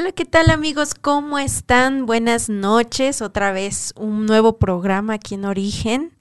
Hola, 0.00 0.12
¿qué 0.12 0.24
tal 0.24 0.48
amigos? 0.48 0.94
¿Cómo 0.94 1.38
están? 1.38 2.06
Buenas 2.06 2.48
noches. 2.48 3.20
Otra 3.20 3.52
vez 3.52 3.92
un 3.96 4.24
nuevo 4.24 4.56
programa 4.56 5.12
aquí 5.12 5.34
en 5.34 5.44
Origen. 5.44 6.14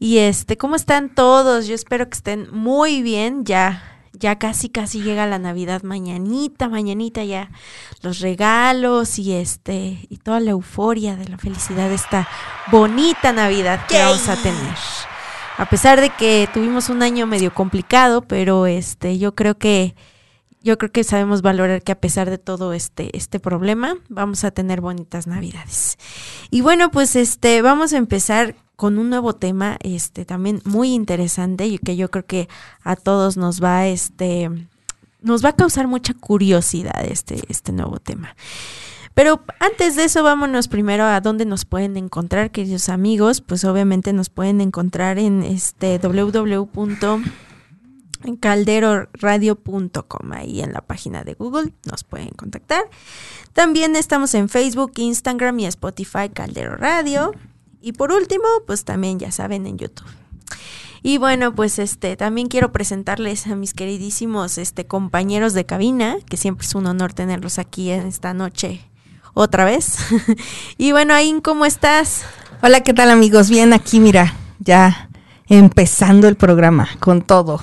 Y 0.00 0.18
este, 0.18 0.56
¿cómo 0.56 0.74
están 0.74 1.14
todos? 1.14 1.68
Yo 1.68 1.76
espero 1.76 2.08
que 2.10 2.16
estén 2.16 2.48
muy 2.50 3.00
bien. 3.00 3.44
Ya 3.44 4.08
ya 4.12 4.40
casi 4.40 4.70
casi 4.70 5.02
llega 5.02 5.28
la 5.28 5.38
Navidad 5.38 5.84
mañanita, 5.84 6.68
mañanita 6.68 7.22
ya 7.22 7.52
los 8.02 8.18
regalos 8.18 9.20
y 9.20 9.34
este 9.34 10.04
y 10.10 10.16
toda 10.16 10.40
la 10.40 10.50
euforia 10.50 11.14
de 11.14 11.28
la 11.28 11.38
felicidad 11.38 11.90
de 11.90 11.94
esta 11.94 12.28
bonita 12.72 13.32
Navidad 13.32 13.86
que 13.86 13.98
vamos 14.00 14.28
a 14.28 14.34
tener. 14.34 14.74
A 15.58 15.66
pesar 15.66 16.00
de 16.00 16.10
que 16.10 16.48
tuvimos 16.52 16.88
un 16.88 17.04
año 17.04 17.28
medio 17.28 17.54
complicado, 17.54 18.22
pero 18.22 18.66
este 18.66 19.16
yo 19.18 19.36
creo 19.36 19.56
que 19.56 19.94
yo 20.62 20.78
creo 20.78 20.92
que 20.92 21.04
sabemos 21.04 21.42
valorar 21.42 21.82
que 21.82 21.92
a 21.92 22.00
pesar 22.00 22.30
de 22.30 22.38
todo 22.38 22.72
este, 22.72 23.16
este 23.16 23.40
problema, 23.40 23.96
vamos 24.08 24.44
a 24.44 24.50
tener 24.50 24.80
bonitas 24.80 25.26
navidades. 25.26 25.98
Y 26.50 26.60
bueno, 26.60 26.90
pues 26.90 27.16
este, 27.16 27.62
vamos 27.62 27.92
a 27.92 27.98
empezar 27.98 28.54
con 28.76 28.98
un 28.98 29.10
nuevo 29.10 29.34
tema, 29.34 29.76
este, 29.80 30.24
también 30.24 30.60
muy 30.64 30.92
interesante, 30.92 31.66
y 31.66 31.78
que 31.78 31.96
yo 31.96 32.10
creo 32.10 32.26
que 32.26 32.48
a 32.82 32.96
todos 32.96 33.36
nos 33.36 33.62
va, 33.62 33.86
este, 33.86 34.50
nos 35.20 35.44
va 35.44 35.50
a 35.50 35.56
causar 35.56 35.86
mucha 35.86 36.14
curiosidad 36.14 37.04
este, 37.04 37.42
este 37.48 37.72
nuevo 37.72 37.98
tema. 37.98 38.34
Pero 39.14 39.44
antes 39.60 39.94
de 39.94 40.04
eso, 40.04 40.22
vámonos 40.22 40.68
primero 40.68 41.04
a 41.04 41.20
dónde 41.20 41.44
nos 41.44 41.64
pueden 41.66 41.96
encontrar, 41.98 42.50
queridos 42.50 42.88
amigos. 42.88 43.42
Pues 43.42 43.64
obviamente 43.64 44.14
nos 44.14 44.30
pueden 44.30 44.62
encontrar 44.62 45.18
en 45.18 45.42
este 45.42 45.98
www 45.98 46.66
en 48.24 48.36
calderoradio.com. 48.36 50.32
Ahí 50.32 50.60
en 50.60 50.72
la 50.72 50.80
página 50.80 51.24
de 51.24 51.34
Google 51.34 51.72
nos 51.90 52.04
pueden 52.04 52.30
contactar. 52.30 52.84
También 53.52 53.96
estamos 53.96 54.34
en 54.34 54.48
Facebook, 54.48 54.92
Instagram 54.96 55.58
y 55.60 55.66
Spotify 55.66 56.28
Caldero 56.32 56.76
Radio. 56.76 57.32
Y 57.80 57.92
por 57.92 58.12
último, 58.12 58.44
pues 58.66 58.84
también 58.84 59.18
ya 59.18 59.30
saben 59.32 59.66
en 59.66 59.78
YouTube. 59.78 60.08
Y 61.02 61.18
bueno, 61.18 61.54
pues 61.54 61.80
este 61.80 62.16
también 62.16 62.46
quiero 62.46 62.70
presentarles 62.70 63.48
a 63.48 63.56
mis 63.56 63.74
queridísimos 63.74 64.56
este 64.56 64.86
compañeros 64.86 65.52
de 65.52 65.66
cabina, 65.66 66.16
que 66.28 66.36
siempre 66.36 66.64
es 66.64 66.74
un 66.76 66.86
honor 66.86 67.12
tenerlos 67.12 67.58
aquí 67.58 67.90
en 67.90 68.06
esta 68.06 68.34
noche 68.34 68.88
otra 69.34 69.64
vez. 69.64 69.96
y 70.78 70.92
bueno, 70.92 71.12
Ain, 71.14 71.40
¿cómo 71.40 71.64
estás? 71.64 72.22
Hola, 72.62 72.82
¿qué 72.82 72.94
tal 72.94 73.10
amigos? 73.10 73.50
Bien 73.50 73.72
aquí, 73.72 73.98
mira, 73.98 74.36
ya 74.60 75.08
empezando 75.48 76.28
el 76.28 76.36
programa 76.36 76.88
con 77.00 77.22
todo. 77.22 77.60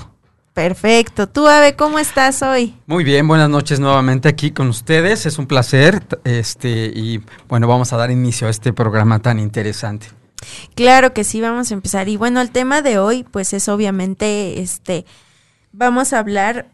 Perfecto. 0.59 1.29
Tú, 1.29 1.47
Ave, 1.47 1.77
¿cómo 1.77 1.99
estás 1.99 2.41
hoy? 2.41 2.75
Muy 2.85 3.05
bien, 3.05 3.25
buenas 3.25 3.49
noches 3.49 3.79
nuevamente 3.79 4.27
aquí 4.27 4.51
con 4.51 4.67
ustedes. 4.67 5.25
Es 5.25 5.39
un 5.39 5.47
placer. 5.47 6.05
Este, 6.25 6.91
y 6.93 7.21
bueno, 7.47 7.65
vamos 7.65 7.93
a 7.93 7.97
dar 7.97 8.11
inicio 8.11 8.45
a 8.45 8.49
este 8.49 8.73
programa 8.73 9.19
tan 9.19 9.39
interesante. 9.39 10.07
Claro 10.75 11.13
que 11.13 11.23
sí, 11.23 11.39
vamos 11.39 11.71
a 11.71 11.75
empezar. 11.75 12.09
Y 12.09 12.17
bueno, 12.17 12.41
el 12.41 12.51
tema 12.51 12.81
de 12.81 12.99
hoy, 12.99 13.23
pues 13.23 13.53
es 13.53 13.69
obviamente, 13.69 14.59
este, 14.59 15.05
vamos 15.71 16.11
a 16.11 16.19
hablar 16.19 16.67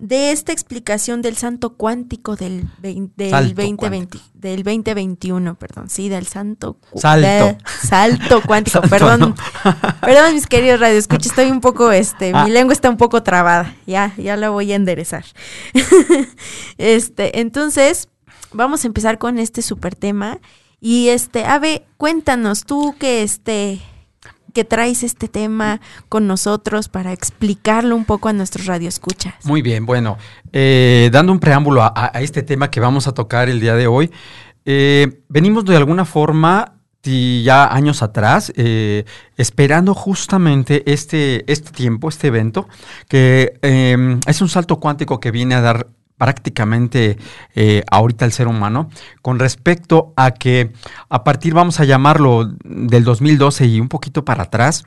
de 0.00 0.32
esta 0.32 0.52
explicación 0.52 1.20
del 1.20 1.36
santo 1.36 1.74
cuántico 1.76 2.34
del, 2.34 2.68
del, 2.78 3.10
2020, 3.54 4.18
del 4.32 4.62
2021, 4.62 5.54
perdón, 5.56 5.90
sí, 5.90 6.08
del 6.08 6.26
santo 6.26 6.78
salto, 6.96 7.58
salto 7.82 8.40
cuántico, 8.46 8.80
perdón, 8.90 9.34
perdón 10.00 10.34
mis 10.34 10.46
queridos 10.46 10.80
radioescuchas, 10.80 11.26
estoy 11.26 11.50
un 11.50 11.60
poco, 11.60 11.92
este, 11.92 12.32
mi 12.32 12.38
ah. 12.38 12.48
lengua 12.48 12.72
está 12.72 12.88
un 12.88 12.96
poco 12.96 13.22
trabada, 13.22 13.76
ya, 13.86 14.14
ya 14.16 14.36
la 14.36 14.48
voy 14.48 14.72
a 14.72 14.76
enderezar. 14.76 15.24
este, 16.78 17.40
entonces, 17.40 18.08
vamos 18.52 18.84
a 18.84 18.86
empezar 18.86 19.18
con 19.18 19.38
este 19.38 19.60
super 19.60 19.94
tema 19.94 20.38
y 20.80 21.08
este, 21.08 21.44
Ave, 21.44 21.86
cuéntanos 21.98 22.64
tú 22.64 22.94
que 22.98 23.22
este 23.22 23.82
que 24.50 24.64
traes 24.64 25.02
este 25.02 25.28
tema 25.28 25.80
con 26.08 26.26
nosotros 26.26 26.88
para 26.88 27.12
explicarlo 27.12 27.96
un 27.96 28.04
poco 28.04 28.28
a 28.28 28.32
nuestros 28.32 28.66
radioescuchas. 28.66 29.34
Muy 29.44 29.62
bien, 29.62 29.86
bueno, 29.86 30.18
eh, 30.52 31.10
dando 31.12 31.32
un 31.32 31.40
preámbulo 31.40 31.82
a, 31.82 32.12
este 32.20 32.42
tema 32.42 32.70
que 32.70 32.80
vamos 32.80 33.06
a 33.06 33.12
tocar 33.12 33.48
el 33.48 33.60
día 33.60 33.74
de 33.74 33.86
hoy, 33.86 34.10
eh, 34.64 35.22
venimos 35.28 35.64
de 35.64 35.76
alguna 35.76 36.04
forma 36.04 36.76
ya 37.02 37.72
años 37.72 38.02
atrás, 38.02 38.52
eh, 38.56 39.04
esperando 39.38 39.94
justamente 39.94 40.82
este, 40.92 41.50
este 41.50 41.70
tiempo, 41.70 42.10
este 42.10 42.26
evento, 42.26 42.68
que 43.08 43.54
es 44.26 44.42
un 44.42 44.48
salto 44.50 44.78
cuántico 44.80 45.18
que 45.18 45.30
viene 45.30 45.54
a 45.54 45.62
dar 45.62 45.86
prácticamente 46.20 47.16
eh, 47.54 47.82
ahorita 47.90 48.26
el 48.26 48.32
ser 48.32 48.46
humano 48.46 48.90
con 49.22 49.38
respecto 49.38 50.12
a 50.16 50.32
que 50.32 50.70
a 51.08 51.24
partir, 51.24 51.54
vamos 51.54 51.80
a 51.80 51.86
llamarlo, 51.86 52.52
del 52.62 53.04
2012 53.04 53.64
y 53.64 53.80
un 53.80 53.88
poquito 53.88 54.22
para 54.22 54.42
atrás, 54.42 54.84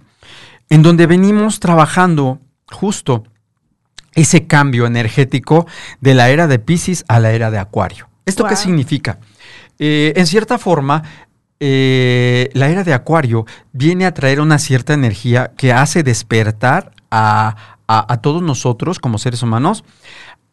en 0.70 0.84
donde 0.84 1.08
venimos 1.08 1.60
trabajando 1.60 2.40
justo 2.72 3.24
ese 4.14 4.46
cambio 4.46 4.86
energético 4.86 5.66
de 6.02 6.14
la 6.14 6.30
era 6.30 6.46
de 6.46 6.60
Pisces 6.60 7.04
a 7.08 7.20
la 7.20 7.32
era 7.32 7.50
de 7.50 7.58
Acuario. 7.58 8.10
¿Esto 8.28 8.46
qué 8.46 8.56
significa? 8.56 9.18
Eh, 9.80 10.14
en 10.16 10.28
cierta 10.28 10.60
forma, 10.60 11.02
eh, 11.60 12.52
la 12.54 12.70
era 12.70 12.84
de 12.84 12.94
Acuario 12.94 13.48
viene 13.72 14.06
a 14.06 14.14
traer 14.14 14.40
una 14.40 14.60
cierta 14.60 14.94
energía 14.94 15.52
que 15.58 15.74
hace 15.74 16.04
despertar 16.04 16.92
a, 17.10 17.56
a 17.88 18.18
todos 18.22 18.44
nosotros 18.44 19.00
como 19.00 19.18
seres 19.18 19.42
humanos 19.42 19.84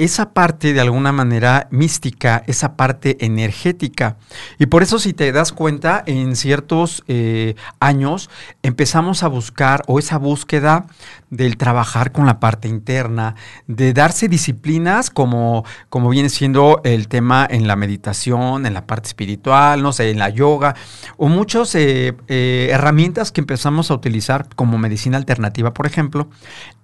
esa 0.00 0.32
parte 0.32 0.72
de 0.72 0.80
alguna 0.80 1.12
manera 1.12 1.68
mística, 1.70 2.42
esa 2.46 2.74
parte 2.74 3.18
energética. 3.20 4.16
Y 4.58 4.64
por 4.64 4.82
eso 4.82 4.98
si 4.98 5.12
te 5.12 5.30
das 5.30 5.52
cuenta, 5.52 6.02
en 6.06 6.36
ciertos 6.36 7.04
eh, 7.06 7.54
años 7.80 8.30
empezamos 8.62 9.22
a 9.22 9.28
buscar 9.28 9.82
o 9.88 9.98
esa 9.98 10.16
búsqueda 10.16 10.86
del 11.28 11.58
trabajar 11.58 12.12
con 12.12 12.24
la 12.24 12.40
parte 12.40 12.66
interna, 12.66 13.34
de 13.66 13.92
darse 13.92 14.28
disciplinas 14.28 15.10
como, 15.10 15.66
como 15.90 16.08
viene 16.08 16.30
siendo 16.30 16.80
el 16.82 17.06
tema 17.08 17.46
en 17.48 17.68
la 17.68 17.76
meditación, 17.76 18.64
en 18.64 18.72
la 18.72 18.86
parte 18.86 19.08
espiritual, 19.08 19.82
no 19.82 19.92
sé, 19.92 20.10
en 20.10 20.18
la 20.18 20.30
yoga, 20.30 20.76
o 21.18 21.28
muchas 21.28 21.74
eh, 21.74 22.16
eh, 22.28 22.68
herramientas 22.72 23.32
que 23.32 23.42
empezamos 23.42 23.90
a 23.90 23.94
utilizar 23.94 24.48
como 24.56 24.78
medicina 24.78 25.18
alternativa, 25.18 25.74
por 25.74 25.86
ejemplo, 25.86 26.30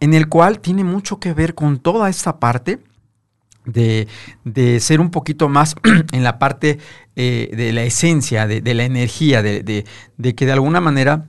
en 0.01 0.13
el 0.13 0.29
cual 0.29 0.61
tiene 0.61 0.85
mucho 0.85 1.19
que 1.19 1.33
ver 1.33 1.55
con 1.55 1.79
toda 1.79 2.11
esta 2.11 2.39
parte 2.39 2.79
de, 3.67 4.81
ser 4.81 5.01
un 5.01 5.11
poquito 5.11 5.49
más 5.49 5.77
en 6.13 6.25
la 6.25 6.39
parte 6.39 6.79
eh, 7.17 7.51
de 7.55 7.73
la 7.73 7.83
esencia, 7.83 8.47
de, 8.47 8.75
la 8.75 8.85
energía, 8.85 9.43
de, 9.43 9.85
que 10.37 10.47
de 10.47 10.53
alguna 10.53 10.81
manera 10.81 11.27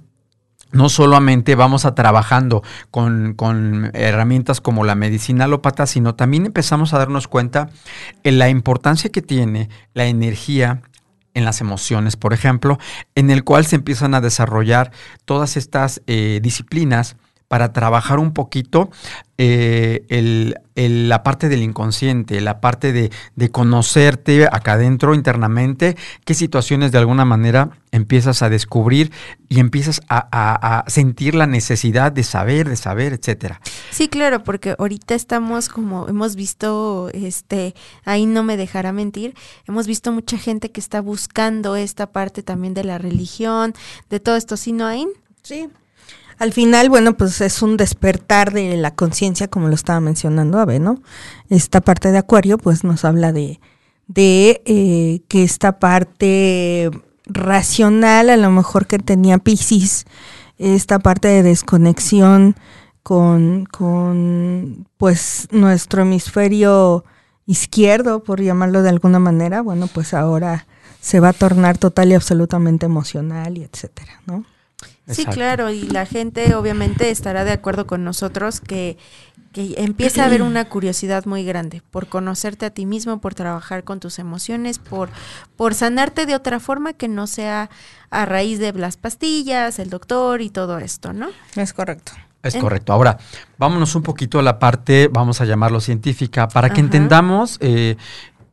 no 0.72 0.90
solamente 0.90 1.56
vamos 1.56 1.86
a 1.86 1.96
trabajando 1.96 2.62
con, 2.92 3.34
con, 3.36 3.90
herramientas 3.94 4.60
como 4.60 4.84
la 4.84 4.96
medicina 4.96 5.46
alópata, 5.46 5.86
sino 5.86 6.16
también 6.16 6.46
empezamos 6.46 6.94
a 6.94 6.98
darnos 6.98 7.28
cuenta 7.28 7.70
en 8.24 8.38
la 8.38 8.50
importancia 8.50 9.10
que 9.10 9.22
tiene 9.22 9.70
la 9.94 10.06
energía 10.06 10.82
en 11.34 11.46
las 11.46 11.62
emociones, 11.62 12.16
por 12.16 12.34
ejemplo, 12.34 12.80
en 13.14 13.30
el 13.30 13.44
cual 13.44 13.66
se 13.66 13.76
empiezan 13.76 14.16
a 14.16 14.22
desarrollar 14.22 14.92
todas 15.24 15.56
estas 15.56 16.02
eh, 16.08 16.40
disciplinas 16.42 17.16
para 17.48 17.72
trabajar 17.72 18.20
un 18.20 18.34
poquito 18.34 18.90
eh, 19.38 20.54
la 20.76 21.24
parte 21.24 21.48
del 21.48 21.62
inconsciente, 21.62 22.42
la 22.42 22.60
parte 22.60 22.92
de, 22.92 23.52
conocerte 23.52 24.46
acá 24.46 24.74
adentro 24.74 25.14
internamente, 25.16 25.96
qué 26.26 26.34
situaciones 26.34 26.92
de 26.92 26.98
alguna 26.98 27.24
manera 27.24 27.70
empiezas 27.92 28.42
a 28.42 28.50
descubrir 28.50 29.12
y 29.48 29.60
empiezas 29.60 30.02
a, 30.10 30.84
sentir 30.88 31.36
la 31.36 31.48
necesidad 31.48 32.12
de 32.12 32.24
saber, 32.24 32.68
de 32.68 32.76
saber, 32.76 33.14
etcétera. 33.14 33.62
Sí, 33.92 34.08
claro, 34.10 34.44
porque 34.44 34.76
ahorita 34.78 35.16
estamos 35.16 35.70
como 35.70 36.08
hemos 36.08 36.36
visto, 36.36 37.10
este, 37.14 37.76
ahí 38.04 38.26
no 38.26 38.44
me 38.44 38.58
dejará 38.58 38.92
mentir, 38.92 39.36
hemos 39.68 39.88
visto 39.88 40.12
mucha 40.12 40.38
gente 40.38 40.72
que 40.72 40.82
está 40.82 41.00
buscando 41.00 41.76
esta 41.76 42.12
parte 42.12 42.44
también 42.44 42.74
de 42.74 42.84
la 42.84 42.98
religión, 42.98 43.74
de 44.10 44.20
todo 44.20 44.36
esto, 44.36 44.58
¿sí 44.58 44.74
no 44.74 44.86
hay? 44.86 45.08
Sí. 45.44 45.70
Al 46.40 46.54
final, 46.54 46.90
bueno, 46.90 47.18
pues 47.18 47.42
es 47.42 47.62
un 47.62 47.78
despertar 47.78 48.54
de 48.54 48.78
la 48.78 48.94
conciencia, 48.94 49.48
como 49.48 49.70
lo 49.70 49.76
estaba 49.76 50.00
mencionando 50.00 50.60
Abe, 50.60 50.80
¿no? 50.80 51.02
Esta 51.50 51.82
parte 51.82 52.12
de 52.12 52.20
Acuario, 52.20 52.58
pues 52.58 52.84
nos 52.84 53.06
habla 53.06 53.32
de, 53.32 53.60
de 54.08 54.62
eh, 54.66 55.22
que 55.28 55.44
esta 55.44 55.80
parte 55.80 56.92
racional, 57.26 58.30
a 58.30 58.38
lo 58.38 58.52
mejor 58.52 58.86
que 58.86 59.00
tenía 59.00 59.40
Pisces, 59.40 60.06
esta 60.60 61.00
parte 61.00 61.28
de 61.28 61.44
desconexión 61.44 62.56
con, 63.02 63.66
con 63.66 64.88
pues 64.98 65.48
nuestro 65.52 66.04
hemisferio 66.04 67.04
izquierdo, 67.48 68.24
por 68.24 68.42
llamarlo 68.42 68.84
de 68.84 68.90
alguna 68.90 69.20
manera, 69.20 69.62
bueno, 69.62 69.88
pues 69.88 70.14
ahora 70.14 70.68
se 71.00 71.20
va 71.20 71.30
a 71.30 71.34
tornar 71.34 71.78
total 71.78 72.12
y 72.12 72.16
absolutamente 72.16 72.86
emocional 72.86 73.58
y 73.58 73.64
etcétera, 73.64 74.22
¿no? 74.26 74.44
Sí, 75.10 75.26
claro, 75.26 75.70
y 75.70 75.84
la 75.84 76.06
gente 76.06 76.54
obviamente 76.56 77.10
estará 77.10 77.46
de 77.46 77.52
acuerdo 77.52 77.88
con 77.88 78.04
nosotros 78.04 78.60
que, 78.60 78.98
que 79.54 79.74
empieza 79.78 80.24
a 80.24 80.26
haber 80.26 80.42
una 80.42 80.66
curiosidad 80.66 81.26
muy 81.26 81.44
grande 81.44 81.82
por 81.92 82.08
conocerte 82.08 82.66
a 82.66 82.70
ti 82.70 82.86
mismo, 82.86 83.20
por 83.20 83.34
trabajar 83.34 83.84
con 83.84 84.00
tus 84.00 84.20
emociones, 84.20 84.80
por, 84.80 85.10
por 85.56 85.74
sanarte 85.74 86.26
de 86.26 86.36
otra 86.36 86.60
forma 86.60 86.94
que 86.94 87.08
no 87.08 87.26
sea 87.26 87.70
a 88.10 88.26
raíz 88.26 88.60
de 88.60 88.74
las 88.74 88.98
pastillas, 88.98 89.80
el 89.80 89.90
doctor 89.90 90.42
y 90.42 90.50
todo 90.50 90.78
esto, 90.78 91.14
¿no? 91.14 91.30
Es 91.56 91.74
correcto. 91.74 92.12
Es 92.44 92.56
correcto. 92.56 92.94
Ahora, 92.94 93.18
vámonos 93.58 93.96
un 93.96 94.04
poquito 94.04 94.40
a 94.40 94.44
la 94.44 94.60
parte, 94.60 95.10
vamos 95.12 95.42
a 95.42 95.46
llamarlo 95.46 95.82
científica, 95.82 96.48
para 96.48 96.70
que 96.70 96.80
entendamos 96.80 97.58
eh, 97.62 97.98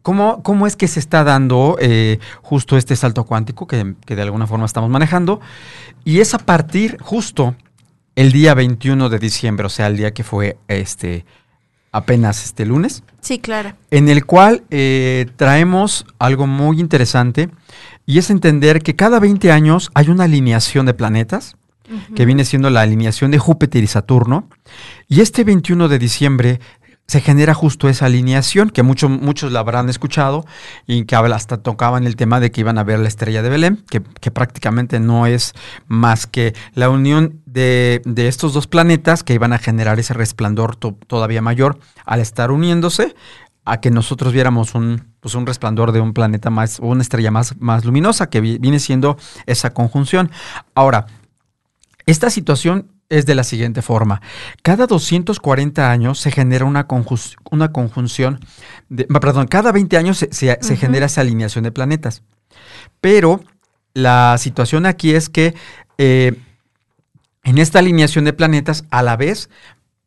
cómo, 0.05 0.43
cómo 0.43 0.67
es 0.67 0.77
que 0.77 0.87
se 0.87 1.01
está 1.01 1.25
dando 1.25 1.77
eh, 1.81 2.19
justo 2.43 2.77
este 2.77 2.95
salto 2.95 3.25
cuántico 3.25 3.67
que, 3.67 3.95
que 4.05 4.15
de 4.15 4.23
alguna 4.23 4.47
forma 4.47 4.67
estamos 4.67 4.91
manejando. 4.91 5.41
Y 6.05 6.21
es 6.21 6.35
a 6.35 6.39
partir 6.39 6.99
justo 7.01 7.57
el 8.15 8.31
día 8.31 8.55
21 8.55 9.09
de 9.09 9.19
diciembre, 9.19 9.67
o 9.67 9.71
sea, 9.71 9.87
el 9.89 9.97
día 9.97 10.13
que 10.13 10.23
fue 10.23 10.59
este 10.69 11.25
apenas 11.91 12.45
este 12.45 12.67
lunes. 12.67 13.03
Sí, 13.21 13.39
claro. 13.39 13.73
En 13.91 14.09
el 14.09 14.27
cual 14.27 14.65
eh, 14.71 15.27
traemos 15.37 16.05
algo 16.19 16.47
muy 16.47 16.81
interesante 16.81 17.49
y 18.05 18.19
es 18.19 18.29
entender 18.29 18.83
que 18.83 18.97
cada 18.97 19.21
20 19.21 19.51
años 19.53 19.91
hay 19.95 20.11
una 20.11 20.25
alineación 20.25 20.87
de 20.87 20.95
planetas, 20.95 21.57
que 22.17 22.25
viene 22.25 22.45
siendo 22.47 22.71
la 22.71 22.81
alineación 22.81 23.31
de 23.31 23.39
Júpiter 23.39 23.85
y 23.85 23.87
Saturno, 23.87 24.49
y 25.07 25.21
este 25.21 25.45
21 25.45 25.89
de 25.89 25.99
diciembre 25.99 26.61
se 27.07 27.21
genera 27.21 27.55
justo 27.55 27.89
esa 27.89 28.07
alineación 28.07 28.71
que 28.71 28.83
muchos 28.83 29.11
muchos 29.11 29.53
la 29.53 29.61
habrán 29.61 29.89
escuchado 29.89 30.47
y 30.87 31.05
que 31.05 31.15
hasta 31.17 31.59
tocaban 31.59 32.07
el 32.07 32.17
tema 32.17 32.41
de 32.41 32.51
que 32.51 32.63
iban 32.63 32.79
a 32.79 32.85
ver 32.85 32.99
la 32.99 33.09
estrella 33.09 33.43
de 33.43 33.51
Belén, 33.51 33.85
que, 33.89 34.01
prácticamente 34.31 35.01
no 35.01 35.27
es 35.27 35.53
más 35.87 36.27
que 36.27 36.55
la 36.75 36.89
unión 36.91 37.41
de, 37.47 38.03
estos 38.17 38.53
dos 38.53 38.67
planetas 38.67 39.23
que 39.23 39.35
iban 39.35 39.53
a 39.53 39.59
generar 39.59 39.99
ese 39.99 40.15
resplandor 40.15 40.77
todavía 40.77 41.43
mayor 41.43 41.79
al 42.05 42.21
estar 42.21 42.51
uniéndose 42.51 43.15
a 43.65 43.81
que 43.81 43.91
nosotros 43.91 44.33
viéramos 44.33 44.75
un, 44.75 45.05
pues 45.21 45.35
un 45.35 45.47
resplandor 45.47 45.93
de 45.93 46.01
un 46.01 46.13
planeta 46.13 46.51
más, 46.51 46.79
una 46.81 47.03
estrella 47.03 47.31
más, 47.31 47.59
más 47.61 47.85
luminosa, 47.85 48.29
que 48.29 48.41
viene 48.41 48.79
siendo 48.79 49.17
esa 49.47 49.71
conjunción. 49.73 50.31
Ahora, 50.75 51.07
esta 52.07 52.29
situación 52.29 52.91
es 53.15 53.27
de 53.27 53.35
la 53.35 53.45
siguiente 53.45 53.81
forma. 53.81 54.21
Cada 54.63 54.87
240 54.87 55.91
años 55.91 56.19
se 56.19 56.31
genera 56.31 56.65
una, 56.65 56.87
una 57.51 57.73
conjunción, 57.73 58.41
de, 58.89 59.05
perdón, 59.05 59.47
cada 59.47 59.71
20 59.73 59.97
años 59.97 60.27
se, 60.29 60.77
genera 60.77 61.07
esa 61.07 61.21
alineación 61.21 61.65
de 61.65 61.73
planetas. 61.73 62.23
Pero 63.01 63.41
la 63.93 64.37
situación 64.39 64.85
aquí 64.85 65.15
es 65.15 65.29
que 65.29 65.55
eh, 65.99 66.35
en 67.45 67.59
esta 67.59 67.79
alineación 67.79 68.25
de 68.25 68.33
planetas 68.33 68.85
a 68.91 69.03
la 69.03 69.17
vez 69.17 69.49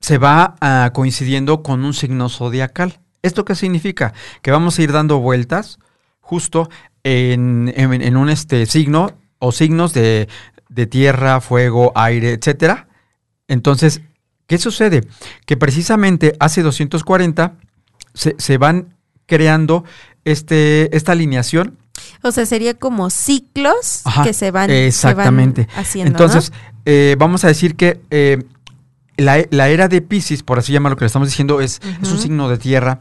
se 0.01 0.17
va 0.17 0.55
ah, 0.59 0.91
coincidiendo 0.93 1.63
con 1.63 1.85
un 1.85 1.93
signo 1.93 2.27
zodiacal. 2.27 2.99
¿Esto 3.21 3.45
qué 3.45 3.55
significa? 3.55 4.13
Que 4.41 4.51
vamos 4.51 4.77
a 4.77 4.81
ir 4.81 4.91
dando 4.91 5.19
vueltas 5.19 5.79
justo 6.19 6.69
en, 7.03 7.73
en 7.75 8.17
un 8.17 8.29
este, 8.29 8.65
signo 8.65 9.13
o 9.39 9.53
signos 9.53 9.93
de, 9.93 10.27
de 10.67 10.87
tierra, 10.87 11.39
fuego, 11.39 11.93
aire, 11.95 12.33
etcétera. 12.33 12.86
Entonces, 13.47 14.01
¿qué 14.47 14.57
sucede? 14.57 15.07
Que 15.45 15.57
precisamente 15.57 16.33
hace 16.39 16.61
240 16.61 17.55
se, 18.13 18.35
se 18.37 18.57
van 18.57 18.95
creando 19.25 19.83
este, 20.25 20.95
esta 20.95 21.13
alineación. 21.13 21.77
O 22.21 22.31
sea, 22.31 22.45
sería 22.45 22.73
como 22.73 23.09
ciclos 23.09 24.03
que 24.23 24.33
se 24.33 24.51
van, 24.51 24.69
exactamente. 24.69 25.67
haciendo. 25.75 26.11
Entonces, 26.11 26.51
eh, 26.85 27.15
vamos 27.17 27.43
a 27.43 27.47
decir 27.47 27.75
que 27.75 27.99
eh, 28.11 28.43
la, 29.17 29.37
era 29.67 29.87
de 29.87 30.01
Pisces, 30.01 30.43
por 30.43 30.59
así 30.59 30.71
llamarlo, 30.71 30.95
que 30.95 31.05
le 31.05 31.07
estamos 31.07 31.27
diciendo, 31.27 31.59
es, 31.59 31.81
es, 32.01 32.11
un 32.11 32.19
signo 32.19 32.49
de 32.49 32.57
tierra, 32.57 32.99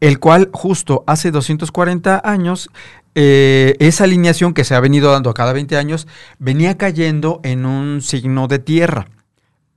el 0.00 0.18
cual 0.18 0.50
justo 0.52 1.04
hace 1.06 1.30
240 1.30 2.20
años 2.24 2.68
eh, 3.14 3.76
esa 3.78 4.04
alineación 4.04 4.54
que 4.54 4.64
se 4.64 4.74
ha 4.74 4.80
venido 4.80 5.12
dando 5.12 5.30
a 5.30 5.34
cada 5.34 5.52
20 5.52 5.76
años 5.76 6.08
venía 6.38 6.78
cayendo 6.78 7.40
en 7.44 7.66
un 7.66 8.00
signo 8.00 8.48
de 8.48 8.58
tierra, 8.58 9.06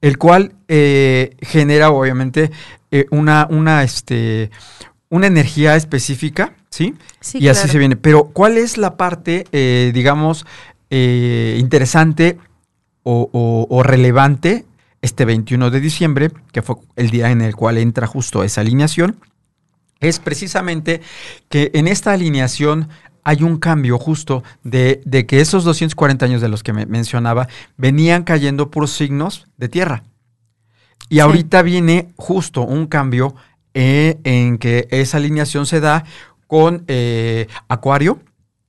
el 0.01 0.17
cual 0.17 0.53
eh, 0.67 1.35
genera 1.41 1.89
obviamente 1.89 2.51
eh, 2.91 3.05
una, 3.11 3.47
una, 3.49 3.83
este, 3.83 4.51
una 5.09 5.27
energía 5.27 5.75
específica, 5.75 6.55
¿sí? 6.69 6.95
y 7.33 7.47
así 7.47 7.67
se 7.67 7.77
viene. 7.77 7.95
Pero 7.95 8.25
¿cuál 8.25 8.57
es 8.57 8.77
la 8.77 8.97
parte, 8.97 9.45
digamos, 9.93 10.45
interesante 10.89 12.37
o, 13.03 13.67
o 13.69 13.83
relevante 13.83 14.65
este 15.01 15.25
21 15.25 15.69
de 15.69 15.79
diciembre, 15.79 16.31
que 16.51 16.61
fue 16.61 16.75
el 16.95 17.09
día 17.09 17.31
en 17.31 17.41
el 17.41 17.55
cual 17.55 17.77
entra 17.77 18.07
justo 18.07 18.43
esa 18.43 18.61
alineación? 18.61 19.17
es 19.99 20.19
precisamente 20.19 21.01
que 21.49 21.71
en 21.73 21.87
esta 21.87 22.11
alineación 22.11 22.89
hay 23.25 23.41
un 23.41 23.57
cambio 23.57 23.97
justo 23.97 24.43
de, 24.63 25.01
que 25.27 25.41
esos 25.41 25.63
240 25.63 26.25
años 26.25 26.41
de 26.41 26.47
los 26.47 26.61
que 26.61 26.73
me 26.73 26.85
mencionaba 26.85 27.47
venían 27.75 28.23
cayendo 28.23 28.69
por 28.69 28.87
signos 28.87 29.47
de 29.57 29.67
tierra. 29.67 30.03
Y 31.09 31.19
ahorita 31.19 31.63
viene 31.63 32.13
justo 32.15 32.61
un 32.61 32.85
cambio 32.85 33.35
eh, 33.73 34.19
en 34.23 34.59
que 34.59 34.87
esa 34.91 35.17
alineación 35.17 35.65
se 35.65 35.79
da 35.79 36.05
con 36.45 36.85
eh, 36.87 37.47
Acuario, 37.67 38.19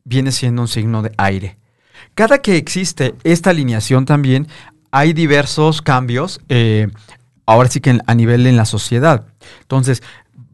viene 0.05 0.32
siendo 0.32 0.62
un 0.62 0.69
signo 0.69 1.03
de 1.03 1.12
aire. 1.19 1.58
Cada 2.14 2.38
que 2.38 2.56
existe 2.56 3.14
esta 3.25 3.50
alineación 3.50 4.06
también 4.06 4.49
hay 4.91 5.12
diversos 5.12 5.82
cambios, 5.82 6.41
eh, 6.48 6.89
ahora 7.44 7.69
sí 7.69 7.81
que 7.81 7.98
a 8.06 8.15
nivel 8.15 8.46
en 8.46 8.56
la 8.56 8.65
sociedad. 8.65 9.27
Entonces, 9.60 10.03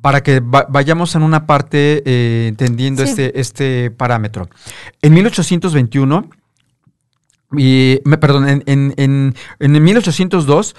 para 0.02 0.23
que 0.23 0.42
vayamos 0.42 1.14
en 1.14 1.23
una 1.23 1.47
parte 1.47 2.02
eh, 2.04 2.49
entendiendo 2.49 3.02
este, 3.04 3.40
este 3.40 3.90
parámetro. 3.90 4.49
En 5.00 5.14
1821, 5.14 6.28
y, 7.56 8.00
me, 8.04 8.18
perdón, 8.18 8.49
en, 8.49 8.62
en, 8.66 9.35
en, 9.59 9.82
1802 9.85 10.75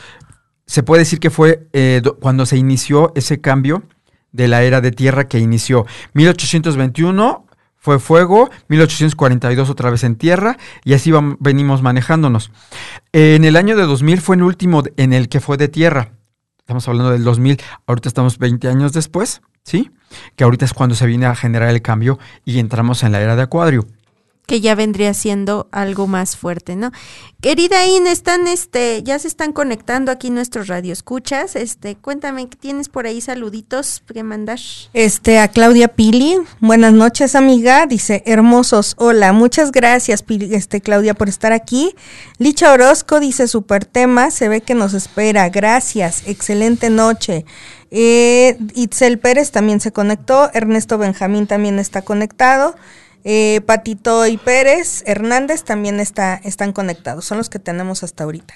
se 0.66 0.84
puede 0.84 1.02
decir 1.02 1.20
que 1.20 1.30
fue 1.30 1.68
eh, 1.72 2.02
cuando 2.20 2.46
se 2.46 2.58
inició 2.58 3.14
ese 3.16 3.40
cambio 3.40 3.84
de 4.32 4.48
la 4.48 4.64
era 4.64 4.82
de 4.82 4.92
tierra 4.92 5.28
que 5.28 5.40
inició. 5.40 5.86
1821 6.14 7.46
fue 7.78 8.00
fuego, 8.00 8.50
1842 8.68 9.70
otra 9.70 9.90
vez 9.90 10.04
en 10.04 10.16
tierra 10.16 10.58
y 10.84 10.94
así 10.94 11.12
venimos 11.40 11.82
manejándonos. 11.82 12.52
En 13.14 13.46
el 13.46 13.56
año 13.56 13.78
de 13.78 13.84
2000 13.84 14.20
fue 14.20 14.36
el 14.36 14.44
último 14.44 14.84
en 14.98 15.14
el 15.14 15.30
que 15.30 15.40
fue 15.40 15.58
de 15.58 15.68
tierra. 15.70 16.12
Estamos 16.74 16.88
hablando 16.88 17.12
del 17.12 17.24
2000, 17.24 17.62
ahorita 17.86 18.10
estamos 18.10 18.40
20 18.40 18.68
años 18.68 18.94
después, 18.94 19.44
¿sí? 19.64 19.92
Que 20.36 20.44
ahorita 20.44 20.66
es 20.66 20.74
cuando 20.74 20.96
se 20.96 21.06
viene 21.06 21.28
a 21.28 21.36
generar 21.36 21.70
el 21.70 21.84
cambio 21.84 22.18
y 22.46 22.58
entramos 22.58 23.04
en 23.04 23.12
la 23.12 23.22
era 23.22 23.36
de 23.36 23.44
Acuario 23.44 23.86
que 24.46 24.60
ya 24.60 24.76
vendría 24.76 25.14
siendo 25.14 25.68
algo 25.72 26.08
más 26.08 26.36
fuerte, 26.36 26.76
¿no? 26.76 26.92
Querida 27.42 27.86
In, 27.86 28.08
están, 28.08 28.48
este, 28.48 29.04
ya 29.04 29.18
se 29.20 29.28
están 29.28 29.54
conectando 29.54 30.12
aquí 30.12 30.30
nuestros 30.30 30.68
radioescuchas. 30.68 31.56
Este, 31.56 31.96
cuéntame, 31.96 32.48
¿qué 32.48 32.58
tienes 32.58 32.90
por 32.90 33.06
ahí 33.06 33.22
saluditos 33.22 34.04
que 34.14 34.24
mandas? 34.24 34.90
Este, 34.94 35.40
a 35.40 35.48
Claudia 35.48 35.90
Pili, 35.90 36.38
buenas 36.60 36.94
noches, 36.94 37.36
amiga. 37.36 37.86
Dice, 37.86 38.24
hermosos, 38.26 38.96
hola, 38.98 39.32
muchas 39.34 39.72
gracias, 39.72 40.24
este, 40.28 40.82
Claudia, 40.82 41.14
por 41.14 41.30
estar 41.30 41.54
aquí. 41.54 41.96
Licha 42.38 42.72
Orozco 42.72 43.20
dice, 43.20 43.48
super 43.48 43.86
tema, 43.86 44.32
se 44.32 44.50
ve 44.50 44.62
que 44.62 44.76
nos 44.76 44.94
espera. 44.94 45.50
Gracias, 45.50 46.24
excelente 46.28 46.90
noche. 46.90 47.46
Eh, 47.92 48.58
Itzel 48.74 49.20
Pérez 49.20 49.52
también 49.52 49.80
se 49.80 49.92
conectó, 49.92 50.50
Ernesto 50.54 50.98
Benjamín 50.98 51.46
también 51.46 51.78
está 51.78 52.02
conectado. 52.02 52.76
Eh, 53.24 53.62
Patito 53.66 54.28
y 54.28 54.38
Pérez 54.38 55.04
Hernández 55.06 55.64
también 55.64 56.00
está, 56.00 56.36
están 56.36 56.74
conectados, 56.74 57.26
son 57.26 57.38
los 57.38 57.50
que 57.50 57.60
tenemos 57.60 58.04
hasta 58.04 58.24
ahorita. 58.24 58.54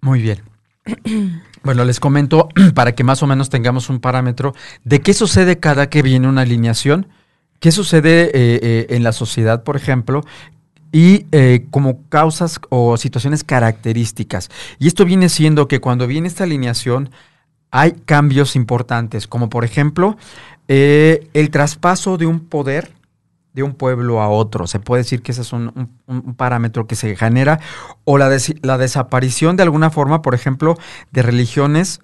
Muy 0.00 0.22
bien. 0.22 0.42
Bueno, 1.64 1.84
les 1.84 2.00
comento 2.00 2.48
para 2.74 2.96
que 2.96 3.04
más 3.04 3.22
o 3.22 3.28
menos 3.28 3.48
tengamos 3.48 3.88
un 3.88 4.00
parámetro 4.00 4.52
de 4.82 5.00
qué 5.00 5.14
sucede 5.14 5.60
cada 5.60 5.88
que 5.88 6.02
viene 6.02 6.26
una 6.26 6.42
alineación, 6.42 7.06
qué 7.60 7.70
sucede 7.70 8.24
eh, 8.24 8.30
eh, 8.34 8.86
en 8.88 9.04
la 9.04 9.12
sociedad, 9.12 9.62
por 9.62 9.76
ejemplo, 9.76 10.22
y 10.90 11.26
como 11.70 12.02
causas 12.08 12.58
o 12.68 12.96
situaciones 12.96 13.44
características. 13.44 14.50
Y 14.80 14.88
esto 14.88 15.04
viene 15.04 15.28
siendo 15.28 15.68
que 15.68 15.80
cuando 15.80 16.08
viene 16.08 16.26
esta 16.26 16.42
alineación 16.42 17.10
hay 17.70 17.92
cambios 17.92 18.56
importantes, 18.56 19.28
como 19.28 19.48
por 19.48 19.64
ejemplo 19.64 20.16
el 20.66 21.50
traspaso 21.52 22.18
de 22.18 22.26
un 22.26 22.40
poder 22.40 22.90
de 23.52 23.62
un 23.62 23.74
pueblo 23.74 24.20
a 24.20 24.28
otro. 24.28 24.66
Se 24.66 24.80
puede 24.80 25.02
decir 25.02 25.22
que 25.22 25.32
ese 25.32 25.42
es 25.42 25.52
un, 25.52 25.90
parámetro 26.36 26.86
que 26.86 26.96
se 26.96 27.16
genera. 27.16 27.60
O 28.04 28.18
la, 28.18 28.30
la, 28.62 28.78
desaparición 28.78 29.56
de 29.56 29.62
alguna 29.62 29.90
forma, 29.90 30.22
por 30.22 30.34
ejemplo, 30.34 30.76
de 31.10 31.22
religiones 31.22 32.00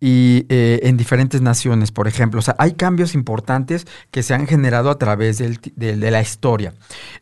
y 0.00 0.46
eh, 0.48 0.80
en 0.82 0.96
diferentes 0.96 1.42
naciones, 1.42 1.92
por 1.92 2.08
ejemplo. 2.08 2.40
O 2.40 2.42
sea, 2.42 2.56
hay 2.58 2.72
cambios 2.72 3.14
importantes 3.14 3.86
que 4.10 4.24
se 4.24 4.34
han 4.34 4.48
generado 4.48 4.90
a 4.90 4.98
través 4.98 5.38
de 5.38 6.10
la 6.10 6.20
historia. 6.20 6.74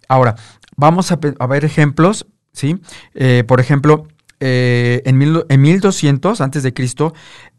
Ahora, 0.08 0.36
vamos 0.78 1.12
a, 1.12 1.16
ver 1.16 1.64
ejemplos, 1.66 2.26
¿sí? 2.54 2.80
Eh, 3.14 3.44
por 3.46 3.60
ejemplo, 3.60 4.08
eh, 4.40 5.02
en, 5.04 5.18
mil, 5.18 5.44
en 5.50 5.60
1200 5.60 6.40
antes 6.40 6.62
de 6.62 6.72
Cristo 6.72 7.12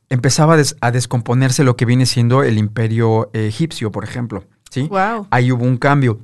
empezaba 0.10 0.56
a, 0.56 0.58
des- 0.58 0.76
descomponerse 0.92 1.64
lo 1.64 1.76
que 1.76 1.86
viene 1.86 2.08
siendo 2.08 2.42
el 2.42 2.58
imperio 2.58 3.30
egipcio, 3.34 3.92
por 3.92 4.04
ejemplo. 4.04 4.46
¿Sí? 4.72 4.88
Wow. 4.88 5.28
Ahí 5.30 5.52
hubo 5.52 5.64
un 5.64 5.78
cambio. 5.78 6.20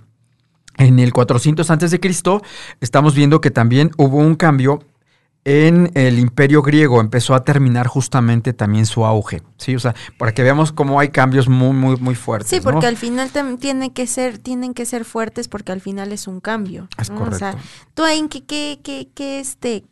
En 0.77 0.97
el 0.99 1.13
400 1.13 1.69
antes 1.69 1.91
de 1.91 1.99
Cristo 1.99 2.41
estamos 2.81 3.13
viendo 3.13 3.39
que 3.41 3.51
también 3.51 3.91
hubo 3.97 4.17
un 4.17 4.35
cambio 4.35 4.79
en 5.43 5.91
el 5.95 6.19
imperio 6.19 6.61
griego. 6.61 6.99
Empezó 6.99 7.33
a 7.33 7.43
terminar 7.43 7.87
justamente 7.87 8.51
también 8.53 8.85
su 8.85 9.05
auge. 9.05 9.41
Sí, 9.57 9.75
o 9.75 9.79
sea, 9.79 9.95
para 10.17 10.33
que 10.33 10.43
veamos 10.43 10.71
cómo 10.73 10.99
hay 10.99 11.09
cambios 11.09 11.47
muy, 11.47 11.71
muy, 11.73 11.95
muy 11.97 12.15
fuertes. 12.15 12.49
Sí, 12.49 12.57
¿no? 12.57 12.63
porque 12.63 12.85
al 12.85 12.97
final 12.97 13.31
tam- 13.31 13.57
tiene 13.57 13.93
que 13.93 14.07
ser, 14.07 14.39
tienen 14.39 14.73
que 14.73 14.85
ser 14.85 15.05
fuertes 15.05 15.47
porque 15.47 15.71
al 15.71 15.79
final 15.81 16.11
es 16.11 16.27
un 16.27 16.41
cambio. 16.41 16.89
Es 16.99 17.09
¿no? 17.09 17.21
O 17.23 17.31
sea, 17.31 17.51
correcto. 17.53 17.69
tú 17.93 18.03
ahí, 18.03 18.27
¿qué, 18.29 18.43
qué, 18.45 18.79
qué, 18.83 19.09
qué, 19.15 19.39
este, 19.39 19.85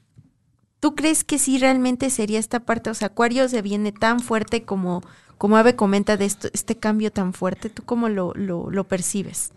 tú 0.81 0.93
crees 0.93 1.23
que 1.23 1.39
sí 1.39 1.57
realmente 1.57 2.09
sería 2.09 2.37
esta 2.37 2.59
parte? 2.59 2.89
O 2.89 2.93
sea, 2.93 3.07
Acuario 3.07 3.47
se 3.49 3.61
viene 3.61 3.91
tan 3.91 4.19
fuerte 4.19 4.63
como, 4.63 5.01
como 5.37 5.57
Ave 5.57 5.75
comenta 5.75 6.17
de 6.17 6.25
esto, 6.25 6.49
este 6.53 6.75
cambio 6.75 7.11
tan 7.11 7.33
fuerte. 7.33 7.69
¿Tú 7.69 7.83
cómo 7.83 8.09
lo, 8.09 8.33
lo, 8.35 8.69
lo 8.69 8.83
percibes? 8.85 9.51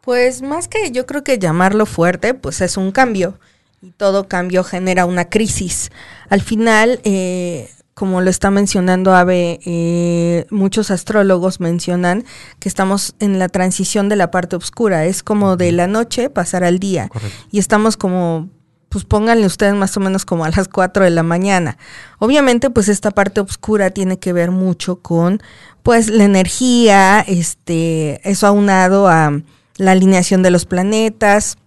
Pues 0.00 0.40
más 0.42 0.68
que 0.68 0.92
yo 0.92 1.04
creo 1.04 1.24
que 1.24 1.38
llamarlo 1.38 1.84
fuerte, 1.84 2.32
pues 2.34 2.60
es 2.60 2.76
un 2.76 2.92
cambio. 2.92 3.38
Y 3.82 3.90
todo 3.90 4.28
cambio 4.28 4.64
genera 4.64 5.04
una 5.04 5.28
crisis. 5.28 5.90
Al 6.30 6.40
final, 6.40 7.00
eh, 7.04 7.70
como 7.94 8.20
lo 8.20 8.30
está 8.30 8.50
mencionando 8.50 9.14
Ave, 9.14 9.58
eh, 9.64 10.46
muchos 10.50 10.90
astrólogos 10.90 11.60
mencionan 11.60 12.24
que 12.58 12.68
estamos 12.68 13.14
en 13.20 13.38
la 13.38 13.48
transición 13.48 14.08
de 14.08 14.16
la 14.16 14.30
parte 14.30 14.54
oscura. 14.56 15.06
Es 15.06 15.22
como 15.22 15.56
de 15.56 15.72
la 15.72 15.86
noche 15.86 16.30
pasar 16.30 16.62
al 16.62 16.78
día. 16.78 17.08
Correcto. 17.08 17.36
Y 17.50 17.58
estamos 17.58 17.96
como, 17.96 18.48
pues 18.88 19.04
pónganle 19.04 19.46
ustedes 19.46 19.74
más 19.74 19.96
o 19.96 20.00
menos 20.00 20.24
como 20.24 20.44
a 20.44 20.50
las 20.50 20.68
4 20.68 21.04
de 21.04 21.10
la 21.10 21.22
mañana. 21.22 21.76
Obviamente, 22.18 22.70
pues 22.70 22.88
esta 22.88 23.10
parte 23.10 23.40
oscura 23.40 23.90
tiene 23.90 24.18
que 24.18 24.32
ver 24.32 24.50
mucho 24.50 24.96
con, 24.96 25.42
pues, 25.82 26.08
la 26.08 26.24
energía, 26.24 27.20
este, 27.26 28.20
eso 28.28 28.46
aunado 28.46 29.08
a 29.08 29.32
la 29.76 29.90
alineación 29.90 30.42
de 30.42 30.50
los 30.50 30.64
planetas, 30.64 31.58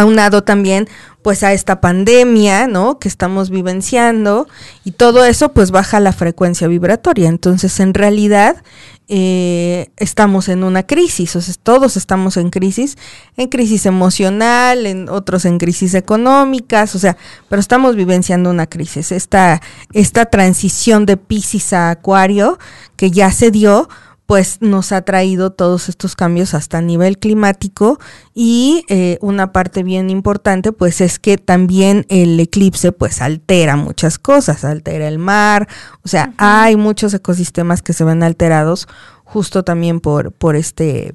aunado 0.00 0.44
también 0.44 0.88
pues 1.22 1.42
a 1.42 1.52
esta 1.52 1.80
pandemia, 1.80 2.66
¿no? 2.68 2.98
Que 2.98 3.08
estamos 3.08 3.50
vivenciando 3.50 4.48
y 4.84 4.92
todo 4.92 5.24
eso 5.24 5.52
pues 5.52 5.70
baja 5.70 6.00
la 6.00 6.12
frecuencia 6.12 6.68
vibratoria. 6.68 7.28
Entonces 7.28 7.80
en 7.80 7.92
realidad 7.94 8.62
eh, 9.08 9.90
estamos 9.96 10.48
en 10.48 10.64
una 10.64 10.86
crisis, 10.86 11.34
o 11.34 11.40
sea, 11.40 11.54
todos 11.62 11.96
estamos 11.96 12.36
en 12.36 12.50
crisis, 12.50 12.98
en 13.38 13.48
crisis 13.48 13.86
emocional, 13.86 14.84
en 14.84 15.08
otros 15.08 15.46
en 15.46 15.56
crisis 15.56 15.94
económicas, 15.94 16.94
o 16.94 16.98
sea, 16.98 17.16
pero 17.48 17.58
estamos 17.60 17.96
vivenciando 17.96 18.50
una 18.50 18.66
crisis. 18.66 19.10
Esta, 19.12 19.62
esta 19.94 20.26
transición 20.26 21.06
de 21.06 21.16
Pisces 21.16 21.72
a 21.72 21.90
Acuario 21.90 22.58
que 22.96 23.10
ya 23.10 23.32
se 23.32 23.50
dio, 23.50 23.88
pues 24.28 24.58
nos 24.60 24.92
ha 24.92 25.00
traído 25.00 25.52
todos 25.52 25.88
estos 25.88 26.14
cambios 26.14 26.52
hasta 26.52 26.76
a 26.76 26.82
nivel 26.82 27.16
climático 27.16 27.98
y 28.34 28.84
eh, 28.90 29.16
una 29.22 29.52
parte 29.52 29.82
bien 29.82 30.10
importante 30.10 30.70
pues 30.70 31.00
es 31.00 31.18
que 31.18 31.38
también 31.38 32.04
el 32.10 32.38
eclipse 32.38 32.92
pues 32.92 33.22
altera 33.22 33.76
muchas 33.76 34.18
cosas, 34.18 34.66
altera 34.66 35.08
el 35.08 35.18
mar, 35.18 35.66
o 36.02 36.08
sea, 36.08 36.34
hay 36.36 36.76
muchos 36.76 37.14
ecosistemas 37.14 37.80
que 37.80 37.94
se 37.94 38.04
ven 38.04 38.22
alterados 38.22 38.86
justo 39.24 39.62
también 39.62 39.98
por, 39.98 40.30
por 40.32 40.56
este 40.56 41.10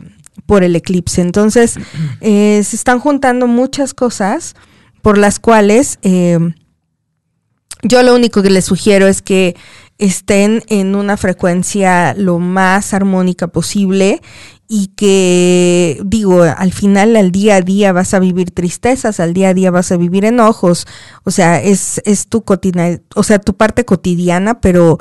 por 0.47 0.63
el 0.63 0.75
eclipse. 0.75 1.21
Entonces, 1.21 1.75
eh, 2.21 2.63
se 2.63 2.75
están 2.75 2.99
juntando 2.99 3.45
muchas 3.45 3.93
cosas 3.93 4.55
por 5.03 5.19
las 5.19 5.39
cuales 5.39 5.99
eh, 6.01 6.39
yo 7.83 8.01
lo 8.01 8.15
único 8.15 8.41
que 8.41 8.49
les 8.49 8.65
sugiero 8.65 9.07
es 9.07 9.21
que 9.21 9.55
estén 10.03 10.63
en 10.67 10.95
una 10.95 11.15
frecuencia 11.15 12.13
lo 12.13 12.37
más 12.37 12.93
armónica 12.93 13.47
posible 13.47 14.21
y 14.67 14.87
que 14.97 16.01
digo, 16.03 16.43
al 16.43 16.73
final 16.73 17.15
al 17.15 17.31
día 17.31 17.57
a 17.57 17.61
día 17.61 17.93
vas 17.93 18.13
a 18.13 18.19
vivir 18.19 18.51
tristezas, 18.51 19.21
al 19.21 19.33
día 19.33 19.49
a 19.49 19.53
día 19.53 19.71
vas 19.71 19.93
a 19.93 19.97
vivir 19.97 20.25
enojos, 20.25 20.87
o 21.23 21.31
sea, 21.31 21.61
es, 21.61 22.01
es 22.05 22.27
tu 22.27 22.43
o 23.15 23.23
sea, 23.23 23.39
tu 23.39 23.55
parte 23.55 23.85
cotidiana, 23.85 24.59
pero 24.59 24.97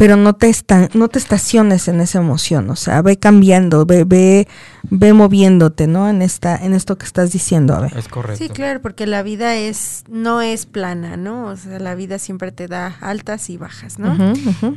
pero 0.00 0.16
no 0.16 0.32
te 0.32 0.48
esta- 0.48 0.88
no 0.94 1.08
te 1.08 1.18
estaciones 1.18 1.86
en 1.86 2.00
esa 2.00 2.20
emoción, 2.20 2.70
o 2.70 2.76
sea, 2.76 3.02
ve 3.02 3.18
cambiando, 3.18 3.84
ve, 3.84 4.04
ve, 4.04 4.48
ve 4.84 5.12
moviéndote, 5.12 5.86
¿no? 5.86 6.08
En 6.08 6.22
esta, 6.22 6.56
en 6.56 6.72
esto 6.72 6.96
que 6.96 7.04
estás 7.04 7.32
diciendo, 7.32 7.74
a 7.74 7.80
ver. 7.80 7.94
Es 7.98 8.08
correcto. 8.08 8.42
Sí, 8.42 8.48
claro, 8.48 8.80
porque 8.80 9.06
la 9.06 9.22
vida 9.22 9.56
es, 9.56 10.04
no 10.08 10.40
es 10.40 10.64
plana, 10.64 11.18
¿no? 11.18 11.44
O 11.48 11.56
sea, 11.56 11.78
la 11.80 11.94
vida 11.94 12.18
siempre 12.18 12.50
te 12.50 12.66
da 12.66 12.96
altas 13.02 13.50
y 13.50 13.58
bajas, 13.58 13.98
¿no? 13.98 14.16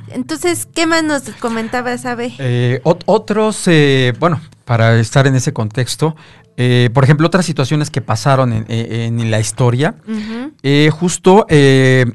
Entonces, 0.10 0.68
¿qué 0.76 0.88
más 0.88 1.06
nos 1.06 1.22
comentabas, 1.40 2.06
Ave? 2.06 2.34
Eh, 2.40 2.82
ot- 2.84 3.04
otros, 3.06 3.64
eh, 3.68 4.14
bueno, 4.20 4.42
para 4.66 5.00
estar 5.00 5.26
en 5.26 5.36
ese 5.36 5.54
contexto, 5.54 6.18
eh, 6.58 6.90
por 6.94 7.06
ejemplo, 7.06 7.26
otras 7.28 7.46
situaciones 7.46 7.90
que 7.90 8.02
pasaron 8.02 8.52
en, 8.52 8.66
en- 8.68 9.20
en 9.22 9.32
la 9.32 9.40
historia, 9.40 9.96
Ujú. 10.06 10.52
eh, 10.64 10.90
justo 10.92 11.46
eh, 11.50 12.06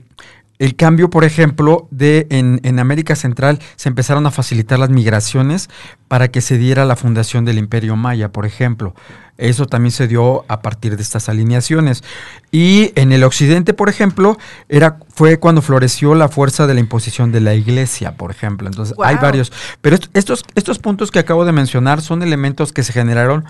el 0.59 0.75
cambio, 0.77 1.09
por 1.11 1.25
ejemplo, 1.25 1.87
de 1.91 2.27
en, 2.31 2.61
en 2.65 2.79
América 2.79 3.15
Central 3.17 3.61
se 3.77 3.89
empezaron 3.89 4.27
a 4.27 4.31
facilitar 4.31 4.79
las 4.79 4.91
migraciones 4.91 5.69
para 6.09 6.29
que 6.29 6.41
se 6.41 6.59
diera 6.59 6.85
la 6.85 6.97
fundación 6.97 7.45
del 7.45 7.59
Imperio 7.59 7.95
Maya, 7.97 8.31
por 8.33 8.45
ejemplo. 8.47 8.95
Eso 9.37 9.67
también 9.67 9.93
se 9.93 10.09
dio 10.09 10.45
a 10.49 10.63
partir 10.63 10.97
de 10.97 11.03
estas 11.03 11.29
alineaciones. 11.29 12.03
Y 12.51 12.91
en 12.97 13.13
el 13.13 13.23
occidente, 13.23 13.73
por 13.73 13.89
ejemplo, 13.89 14.37
era, 14.69 14.99
fue 15.15 15.39
cuando 15.39 15.63
floreció 15.63 16.17
la 16.17 16.29
fuerza 16.29 16.67
de 16.67 16.75
la 16.75 16.81
imposición 16.81 17.31
de 17.31 17.41
la 17.41 17.55
iglesia, 17.55 18.17
por 18.17 18.33
ejemplo. 18.33 18.67
Entonces, 18.67 18.97
hay 19.05 19.15
varios. 19.17 19.53
Pero 19.81 19.95
est- 19.95 20.07
estos, 20.15 20.43
estos 20.57 20.81
puntos 20.81 21.13
que 21.13 21.21
acabo 21.21 21.45
de 21.45 21.53
mencionar 21.53 22.01
son 22.03 22.25
elementos 22.25 22.73
que 22.73 22.83
se 22.83 22.93
generaron 22.93 23.45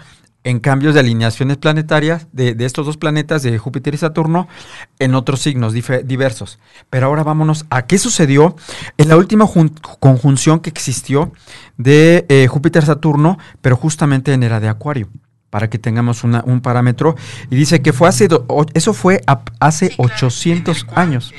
en 0.49 0.61
cambios 0.61 0.95
de 0.95 1.01
alineaciones 1.01 1.59
planetarias 1.59 2.27
de, 2.33 2.55
de 2.55 2.65
estos 2.65 2.87
dos 2.87 2.97
planetas, 2.97 3.43
de 3.43 3.59
Júpiter 3.59 3.93
y 3.93 3.99
Saturno, 3.99 4.49
en 4.99 5.15
otros 5.15 5.41
signos 5.43 5.75
diversos. 5.75 6.59
Pero 6.89 7.07
ahora 7.07 7.23
vámonos 7.23 7.67
a 7.69 7.83
qué 7.87 7.99
sucedió 7.99 8.57
en 8.97 9.09
la 9.09 9.17
última 9.19 9.45
jun- 9.47 9.75
conjunción 10.01 10.61
que 10.61 10.71
existió 10.71 11.33
de 11.77 12.25
eh, 12.31 12.47
Júpiter-Saturno, 12.49 13.39
pero 13.61 13.77
justamente 13.77 14.33
en 14.33 14.43
era 14.43 14.59
de 14.59 14.69
Acuario, 14.69 15.09
para 15.51 15.69
que 15.69 15.79
tengamos 15.79 16.25
una- 16.25 16.43
un 16.47 16.63
parámetro. 16.63 17.15
Y 17.51 17.57
dice 17.57 17.83
que 17.83 17.93
fue 17.93 18.09
hace, 18.09 18.27
do- 18.29 18.47
o- 18.49 18.65
eso 18.73 18.95
fue 18.95 19.21
a- 19.27 19.43
hace 19.61 19.93
800 19.99 20.87
años. 20.95 21.35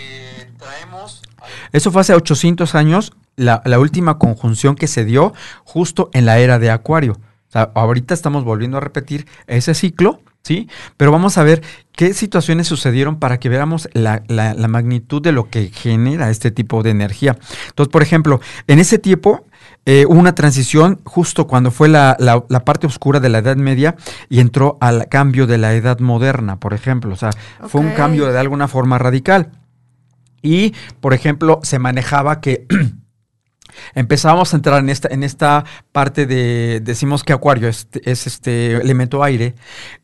Eso 1.71 1.91
fue 1.91 2.01
hace 2.01 2.13
800 2.13 2.75
años, 2.75 3.13
la, 3.35 3.63
la 3.65 3.79
última 3.79 4.19
conjunción 4.19 4.75
que 4.75 4.85
se 4.87 5.03
dio 5.03 5.33
justo 5.63 6.11
en 6.13 6.25
la 6.27 6.37
era 6.37 6.59
de 6.59 6.69
Acuario. 6.69 7.17
O 7.49 7.51
sea, 7.51 7.71
ahorita 7.73 8.13
estamos 8.13 8.43
volviendo 8.43 8.77
a 8.77 8.79
repetir 8.79 9.25
ese 9.47 9.73
ciclo, 9.73 10.21
¿sí? 10.43 10.69
Pero 10.97 11.11
vamos 11.11 11.37
a 11.39 11.43
ver 11.43 11.63
qué 11.93 12.13
situaciones 12.13 12.67
sucedieron 12.67 13.17
para 13.17 13.39
que 13.39 13.49
veamos 13.49 13.89
la, 13.93 14.21
la- 14.27 14.53
la 14.53 14.67
magnitud 14.67 15.19
de 15.21 15.31
lo 15.31 15.49
que 15.49 15.69
genera 15.69 16.29
este 16.29 16.51
tipo 16.51 16.83
de 16.83 16.91
energía. 16.91 17.37
Entonces, 17.69 17.91
por 17.91 18.03
ejemplo, 18.03 18.39
en 18.67 18.77
ese 18.77 18.99
tiempo 18.99 19.47
eh, 19.87 20.05
hubo 20.07 20.19
una 20.19 20.35
transición 20.35 21.01
justo 21.05 21.47
cuando 21.47 21.71
fue 21.71 21.87
la, 21.89 22.15
la- 22.19 22.45
la 22.49 22.63
parte 22.65 22.85
oscura 22.85 23.19
de 23.19 23.29
la 23.29 23.39
Edad 23.39 23.55
Media 23.55 23.95
y 24.29 24.41
entró 24.41 24.77
al 24.79 25.07
cambio 25.09 25.47
de 25.47 25.57
la 25.57 25.73
Edad 25.73 25.99
Moderna, 25.99 26.59
por 26.59 26.75
ejemplo. 26.75 27.13
O 27.13 27.17
sea, 27.17 27.31
fue 27.67 27.81
un 27.81 27.87
cambio 27.95 28.31
de 28.31 28.37
alguna 28.39 28.67
forma 28.67 28.99
radical. 28.99 29.49
Y, 30.43 30.73
por 31.01 31.13
ejemplo, 31.15 31.59
se 31.63 31.79
manejaba 31.79 32.41
que 32.41 32.67
empezábamos 33.95 34.53
a 34.53 34.57
entrar 34.57 34.79
en 34.79 34.89
esta, 34.89 35.07
en 35.11 35.23
esta 35.23 35.65
parte 35.91 36.25
de, 36.25 36.81
decimos 36.83 37.23
que 37.23 37.33
Acuario 37.33 37.67
es, 37.67 37.88
es 38.03 38.27
este 38.27 38.73
elemento 38.73 39.23
aire, 39.23 39.55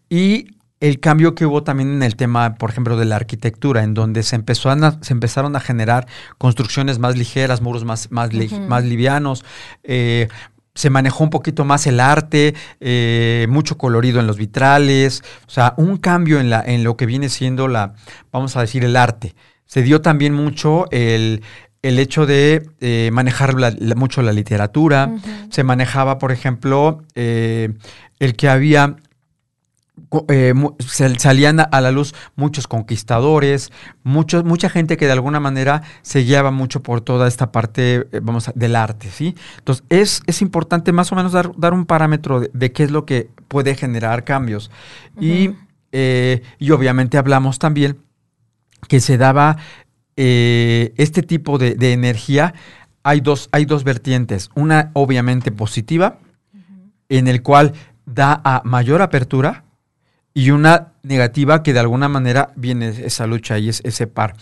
y 0.09 0.47
el 0.81 0.99
cambio 0.99 1.33
que 1.35 1.45
hubo 1.45 1.63
también 1.63 1.91
en 1.93 2.03
el 2.03 2.15
tema, 2.15 2.55
por 2.55 2.69
ejemplo, 2.69 2.97
de 2.97 3.05
la 3.05 3.15
arquitectura, 3.15 3.81
en 3.83 3.93
donde 3.93 4.23
se, 4.23 4.35
empezó 4.35 4.69
a, 4.69 4.97
se 5.01 5.13
empezaron 5.13 5.55
a 5.55 5.59
generar 5.59 6.05
construcciones 6.37 6.99
más 6.99 7.17
ligeras, 7.17 7.61
muros 7.61 7.85
más, 7.85 8.11
más, 8.11 8.33
li- 8.33 8.49
más 8.67 8.83
livianos, 8.83 9.45
eh, 9.83 10.27
se 10.75 10.89
manejó 10.89 11.23
un 11.23 11.29
poquito 11.29 11.63
más 11.63 11.87
el 11.87 12.01
arte, 12.01 12.53
eh, 12.81 13.47
mucho 13.49 13.77
colorido 13.77 14.19
en 14.19 14.27
los 14.27 14.37
vitrales, 14.37 15.23
o 15.47 15.49
sea, 15.49 15.73
un 15.77 15.97
cambio 15.97 16.41
en, 16.41 16.49
la, 16.49 16.61
en 16.61 16.83
lo 16.83 16.97
que 16.97 17.05
viene 17.05 17.29
siendo 17.29 17.69
la, 17.69 17.93
vamos 18.33 18.57
a 18.57 18.61
decir, 18.61 18.83
el 18.83 18.97
arte. 18.97 19.33
Se 19.65 19.81
dio 19.81 20.01
también 20.01 20.33
mucho 20.33 20.85
el, 20.91 21.41
el 21.87 21.99
hecho 21.99 22.25
de 22.25 22.67
eh, 22.81 23.09
manejar 23.13 23.53
la- 23.53 23.73
la- 23.77 23.95
mucho 23.95 24.21
la 24.21 24.33
literatura, 24.33 25.11
se 25.49 25.63
manejaba, 25.63 26.17
por 26.17 26.31
ejemplo, 26.31 27.03
eh, 27.15 27.73
el 28.19 28.35
que 28.35 28.49
había 28.49 28.95
eh, 30.27 30.53
salían 31.15 31.59
a- 31.61 31.81
la 31.81 31.91
luz 31.91 32.13
muchos 32.35 32.67
conquistadores, 32.67 33.71
muchos, 34.03 34.43
mucha 34.43 34.69
gente 34.69 34.97
que 34.97 35.05
de 35.05 35.11
alguna 35.13 35.39
manera 35.39 35.83
se 36.01 36.19
guiaba 36.23 36.51
mucho 36.51 36.83
por 36.83 37.01
toda 37.01 37.27
esta 37.27 37.51
parte, 37.51 38.05
vamos, 38.21 38.49
a- 38.49 38.53
del 38.55 38.75
arte, 38.75 39.09
¿sí? 39.09 39.35
Entonces, 39.57 39.85
es, 39.89 40.21
es 40.27 40.41
importante 40.41 40.91
más 40.91 41.11
o 41.11 41.15
menos 41.15 41.31
dar, 41.31 41.51
dar 41.57 41.73
un 41.73 41.85
parámetro 41.85 42.41
de, 42.41 42.51
de 42.53 42.71
qué 42.71 42.83
es 42.83 42.91
lo 42.91 43.05
que 43.05 43.29
puede 43.47 43.75
generar 43.75 44.23
cambios. 44.25 44.69
y, 45.19 45.51
y 46.59 46.71
obviamente 46.71 47.17
hablamos 47.17 47.57
también 47.57 47.97
que 48.89 48.99
se 48.99 49.17
daba 49.17 49.57
eh, 50.17 50.93
este 50.97 51.21
tipo 51.21 51.57
de, 51.57 51.75
de 51.75 51.93
energía, 51.93 52.53
hay 53.03 53.21
dos, 53.21 53.49
hay 53.51 53.65
dos 53.65 53.83
vertientes. 53.83 54.49
Una 54.55 54.91
obviamente 54.93 55.51
positiva, 55.51 56.19
en 57.09 57.27
el 57.27 57.43
cual 57.43 57.73
da 58.05 58.41
a 58.43 58.61
mayor 58.63 59.01
apertura 59.01 59.64
y 60.37 60.49
una 60.51 60.91
negativa 61.01 61.63
que 61.63 61.71
de 61.71 61.79
alguna 61.79 62.09
manera 62.09 62.51
viene 62.57 62.89
esa 62.89 63.25
lucha 63.25 63.57
y 63.57 63.69
es 63.69 63.79
ese 63.85 64.05
par. 64.05 64.35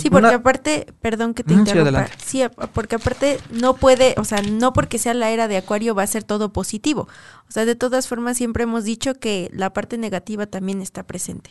sí, 0.00 0.08
porque 0.08 0.28
aparte, 0.34 0.86
perdón 1.00 1.34
que 1.34 1.42
te 1.42 1.54
Mm, 1.54 1.58
interrumpa. 1.58 2.06
Sí, 2.24 2.42
a- 2.42 2.50
porque 2.50 2.94
aparte 2.94 3.40
no 3.50 3.74
puede, 3.74 4.14
o 4.16 4.24
sea, 4.24 4.42
no 4.42 4.72
porque 4.72 4.98
sea 4.98 5.12
la 5.12 5.30
era 5.30 5.48
de 5.48 5.56
Acuario 5.56 5.94
va 5.96 6.04
a 6.04 6.06
ser 6.06 6.22
todo 6.22 6.52
positivo. 6.52 7.08
O 7.48 7.52
sea, 7.52 7.64
de 7.64 7.74
todas 7.74 8.06
formas 8.06 8.36
siempre 8.36 8.62
hemos 8.62 8.84
dicho 8.84 9.14
que 9.14 9.50
la 9.52 9.72
parte 9.72 9.98
negativa 9.98 10.46
también 10.46 10.80
está 10.82 11.02
presente. 11.02 11.50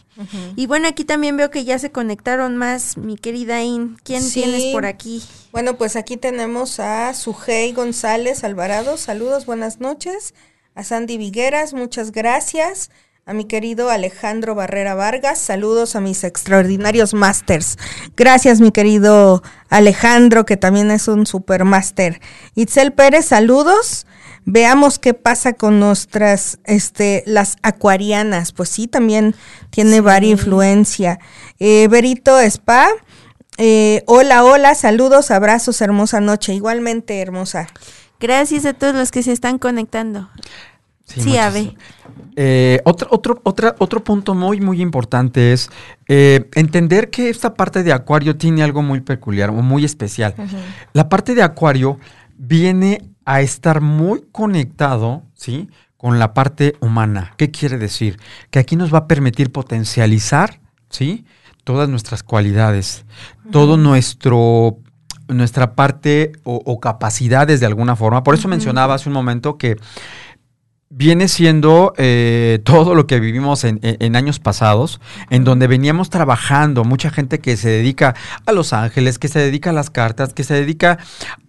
Y 0.55 0.65
bueno, 0.65 0.87
aquí 0.87 1.03
también 1.03 1.35
veo 1.35 1.49
que 1.51 1.65
ya 1.65 1.77
se 1.77 1.91
conectaron 1.91 2.55
más, 2.55 2.95
mi 2.95 3.17
querida 3.17 3.61
In. 3.63 3.97
¿Quién 4.03 4.21
Sí. 4.21 4.41
tienes 4.43 4.63
por 4.73 4.85
aquí? 4.85 5.21
Bueno, 5.51 5.75
pues 5.75 5.97
aquí 5.97 6.15
tenemos 6.15 6.79
a 6.79 7.13
Sujei 7.13 7.73
González 7.73 8.45
Alvarado. 8.45 8.95
Saludos, 8.95 9.45
buenas 9.45 9.81
noches. 9.81 10.33
A 10.73 10.85
Sandy 10.85 11.17
Vigueras, 11.17 11.73
muchas 11.73 12.13
gracias. 12.13 12.91
A 13.29 13.33
mi 13.33 13.45
querido 13.45 13.91
Alejandro 13.91 14.55
Barrera 14.55 14.95
Vargas, 14.95 15.37
saludos 15.37 15.95
a 15.95 15.99
mis 16.01 16.23
extraordinarios 16.23 17.13
masters. 17.13 17.77
Gracias, 18.17 18.59
mi 18.59 18.71
querido 18.71 19.43
Alejandro, 19.69 20.47
que 20.47 20.57
también 20.57 20.89
es 20.89 21.07
un 21.07 21.27
super 21.27 21.63
máster. 21.63 22.21
Itzel 22.55 22.91
Pérez, 22.91 23.25
saludos. 23.25 24.07
Veamos 24.45 24.97
qué 24.97 25.13
pasa 25.13 25.53
con 25.53 25.79
nuestras, 25.79 26.57
este, 26.63 27.21
las 27.27 27.57
acuarianas. 27.61 28.51
Pues 28.51 28.69
sí, 28.69 28.87
también 28.87 29.35
tiene 29.69 30.01
varia 30.01 30.31
influencia. 30.31 31.19
Eh, 31.59 31.87
Berito 31.87 32.39
Spa, 32.39 32.87
eh, 33.59 34.01
hola, 34.07 34.43
hola, 34.43 34.73
saludos, 34.73 35.29
abrazos, 35.29 35.81
hermosa 35.81 36.19
noche. 36.19 36.55
Igualmente, 36.55 37.21
hermosa. 37.21 37.67
Gracias 38.19 38.65
a 38.65 38.73
todos 38.73 38.95
los 38.95 39.11
que 39.11 39.21
se 39.21 39.33
están 39.33 39.59
conectando. 39.59 40.29
Sí, 41.15 41.29
muchas- 41.29 41.45
Ave. 41.45 41.75
Eh, 42.35 42.79
otro, 42.85 43.07
otro, 43.11 43.41
otra, 43.43 43.75
otro 43.79 44.03
punto 44.03 44.33
muy, 44.33 44.61
muy 44.61 44.81
importante 44.81 45.51
es 45.53 45.69
eh, 46.07 46.47
entender 46.55 47.09
que 47.09 47.29
esta 47.29 47.53
parte 47.53 47.83
de 47.83 47.91
Acuario 47.91 48.37
tiene 48.37 48.63
algo 48.63 48.81
muy 48.81 49.01
peculiar 49.01 49.49
o 49.49 49.53
muy 49.53 49.83
especial. 49.85 50.35
La 50.93 51.09
parte 51.09 51.35
de 51.35 51.43
Acuario 51.43 51.99
viene 52.37 53.01
a 53.25 53.41
estar 53.41 53.81
muy 53.81 54.23
conectado, 54.31 55.23
¿sí? 55.33 55.69
Con 55.97 56.17
la 56.19 56.33
parte 56.33 56.75
humana. 56.79 57.33
¿Qué 57.35 57.51
quiere 57.51 57.77
decir? 57.77 58.17
Que 58.51 58.59
aquí 58.59 58.75
nos 58.77 58.93
va 58.93 58.99
a 58.99 59.07
permitir 59.07 59.51
potencializar, 59.51 60.61
¿sí? 60.89 61.25
Todas 61.65 61.89
nuestras 61.89 62.23
cualidades, 62.23 63.05
todo 63.51 63.75
nuestro 63.77 64.77
nuestra 65.27 65.75
parte 65.75 66.31
o, 66.43 66.59
o 66.65 66.79
capacidades 66.79 67.59
de 67.59 67.67
alguna 67.67 67.95
forma. 67.95 68.23
Por 68.23 68.33
eso 68.33 68.47
mencionaba 68.47 68.95
hace 68.95 69.09
un 69.09 69.13
momento 69.13 69.59
que 69.59 69.75
viene 70.89 71.27
siendo 71.27 71.93
eh, 71.97 72.59
todo 72.65 72.95
lo 72.95 73.05
que 73.07 73.19
vivimos 73.19 73.63
en, 73.63 73.79
en- 73.83 73.97
en 73.99 74.15
años 74.15 74.39
pasados, 74.39 74.99
en 75.29 75.43
donde 75.43 75.67
veníamos 75.67 76.09
trabajando, 76.09 76.83
mucha 76.83 77.09
gente 77.11 77.39
que 77.39 77.57
se 77.57 77.69
dedica 77.69 78.15
a 78.45 78.51
los 78.51 78.73
ángeles, 78.73 79.19
que 79.19 79.27
se 79.27 79.39
dedica 79.39 79.69
a 79.69 79.73
las 79.73 79.89
cartas, 79.89 80.33
que 80.33 80.43
se 80.43 80.55
dedica 80.55 80.97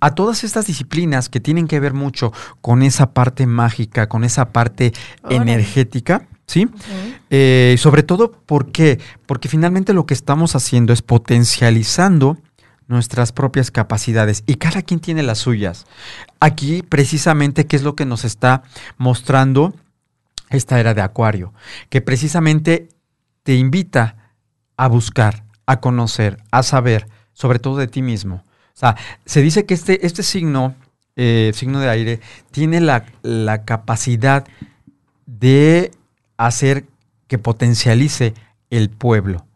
a 0.00 0.14
todas 0.14 0.44
estas 0.44 0.66
disciplinas 0.66 1.29
que 1.29 1.40
tienen 1.40 1.66
que 1.68 1.81
ver 1.81 1.94
mucho 1.94 2.33
con 2.61 2.83
esa 2.83 3.12
parte 3.12 3.46
mágica, 3.46 4.09
con 4.09 4.24
esa 4.24 4.50
parte 4.53 4.92
energética. 5.29 6.26
¿Sí? 6.46 6.68
Eh, 7.31 7.76
sobre 7.79 8.03
todo, 8.03 8.33
¿por 8.33 8.72
qué? 8.72 8.98
Porque 9.26 9.48
finalmente 9.48 9.92
lo 9.92 10.05
que 10.05 10.14
estamos 10.14 10.57
haciendo 10.57 10.92
es 10.92 11.00
potencializando 11.00 12.38
nuestras 12.90 13.31
propias 13.31 13.70
capacidades 13.70 14.42
y 14.46 14.57
cada 14.57 14.83
quien 14.83 14.98
tiene 14.98 15.22
las 15.22 15.38
suyas. 15.38 15.87
Aquí 16.40 16.83
precisamente, 16.83 17.66
¿qué 17.66 17.76
es 17.76 17.83
lo 17.83 17.94
que 17.94 18.05
nos 18.05 18.24
está 18.24 18.64
mostrando 18.98 19.72
esta 20.50 20.81
era 20.81 20.92
de 20.92 21.00
Acuario? 21.00 21.55
Que 21.88 22.00
precisamente 22.00 22.88
te 23.44 23.55
invita 23.55 24.35
a 24.76 24.88
buscar, 24.88 25.44
a 25.66 25.79
conocer, 25.81 26.42
a 26.50 26.64
saber, 26.64 27.07
sobre 27.33 27.61
todo 27.61 27.76
de 27.76 27.87
ti 27.87 28.03
mismo. 28.03 28.44
O 28.74 28.81
sea, 28.81 28.96
se 29.24 29.40
dice 29.40 29.66
que 29.66 29.74
este, 29.74 30.05
este 30.05 30.24
signo, 30.24 30.74
eh, 31.14 31.53
signo 31.55 31.79
de 31.79 31.90
aire, 31.90 32.20
tiene 32.50 32.81
la, 32.81 33.07
la 33.22 33.64
capacidad 33.64 34.44
de 35.26 35.92
hacer 36.37 36.87
que 37.29 37.38
potencialice 37.38 38.35
el 38.68 38.90
pueblo 38.90 39.46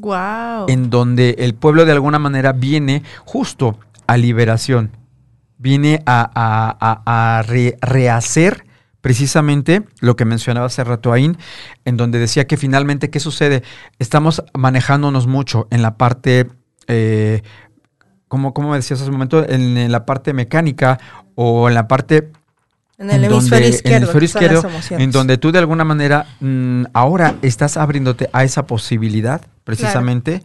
Wow. 0.00 0.66
en 0.68 0.90
donde 0.90 1.36
el 1.38 1.54
pueblo 1.54 1.84
de 1.84 1.92
alguna 1.92 2.18
manera 2.18 2.52
viene 2.52 3.02
justo 3.24 3.78
a 4.06 4.16
liberación, 4.16 4.90
viene 5.58 6.02
a, 6.06 6.20
a- 6.34 6.76
a- 7.04 7.38
a 7.38 7.42
re- 7.42 7.76
rehacer 7.80 8.64
precisamente 9.00 9.82
lo 10.00 10.16
que 10.16 10.24
mencionaba 10.24 10.66
hace 10.66 10.84
rato 10.84 11.12
Ain, 11.12 11.36
en 11.84 11.96
donde 11.96 12.18
decía 12.18 12.46
que 12.46 12.56
finalmente, 12.56 13.10
¿qué 13.10 13.20
sucede? 13.20 13.62
Estamos 13.98 14.42
manejándonos 14.54 15.26
mucho 15.26 15.66
en 15.70 15.82
la 15.82 15.96
parte, 15.96 16.46
eh, 16.88 17.42
como, 18.28 18.52
decías 18.74 19.00
hace 19.00 19.08
un 19.10 19.14
momento, 19.16 19.48
en, 19.48 19.76
en 19.78 19.90
la 19.92 20.04
parte 20.04 20.32
mecánica 20.32 20.98
o 21.34 21.68
en 21.68 21.74
la 21.74 21.88
parte 21.88 22.30
En 22.98 23.10
el 23.10 23.24
en 23.24 23.30
hemisferio 23.32 23.66
donde- 23.66 23.68
izquierdo. 23.68 23.88
En 23.88 23.94
el 23.94 24.02
hemisferio 24.02 24.26
izquierdo, 24.26 24.62
en 25.02 25.10
donde 25.12 25.38
tú 25.38 25.52
de 25.52 25.58
alguna 25.58 25.84
manera 25.84 26.26
mm, 26.40 26.84
ahora 26.92 27.36
estás 27.42 27.76
abriéndote 27.76 28.28
a 28.32 28.44
esa 28.44 28.66
posibilidad, 28.66 29.40
precisamente, 29.68 30.42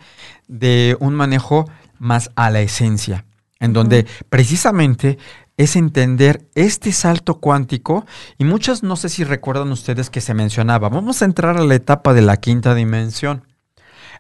de 0.50 0.98
un 1.00 1.16
manejo 1.16 1.64
más 1.98 2.30
a 2.36 2.50
la 2.50 2.60
esencia. 2.60 3.24
En 3.62 3.72
donde 3.72 4.06
precisamente 4.28 5.18
es 5.56 5.78
entender 5.78 6.46
este 6.56 6.92
salto 6.92 7.36
cuántico. 7.40 8.06
Y 8.38 8.44
muchas, 8.44 8.84
no 8.84 8.98
sé 8.98 9.08
si 9.08 9.24
recuerdan 9.24 9.72
ustedes 9.72 10.10
que 10.10 10.20
se 10.20 10.34
mencionaba, 10.34 10.90
vamos 10.90 11.22
a 11.22 11.26
entrar 11.26 11.56
a 11.56 11.64
la 11.64 11.76
etapa 11.76 12.14
de 12.14 12.22
la 12.22 12.36
quinta 12.36 12.76
dimensión 12.76 13.48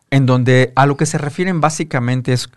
en 0.10 0.26
donde 0.26 0.72
a 0.78 0.86
lo 0.86 0.96
que 0.96 1.06
se 1.06 1.18
refieren 1.18 1.60
básicamente 1.60 2.32
es 2.32 2.48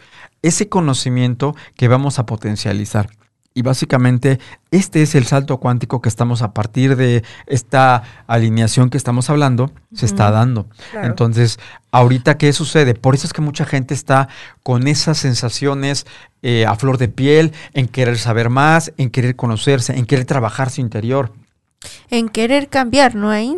ese 0.43 0.69
conocimiento 0.69 1.57
que 1.75 1.89
vamos 1.89 2.21
a 2.21 2.27
potencializar. 2.27 3.09
Y 3.57 3.63
básicamente 3.63 4.39
este 4.71 5.01
es 5.01 5.15
el 5.15 5.25
salto 5.25 5.57
cuántico 5.57 6.03
que 6.03 6.11
estamos 6.11 6.43
a 6.43 6.53
partir 6.53 6.95
de 6.95 7.25
esta 7.47 8.03
alineación 8.27 8.91
que 8.91 8.99
estamos 8.99 9.31
hablando, 9.31 9.73
se 9.95 10.05
está 10.05 10.31
dando. 10.31 10.69
Claro. 10.91 11.07
Entonces, 11.07 11.59
ahorita, 11.91 12.37
¿qué 12.37 12.53
sucede? 12.53 12.95
Por 12.95 13.15
eso 13.15 13.27
es 13.27 13.33
que 13.33 13.41
mucha 13.41 13.65
gente 13.65 13.95
está 13.95 14.29
con 14.63 14.87
esas 14.87 15.17
sensaciones 15.17 16.07
eh, 16.43 16.67
a 16.67 16.75
flor 16.75 16.99
de 16.99 17.09
piel, 17.09 17.55
en 17.73 17.89
querer 17.89 18.19
saber 18.19 18.51
más, 18.51 18.93
en 18.99 19.09
querer 19.09 19.37
conocerse, 19.37 19.97
en 19.97 20.05
querer 20.05 20.27
trabajar 20.27 20.69
su 20.69 20.83
interior. 20.83 21.33
En 22.11 22.29
querer 22.29 22.69
cambiar, 22.69 23.15
¿no 23.15 23.31
hay? 23.31 23.57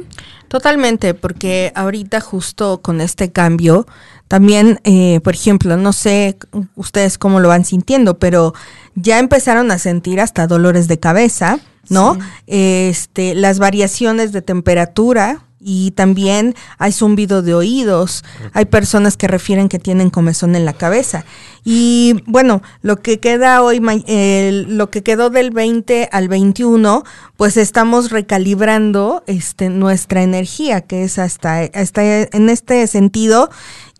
Totalmente, 0.48 1.14
porque 1.14 1.72
ahorita 1.74 2.20
justo 2.20 2.80
con 2.80 3.00
este 3.00 3.30
cambio, 3.30 3.86
también, 4.28 4.80
eh, 4.84 5.20
por 5.22 5.34
ejemplo, 5.34 5.76
no 5.76 5.92
sé 5.92 6.38
ustedes 6.74 7.18
cómo 7.18 7.40
lo 7.40 7.48
van 7.48 7.64
sintiendo, 7.64 8.18
pero 8.18 8.54
ya 8.94 9.18
empezaron 9.18 9.70
a 9.70 9.78
sentir 9.78 10.20
hasta 10.20 10.46
dolores 10.46 10.88
de 10.88 10.98
cabeza, 10.98 11.58
¿no? 11.88 12.14
Sí. 12.14 12.20
Este, 12.46 13.34
las 13.34 13.58
variaciones 13.58 14.32
de 14.32 14.42
temperatura 14.42 15.42
y 15.60 15.90
también 15.92 16.54
hay 16.78 16.92
zumbido 16.92 17.42
de 17.42 17.54
oídos, 17.54 18.24
hay 18.52 18.66
personas 18.66 19.16
que 19.16 19.28
refieren 19.28 19.68
que 19.68 19.78
tienen 19.78 20.10
comezón 20.10 20.54
en 20.54 20.64
la 20.64 20.72
cabeza. 20.72 21.24
Y 21.64 22.22
bueno, 22.26 22.62
lo 22.82 23.02
que 23.02 23.18
queda 23.20 23.62
hoy, 23.62 23.80
lo 23.80 24.90
que 24.90 25.02
quedó 25.02 25.30
del 25.30 25.50
20 25.50 26.08
al 26.12 26.28
21, 26.28 27.04
pues 27.36 27.56
estamos 27.56 28.10
recalibrando 28.10 29.22
este, 29.26 29.68
nuestra 29.68 30.22
energía, 30.22 30.80
que 30.80 31.04
es 31.04 31.18
hasta, 31.18 31.60
hasta 31.74 32.22
en 32.22 32.48
este 32.48 32.86
sentido 32.86 33.50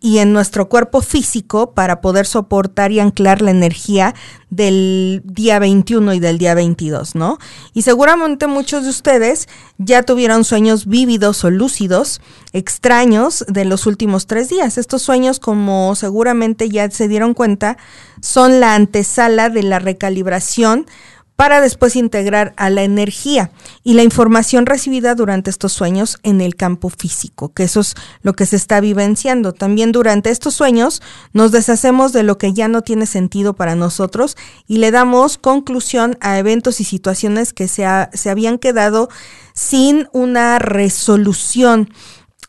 y 0.01 0.19
en 0.19 0.33
nuestro 0.33 0.69
cuerpo 0.69 1.01
físico 1.01 1.73
para 1.73 2.01
poder 2.01 2.27
soportar 2.27 2.93
y 2.93 3.01
anclar 3.01 3.43
la 3.43 3.51
energía 3.51 4.15
del 4.49 5.23
día 5.25 5.59
21 5.59 6.15
y 6.15 6.21
del 6.21 6.39
día 6.39 6.55
22, 6.55 7.15
¿no? 7.15 7.39
Y 7.75 7.83
seguramente 7.83 8.47
muchos 8.47 8.85
de 8.85 8.91
ustedes 8.91 9.49
ya 9.77 10.05
tuvieron 10.05 10.45
sueños 10.45 10.87
vívidos 10.87 11.45
o 11.45 11.48
lúcidos 11.51 12.21
extraños 12.53 13.45
de 13.49 13.65
los 13.65 13.87
últimos 13.87 14.27
tres 14.27 14.49
días. 14.49 14.79
Estos 14.79 15.03
sueños, 15.03 15.41
como 15.41 15.95
seguramente 15.95 16.69
ya 16.69 16.91
se 16.91 17.09
dieron 17.09 17.35
cuenta, 17.35 17.77
son 18.21 18.61
la 18.61 18.75
antesala 18.75 19.51
de 19.51 19.63
la 19.63 19.79
recalibración 19.79 20.87
para 21.39 21.61
después 21.61 21.95
integrar 21.95 22.53
a 22.57 22.69
la 22.69 22.83
energía 22.83 23.53
y 23.85 23.95
la 23.95 24.03
información 24.03 24.67
recibida 24.67 25.15
durante 25.15 25.51
estos 25.51 25.73
sueños 25.73 26.19
en 26.25 26.41
el 26.41 26.57
campo 26.57 26.89
físico, 26.89 27.53
que 27.55 27.63
eso 27.63 27.79
es 27.79 27.95
lo 28.23 28.33
que 28.33 28.45
se 28.45 28.57
está 28.57 28.81
vivenciando. 28.81 29.53
También 29.53 29.93
durante 29.93 30.31
estos 30.31 30.55
sueños 30.55 31.01
nos 31.33 31.53
deshacemos 31.53 32.13
de 32.13 32.25
lo 32.25 32.39
que 32.39 32.55
ya 32.55 32.67
no 32.67 32.83
tiene 32.83 33.07
sentido 33.07 33.55
para 33.55 33.77
nosotros 33.77 34.37
y 34.67 34.79
le 34.79 34.91
damos 34.91 35.39
conclusión 35.39 36.19
a 36.21 36.41
eventos 36.41 36.81
y 36.81 36.85
situaciones 36.85 37.53
que 37.53 37.69
se, 37.69 37.87
se 38.15 38.31
habían 38.31 38.59
quedado 38.59 39.09
sin 39.55 40.09
una 40.13 40.59
resolución. 40.59 41.89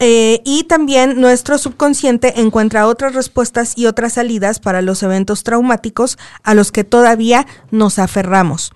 Eh, 0.02 0.42
y 0.46 0.64
también 0.64 1.20
nuestro 1.20 1.58
subconsciente 1.58 2.40
encuentra 2.40 2.88
otras 2.88 3.14
respuestas 3.14 3.78
y 3.78 3.86
otras 3.86 4.14
salidas 4.14 4.62
para 4.62 4.82
los 4.82 5.04
eventos 5.04 5.44
traumáticos 5.44 6.18
a 6.42 6.54
los 6.54 6.72
que 6.72 6.86
todavía 6.86 7.46
nos 7.70 8.00
aferramos. 8.00 8.72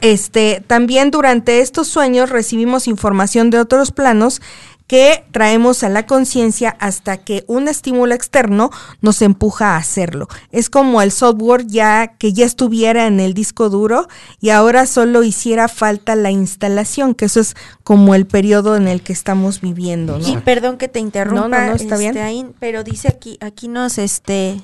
Este, 0.00 0.62
también 0.66 1.10
durante 1.10 1.60
estos 1.60 1.88
sueños 1.88 2.30
recibimos 2.30 2.86
información 2.86 3.50
de 3.50 3.58
otros 3.58 3.90
planos 3.90 4.40
que 4.88 5.26
traemos 5.32 5.84
a 5.84 5.90
la 5.90 6.06
conciencia 6.06 6.74
hasta 6.80 7.18
que 7.18 7.44
un 7.46 7.68
estímulo 7.68 8.14
externo 8.14 8.70
nos 9.02 9.20
empuja 9.20 9.74
a 9.74 9.76
hacerlo. 9.76 10.28
Es 10.50 10.70
como 10.70 11.02
el 11.02 11.12
software 11.12 11.66
ya 11.66 12.16
que 12.16 12.32
ya 12.32 12.46
estuviera 12.46 13.06
en 13.06 13.20
el 13.20 13.34
disco 13.34 13.68
duro 13.68 14.08
y 14.40 14.48
ahora 14.48 14.86
solo 14.86 15.22
hiciera 15.22 15.68
falta 15.68 16.16
la 16.16 16.30
instalación, 16.30 17.14
que 17.14 17.26
eso 17.26 17.40
es 17.40 17.54
como 17.84 18.14
el 18.14 18.26
periodo 18.26 18.76
en 18.76 18.88
el 18.88 19.02
que 19.02 19.12
estamos 19.12 19.60
viviendo. 19.60 20.18
Y 20.26 20.38
perdón 20.38 20.78
que 20.78 20.88
te 20.88 21.00
interrumpa, 21.00 21.48
no, 21.48 21.66
no, 21.66 21.74
está 21.74 21.98
bien. 21.98 22.16
Este, 22.16 22.54
pero 22.58 22.82
dice 22.82 23.08
aquí, 23.08 23.36
aquí 23.40 23.68
nos 23.68 23.98
este 23.98 24.62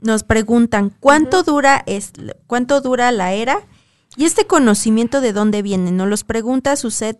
nos 0.00 0.24
preguntan 0.24 0.92
cuánto 0.98 1.44
dura 1.44 1.84
es 1.86 2.12
cuánto 2.48 2.80
dura 2.80 3.12
la 3.12 3.34
era 3.34 3.60
y 4.16 4.24
este 4.24 4.48
conocimiento 4.48 5.20
de 5.20 5.32
dónde 5.32 5.62
viene. 5.62 5.92
Nos 5.92 6.08
los 6.08 6.24
pregunta 6.24 6.74
Suset 6.74 7.16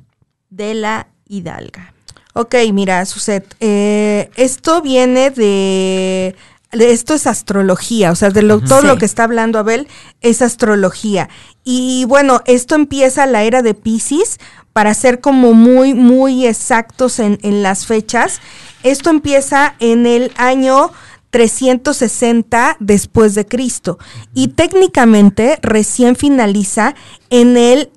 de 0.48 0.74
la 0.74 1.06
Hidalga. 1.28 1.94
Ok, 2.34 2.54
mira, 2.72 3.04
Suset, 3.06 3.56
eh, 3.60 4.30
esto 4.36 4.82
viene 4.82 5.30
de, 5.30 6.36
Esto 6.70 7.14
es 7.14 7.26
astrología, 7.26 8.12
o 8.12 8.14
sea, 8.14 8.30
de 8.30 8.42
lo, 8.42 8.60
todo 8.60 8.82
lo 8.82 8.96
que 8.98 9.04
está 9.04 9.24
hablando 9.24 9.58
Abel 9.58 9.88
es 10.20 10.40
astrología. 10.40 11.28
Y 11.64 12.04
bueno, 12.06 12.40
esto 12.46 12.76
empieza 12.76 13.26
la 13.26 13.42
era 13.42 13.62
de 13.62 13.74
Pisces, 13.74 14.38
para 14.72 14.94
ser 14.94 15.20
como 15.20 15.52
muy, 15.52 15.94
muy 15.94 16.46
exactos 16.46 17.18
en, 17.18 17.38
en 17.42 17.62
las 17.62 17.86
fechas. 17.86 18.40
Esto 18.84 19.10
empieza 19.10 19.74
en 19.80 20.06
el 20.06 20.32
año 20.36 20.92
360 21.30 22.76
después 22.80 23.34
de 23.34 23.46
Cristo 23.46 23.98
y 24.34 24.48
técnicamente 24.48 25.58
recién 25.62 26.16
finaliza 26.16 26.94
en 27.30 27.56
el 27.56 27.90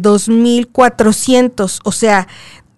2400, 0.00 1.76
eh, 1.76 1.80
o 1.84 1.92
sea, 1.92 2.26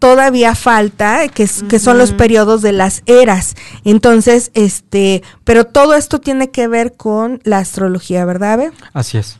todavía 0.03 0.57
falta, 0.57 1.29
que, 1.29 1.49
que 1.69 1.79
son 1.79 1.97
los 1.97 2.11
periodos 2.11 2.61
de 2.61 2.73
las 2.73 3.05
eras. 3.07 3.55
Entonces, 3.85 4.51
este, 4.53 5.23
pero 5.45 5.65
todo 5.65 5.95
esto 5.95 6.19
tiene 6.19 6.51
que 6.51 6.67
ver 6.67 6.95
con 6.97 7.39
la 7.45 7.59
astrología, 7.59 8.25
¿verdad, 8.25 8.55
Abe? 8.55 8.73
Así 8.95 9.19
es. 9.19 9.39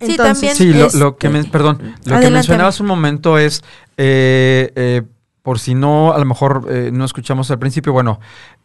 sí, 0.00 0.16
también. 0.16 0.54
Sí, 0.54 0.72
lo, 0.72 1.16
que 1.16 1.28
me, 1.28 1.42
perdón, 1.42 1.96
lo 2.04 2.20
que 2.20 2.30
mencionabas 2.30 2.78
un 2.78 2.86
momento 2.86 3.36
es, 3.36 3.64
eh, 3.96 4.70
eh, 4.76 5.02
por 5.42 5.58
si 5.58 5.74
no, 5.74 6.12
a 6.12 6.20
lo 6.20 6.24
mejor 6.24 6.68
eh, 6.70 6.90
no 6.92 7.04
escuchamos 7.04 7.50
al 7.50 7.58
principio, 7.58 7.92
bueno, 7.92 8.20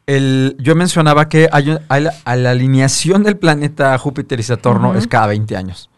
el, 0.05 0.55
yo 0.59 0.75
mencionaba 0.75 1.27
que 1.27 1.49
hay, 1.51 1.75
a 1.89 2.35
la 2.35 2.51
alineación 2.51 3.23
del 3.23 3.37
planeta 3.37 3.97
Júpiter 3.97 4.39
y 4.39 4.43
Saturno 4.43 4.93
es 4.93 5.07
cada 5.07 5.25
20 5.25 5.57
años. 5.57 5.89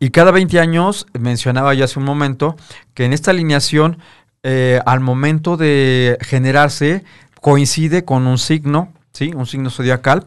Y 0.00 0.10
cada 0.10 0.30
20 0.30 0.58
años, 0.58 1.06
mencionaba 1.18 1.74
yo 1.74 1.84
hace 1.84 1.98
un 1.98 2.04
momento, 2.04 2.56
que 2.94 3.04
en 3.04 3.12
esta 3.12 3.30
alineación, 3.30 3.98
eh, 4.42 4.80
al 4.86 5.00
momento 5.00 5.56
de 5.56 6.16
generarse, 6.20 7.04
coincide 7.40 8.04
con 8.04 8.26
un 8.26 8.38
signo, 8.38 8.92
¿sí? 9.12 9.32
Un 9.34 9.46
signo 9.46 9.70
zodiacal, 9.70 10.26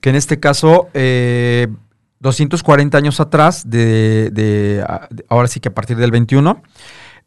que 0.00 0.10
en 0.10 0.16
este 0.16 0.40
caso, 0.40 0.88
240 0.92 2.96
eh, 2.96 2.98
años 2.98 3.20
atrás, 3.20 3.70
de, 3.70 4.84
ahora 5.28 5.48
sí 5.48 5.60
que 5.60 5.68
a 5.68 5.74
partir 5.74 5.96
del 5.96 6.10
21, 6.10 6.62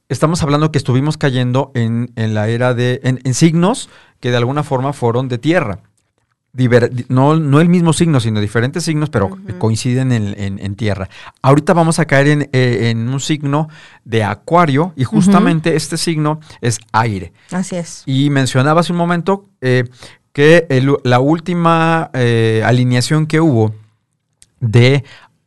estamos 0.09 0.43
hablando 0.43 0.71
que 0.71 0.77
estuvimos 0.77 1.17
cayendo 1.17 1.71
en, 1.73 2.11
la 2.15 2.49
era 2.49 2.73
de, 2.73 2.99
en 3.03 3.33
signos 3.33 3.89
que 4.19 4.31
de 4.31 4.37
alguna 4.37 4.63
forma 4.63 4.93
fueron 4.93 5.29
de 5.29 5.37
tierra 5.37 5.79
no, 7.09 7.35
no 7.35 7.61
el 7.61 7.69
mismo 7.69 7.93
signo, 7.93 8.19
sino 8.19 8.39
diferentes 8.39 8.83
signos, 8.83 9.09
pero 9.09 9.37
coinciden 9.57 10.11
en, 10.11 10.75
tierra. 10.75 11.09
Ahorita 11.41 11.73
vamos 11.73 11.99
a 11.99 12.05
caer 12.05 12.49
eh, 12.51 12.89
en, 12.89 13.09
un 13.09 13.19
signo 13.19 13.69
de 14.05 14.23
acuario 14.23 14.93
y 14.95 15.03
justamente 15.03 15.75
este 15.75 15.97
signo 15.97 16.39
es 16.61 16.79
aire. 16.91 17.33
Así 17.51 17.75
es. 17.75 18.03
Y 18.05 18.29
mencionaba 18.29 18.81
hace 18.81 18.91
un 18.91 18.99
momento 18.99 19.49
eh, 19.61 19.85
que 20.31 20.67
la 21.03 21.19
última 21.19 22.11
eh, 22.13 22.61
alineación 22.65 23.25
que 23.25 23.39
hubo 23.39 23.73
de 24.59 25.03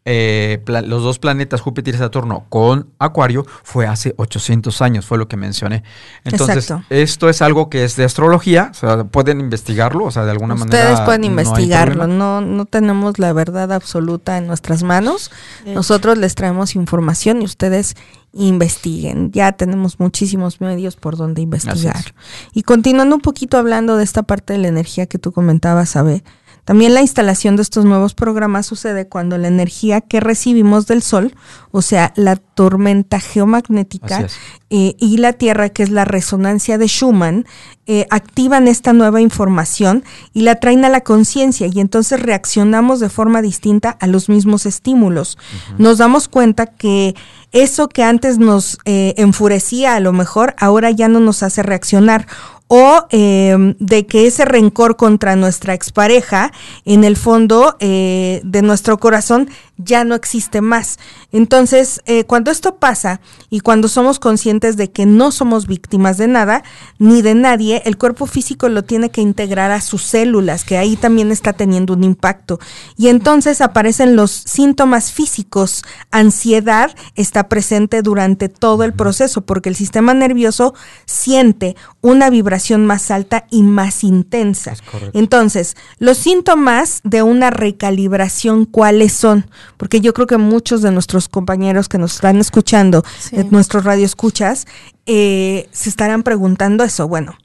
eh, 0.08 0.62
los 0.66 1.02
dos 1.02 1.18
planetas 1.18 1.60
Júpiter 1.60 1.96
y 1.96 1.98
Saturno 1.98 2.46
con 2.48 2.88
Acuario 3.00 3.44
fue 3.64 3.88
hace 3.88 4.14
800 4.16 4.80
años, 4.80 5.04
fue 5.04 5.18
lo 5.18 5.26
que 5.26 5.36
mencioné. 5.36 5.82
Entonces, 6.22 6.72
esto 6.90 7.28
es 7.28 7.42
algo 7.42 7.68
que 7.68 7.82
es 7.82 7.96
de 7.96 8.04
astrología, 8.04 8.68
o 8.70 8.74
sea, 8.74 9.02
pueden 9.02 9.40
investigarlo, 9.40 10.04
o 10.04 10.10
sea, 10.12 10.24
de 10.24 10.30
alguna 10.30 10.54
manera. 10.54 10.78
Ustedes 10.78 11.00
pueden 11.00 11.24
investigarlo, 11.24 12.06
no, 12.06 12.40
no 12.40 12.66
tenemos 12.66 13.18
la 13.18 13.32
verdad 13.32 13.72
absoluta 13.72 14.38
en 14.38 14.46
nuestras 14.46 14.84
manos. 14.84 15.32
Nosotros 15.66 16.16
les 16.18 16.36
traemos 16.36 16.76
información 16.76 17.42
y 17.42 17.44
ustedes 17.44 17.96
investiguen. 18.32 19.32
Ya 19.32 19.52
tenemos 19.52 19.98
muchísimos 19.98 20.60
medios 20.60 20.94
por 20.94 21.16
donde 21.16 21.42
investigar. 21.42 22.14
Y 22.52 22.62
continuando 22.62 23.16
un 23.16 23.22
poquito 23.22 23.58
hablando 23.58 23.96
de 23.96 24.04
esta 24.04 24.22
parte 24.22 24.52
de 24.52 24.60
la 24.60 24.68
energía 24.68 25.06
que 25.06 25.18
tú 25.18 25.32
comentabas, 25.32 25.88
Sabe 25.88 26.22
también 26.66 26.94
la 26.94 27.00
instalación 27.00 27.54
de 27.54 27.62
estos 27.62 27.84
nuevos 27.84 28.14
programas 28.14 28.66
sucede 28.66 29.06
cuando 29.06 29.38
la 29.38 29.46
energía 29.46 30.00
que 30.00 30.18
recibimos 30.18 30.88
del 30.88 31.00
Sol, 31.00 31.32
o 31.70 31.80
sea, 31.80 32.12
la 32.16 32.34
tormenta 32.34 33.20
geomagnética 33.20 34.26
eh, 34.68 34.96
y 34.98 35.18
la 35.18 35.32
Tierra, 35.32 35.68
que 35.68 35.84
es 35.84 35.90
la 35.90 36.04
resonancia 36.04 36.76
de 36.76 36.88
Schumann, 36.88 37.46
eh, 37.86 38.08
activan 38.10 38.66
esta 38.66 38.92
nueva 38.92 39.20
información 39.20 40.02
y 40.32 40.42
la 40.42 40.56
traen 40.56 40.84
a 40.84 40.88
la 40.88 41.02
conciencia 41.02 41.68
y 41.72 41.78
entonces 41.78 42.20
reaccionamos 42.20 42.98
de 42.98 43.10
forma 43.10 43.42
distinta 43.42 43.90
a 44.00 44.08
los 44.08 44.28
mismos 44.28 44.66
estímulos. 44.66 45.38
Nos 45.78 45.98
damos 45.98 46.26
cuenta 46.26 46.66
que 46.66 47.14
eso 47.52 47.88
que 47.88 48.02
antes 48.02 48.38
nos 48.38 48.78
eh, 48.86 49.14
enfurecía 49.18 49.94
a 49.94 50.00
lo 50.00 50.12
mejor, 50.12 50.56
ahora 50.58 50.90
ya 50.90 51.06
no 51.06 51.20
nos 51.20 51.44
hace 51.44 51.62
reaccionar 51.62 52.26
o 52.68 53.06
em, 53.10 53.74
de 53.78 54.06
que 54.06 54.26
ese 54.26 54.44
rencor 54.44 54.96
contra 54.96 55.36
nuestra 55.36 55.74
expareja, 55.74 56.52
en 56.84 57.04
el 57.04 57.16
fondo 57.16 57.76
eh, 57.78 58.40
de 58.44 58.62
nuestro 58.62 58.98
corazón, 58.98 59.48
ya 59.76 60.04
no 60.04 60.14
existe 60.14 60.60
más. 60.60 60.98
Entonces, 61.32 62.00
eh, 62.06 62.24
cuando 62.24 62.50
esto 62.50 62.76
pasa 62.76 63.20
y 63.50 63.60
cuando 63.60 63.88
somos 63.88 64.18
conscientes 64.18 64.76
de 64.76 64.90
que 64.90 65.06
no 65.06 65.30
somos 65.30 65.66
víctimas 65.66 66.16
de 66.16 66.28
nada 66.28 66.64
ni 66.98 67.22
de 67.22 67.34
nadie, 67.34 67.82
el 67.84 67.98
cuerpo 67.98 68.26
físico 68.26 68.68
lo 68.68 68.82
tiene 68.84 69.10
que 69.10 69.20
integrar 69.20 69.70
a 69.70 69.80
sus 69.80 70.02
células, 70.02 70.64
que 70.64 70.78
ahí 70.78 70.96
también 70.96 71.30
está 71.30 71.52
teniendo 71.52 71.92
un 71.92 72.04
impacto. 72.04 72.58
Y 72.96 73.08
entonces 73.08 73.60
aparecen 73.60 74.16
los 74.16 74.30
síntomas 74.30 75.12
físicos. 75.12 75.84
Ansiedad 76.10 76.96
está 77.14 77.48
presente 77.48 78.02
durante 78.02 78.48
todo 78.48 78.82
el 78.82 78.94
proceso 78.94 79.42
porque 79.42 79.68
el 79.68 79.76
sistema 79.76 80.14
nervioso 80.14 80.74
siente 81.04 81.76
una 82.00 82.30
vibración 82.30 82.55
más 82.86 83.10
alta 83.10 83.46
y 83.50 83.62
más 83.62 84.04
intensa. 84.04 84.74
Entonces, 85.12 85.76
los 85.98 86.16
síntomas 86.16 87.00
de 87.04 87.22
una 87.22 87.50
recalibración, 87.50 88.64
¿cuáles 88.64 89.12
son? 89.12 89.46
porque 89.76 90.00
yo 90.00 90.14
creo 90.14 90.26
que 90.26 90.38
muchos 90.38 90.82
de 90.82 90.90
nuestros 90.90 91.28
compañeros 91.28 91.88
que 91.88 91.98
nos 91.98 92.14
están 92.14 92.38
escuchando, 92.38 93.04
nuestros 93.50 93.84
radioescuchas, 93.84 94.66
eh, 95.06 95.68
se 95.72 95.88
estarán 95.88 96.22
preguntando 96.22 96.84
eso. 96.84 97.06
Bueno, 97.08 97.36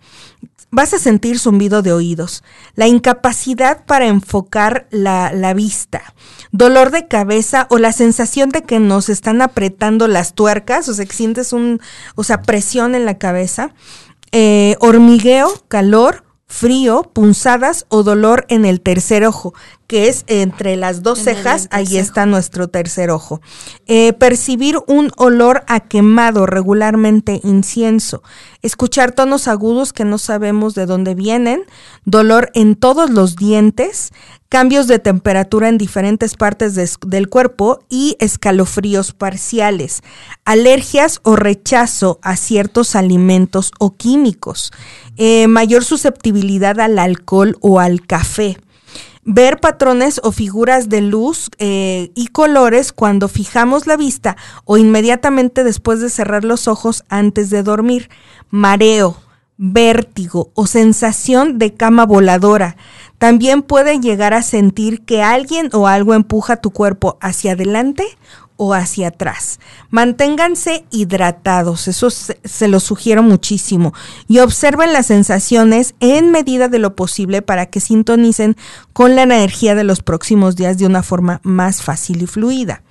vas 0.72 0.94
a 0.94 1.00
sentir 1.00 1.40
zumbido 1.40 1.82
de 1.82 1.92
oídos, 1.92 2.44
la 2.76 2.88
incapacidad 2.88 3.86
para 3.86 4.08
enfocar 4.08 4.88
la, 4.90 5.32
la, 5.34 5.54
vista, 5.54 6.02
dolor 6.52 6.92
de 6.92 7.08
cabeza 7.08 7.68
o 7.70 7.78
la 7.78 7.92
sensación 7.92 8.50
de 8.50 8.64
que 8.64 8.80
nos 8.80 9.10
están 9.10 9.42
apretando 9.42 10.08
las 10.08 10.34
tuercas, 10.34 10.88
o 10.88 10.94
sea, 10.94 11.06
que 11.06 11.14
sientes 11.14 11.54
un, 11.54 11.82
o 12.16 12.24
sea, 12.24 12.42
presión 12.42 12.96
en 12.96 13.06
la 13.06 13.18
cabeza, 13.18 13.74
eh, 14.32 14.76
hormigueo, 14.80 15.52
calor, 15.68 16.24
frío, 16.52 17.04
punzadas 17.14 17.86
o 17.88 18.04
dolor 18.04 18.46
en 18.50 18.66
el 18.66 18.82
tercer 18.82 19.26
ojo, 19.26 19.54
que 19.88 20.10
es 20.10 20.26
entre 20.28 20.76
las 20.76 21.02
dos 21.02 21.20
cejas, 21.20 21.68
ahí 21.72 21.98
está 21.98 22.26
nuestro 22.26 22.68
tercer 22.68 23.10
ojo. 23.10 23.42
Eh, 23.88 24.12
percibir 24.14 24.78
un 24.88 25.12
olor 25.16 25.64
a 25.68 25.80
quemado, 25.80 26.46
regularmente 26.46 27.40
incienso. 27.44 28.22
Escuchar 28.62 29.14
tonos 29.14 29.48
agudos 29.48 29.94
que 29.94 30.04
no 30.04 30.18
sabemos 30.18 30.76
de 30.76 30.86
dónde 30.86 31.16
vienen. 31.16 31.64
Dolor 32.04 32.52
en 32.54 32.76
todos 32.76 33.10
los 33.10 33.38
dientes. 33.38 34.12
Cambios 34.52 34.88
de 34.88 35.00
temperatura 35.00 35.70
en 35.70 35.78
diferentes 35.78 36.36
partes 36.36 36.76
del 36.76 37.30
cuerpo 37.30 37.86
y 37.88 38.18
escalofríos 38.20 39.14
parciales. 39.14 40.04
Alergias 40.44 41.22
o 41.24 41.38
rechazo 41.38 42.20
a 42.22 42.36
ciertos 42.36 42.98
alimentos 42.98 43.72
o 43.80 43.96
químicos. 43.96 44.74
Eh, 45.16 45.48
mayor 45.48 45.86
susceptibilidad 45.86 46.82
al 46.82 47.00
alcohol 47.00 47.56
o 47.62 47.80
al 47.80 48.06
café 48.06 48.58
ver 49.24 49.62
patrones 49.62 50.20
o 50.22 50.34
figuras 50.34 50.90
de 50.90 51.00
luz 51.00 51.50
eh, 51.58 52.12
y 52.14 52.28
colores 52.28 52.92
cuando 52.92 53.30
fijamos 53.30 53.88
la 53.88 53.96
vista 53.96 54.36
o 54.66 54.78
inmediatamente 54.78 55.64
después 55.64 56.02
de 56.02 56.10
cerrar 56.10 56.44
los 56.44 56.68
ojos 56.68 57.06
antes 57.08 57.52
de 57.52 57.64
dormir, 57.64 58.10
mareo, 58.50 59.16
vértigo 59.64 60.50
o 60.56 60.66
sensación 60.66 61.60
de 61.60 61.76
cama 61.76 62.06
voladora. 62.08 62.78
También 63.22 63.62
puede 63.62 64.00
llegar 64.00 64.34
a 64.34 64.42
sentir 64.42 65.06
que 65.06 65.22
alguien 65.22 65.70
o 65.74 65.86
algo 65.86 66.16
empuja 66.16 66.58
tu 66.58 66.72
cuerpo 66.72 67.20
hacia 67.22 67.52
adelante 67.52 68.04
o 68.58 68.74
hacia 68.74 69.10
atrás. 69.10 69.60
Manténganse 69.92 70.86
hidratados, 70.90 71.88
eso 71.88 72.10
se, 72.10 72.40
se 72.44 72.68
lo 72.68 72.80
sugiero 72.80 73.22
muchísimo. 73.22 73.94
Y 74.28 74.40
observen 74.40 74.92
las 74.92 75.06
sensaciones 75.06 75.94
en 76.00 76.32
medida 76.32 76.68
de 76.68 76.80
lo 76.80 76.96
posible 76.96 77.44
para 77.44 77.68
que 77.68 77.80
sintonicen 77.80 78.58
con 78.92 79.16
la 79.16 79.22
energía 79.22 79.76
de 79.76 79.84
los 79.84 80.02
próximos 80.02 80.56
días 80.56 80.80
de 80.80 80.88
una 80.88 81.04
forma 81.04 81.42
más 81.44 81.84
fácil 81.84 82.24
y 82.24 82.26
fluida. 82.26 82.82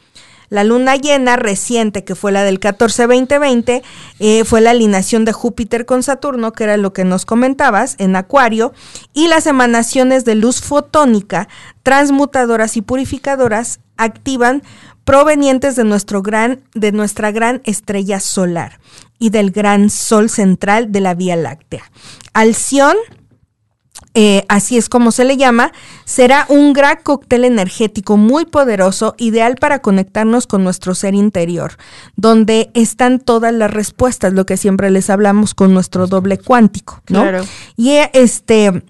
La 0.50 0.64
luna 0.64 0.96
llena 0.96 1.36
reciente, 1.36 2.04
que 2.04 2.16
fue 2.16 2.32
la 2.32 2.42
del 2.42 2.58
14-2020, 2.58 3.82
eh, 4.18 4.44
fue 4.44 4.60
la 4.60 4.72
alineación 4.72 5.24
de 5.24 5.32
Júpiter 5.32 5.86
con 5.86 6.02
Saturno, 6.02 6.52
que 6.52 6.64
era 6.64 6.76
lo 6.76 6.92
que 6.92 7.04
nos 7.04 7.24
comentabas, 7.24 7.94
en 7.98 8.16
Acuario, 8.16 8.74
y 9.14 9.28
las 9.28 9.46
emanaciones 9.46 10.24
de 10.24 10.34
luz 10.34 10.60
fotónica, 10.60 11.48
transmutadoras 11.84 12.76
y 12.76 12.82
purificadoras 12.82 13.78
activan 13.96 14.62
provenientes 15.04 15.76
de, 15.76 15.84
nuestro 15.84 16.20
gran, 16.20 16.60
de 16.74 16.90
nuestra 16.92 17.30
gran 17.30 17.62
estrella 17.64 18.18
solar 18.18 18.80
y 19.20 19.30
del 19.30 19.52
gran 19.52 19.88
sol 19.88 20.28
central 20.28 20.90
de 20.90 21.00
la 21.00 21.14
Vía 21.14 21.36
Láctea. 21.36 21.84
Alción 22.32 22.96
eh, 24.14 24.44
así 24.48 24.76
es 24.76 24.88
como 24.88 25.12
se 25.12 25.24
le 25.24 25.36
llama, 25.36 25.72
será 26.04 26.44
un 26.48 26.72
gran 26.72 26.98
cóctel 27.02 27.44
energético 27.44 28.16
muy 28.16 28.44
poderoso, 28.44 29.14
ideal 29.18 29.54
para 29.56 29.80
conectarnos 29.80 30.46
con 30.46 30.64
nuestro 30.64 30.94
ser 30.94 31.14
interior, 31.14 31.76
donde 32.16 32.70
están 32.74 33.20
todas 33.20 33.54
las 33.54 33.70
respuestas, 33.70 34.32
lo 34.32 34.46
que 34.46 34.56
siempre 34.56 34.90
les 34.90 35.10
hablamos 35.10 35.54
con 35.54 35.72
nuestro 35.72 36.06
doble 36.06 36.38
cuántico, 36.38 37.02
¿no? 37.08 37.22
Claro. 37.22 37.44
Y 37.76 37.98
este, 38.12 38.82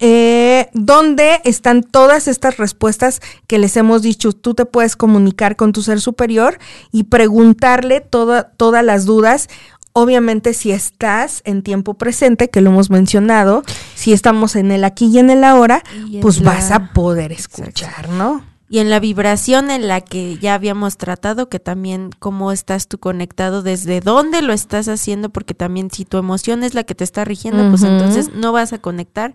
eh, 0.00 0.68
donde 0.72 1.40
están 1.44 1.84
todas 1.84 2.26
estas 2.26 2.56
respuestas 2.56 3.20
que 3.46 3.58
les 3.58 3.76
hemos 3.76 4.02
dicho. 4.02 4.32
Tú 4.32 4.54
te 4.54 4.66
puedes 4.66 4.96
comunicar 4.96 5.54
con 5.54 5.70
tu 5.72 5.82
ser 5.82 6.00
superior 6.00 6.58
y 6.90 7.04
preguntarle 7.04 8.00
toda- 8.00 8.50
todas 8.56 8.84
las 8.84 9.04
dudas. 9.04 9.48
Obviamente 9.96 10.54
si 10.54 10.72
estás 10.72 11.40
en 11.44 11.62
tiempo 11.62 11.94
presente, 11.94 12.50
que 12.50 12.60
lo 12.60 12.70
hemos 12.70 12.90
mencionado, 12.90 13.62
si 13.94 14.12
estamos 14.12 14.56
en 14.56 14.72
el 14.72 14.82
aquí 14.82 15.06
y 15.06 15.20
en 15.20 15.30
el 15.30 15.44
ahora, 15.44 15.84
en 15.94 16.20
pues 16.20 16.40
la- 16.40 16.52
vas 16.54 16.72
a 16.72 16.92
poder 16.92 17.30
escuchar, 17.30 18.08
¿no? 18.08 18.44
Y 18.68 18.80
en 18.80 18.90
la 18.90 18.98
vibración 18.98 19.70
en 19.70 19.86
la 19.86 20.00
que 20.00 20.36
ya 20.38 20.54
habíamos 20.54 20.96
tratado, 20.96 21.48
que 21.48 21.60
también 21.60 22.10
cómo 22.18 22.50
estás 22.50 22.88
tú 22.88 22.98
conectado, 22.98 23.62
desde 23.62 24.00
dónde 24.00 24.42
lo 24.42 24.52
estás 24.52 24.88
haciendo, 24.88 25.28
porque 25.30 25.54
también 25.54 25.92
si 25.92 26.04
tu 26.04 26.16
emoción 26.18 26.64
es 26.64 26.74
la 26.74 26.82
que 26.82 26.96
te 26.96 27.04
está 27.04 27.24
rigiendo, 27.24 27.68
pues 27.70 27.84
entonces 27.84 28.30
no 28.34 28.50
vas 28.50 28.72
a 28.72 28.78
conectar 28.78 29.34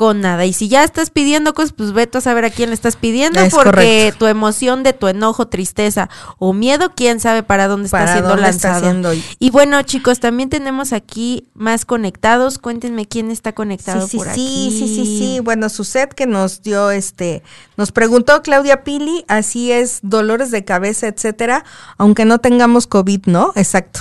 con 0.00 0.22
nada. 0.22 0.46
Y 0.46 0.54
si 0.54 0.68
ya 0.68 0.82
estás 0.82 1.10
pidiendo 1.10 1.52
cosas, 1.52 1.74
pues 1.74 1.92
vete 1.92 2.16
a 2.16 2.20
saber 2.22 2.46
a 2.46 2.50
quién 2.50 2.70
le 2.70 2.74
estás 2.74 2.96
pidiendo, 2.96 3.38
Es 3.38 3.52
porque 3.52 3.68
correcto. 3.70 4.18
tu 4.20 4.26
emoción 4.28 4.82
de 4.82 4.94
tu 4.94 5.08
enojo, 5.08 5.48
tristeza 5.48 6.08
o 6.38 6.54
miedo, 6.54 6.92
quién 6.96 7.20
sabe 7.20 7.42
para 7.42 7.68
dónde 7.68 7.84
está 7.84 7.98
¿Para 7.98 8.12
siendo 8.14 8.30
dónde 8.30 8.48
está 8.48 8.68
lanzado. 8.80 8.90
siendo? 8.92 9.12
Y 9.38 9.50
bueno, 9.50 9.82
chicos, 9.82 10.18
también 10.18 10.48
tenemos 10.48 10.94
aquí 10.94 11.48
más 11.52 11.84
conectados. 11.84 12.56
Cuéntenme 12.56 13.04
quién 13.04 13.30
está 13.30 13.52
conectado 13.52 14.00
Sí, 14.06 14.12
sí, 14.12 14.16
por 14.16 14.26
sí, 14.28 14.30
aquí. 14.32 14.70
sí, 14.78 14.88
sí, 14.88 15.04
sí. 15.18 15.40
Bueno, 15.40 15.68
Suset 15.68 16.14
que 16.14 16.26
nos 16.26 16.62
dio 16.62 16.90
este, 16.90 17.42
nos 17.76 17.92
preguntó 17.92 18.40
Claudia 18.40 18.84
Pili, 18.84 19.26
así 19.28 19.70
es, 19.70 19.98
dolores 20.00 20.50
de 20.50 20.64
cabeza, 20.64 21.08
etcétera, 21.08 21.62
aunque 21.98 22.24
no 22.24 22.38
tengamos 22.38 22.86
COVID, 22.86 23.26
¿no? 23.26 23.52
Exacto. 23.54 24.00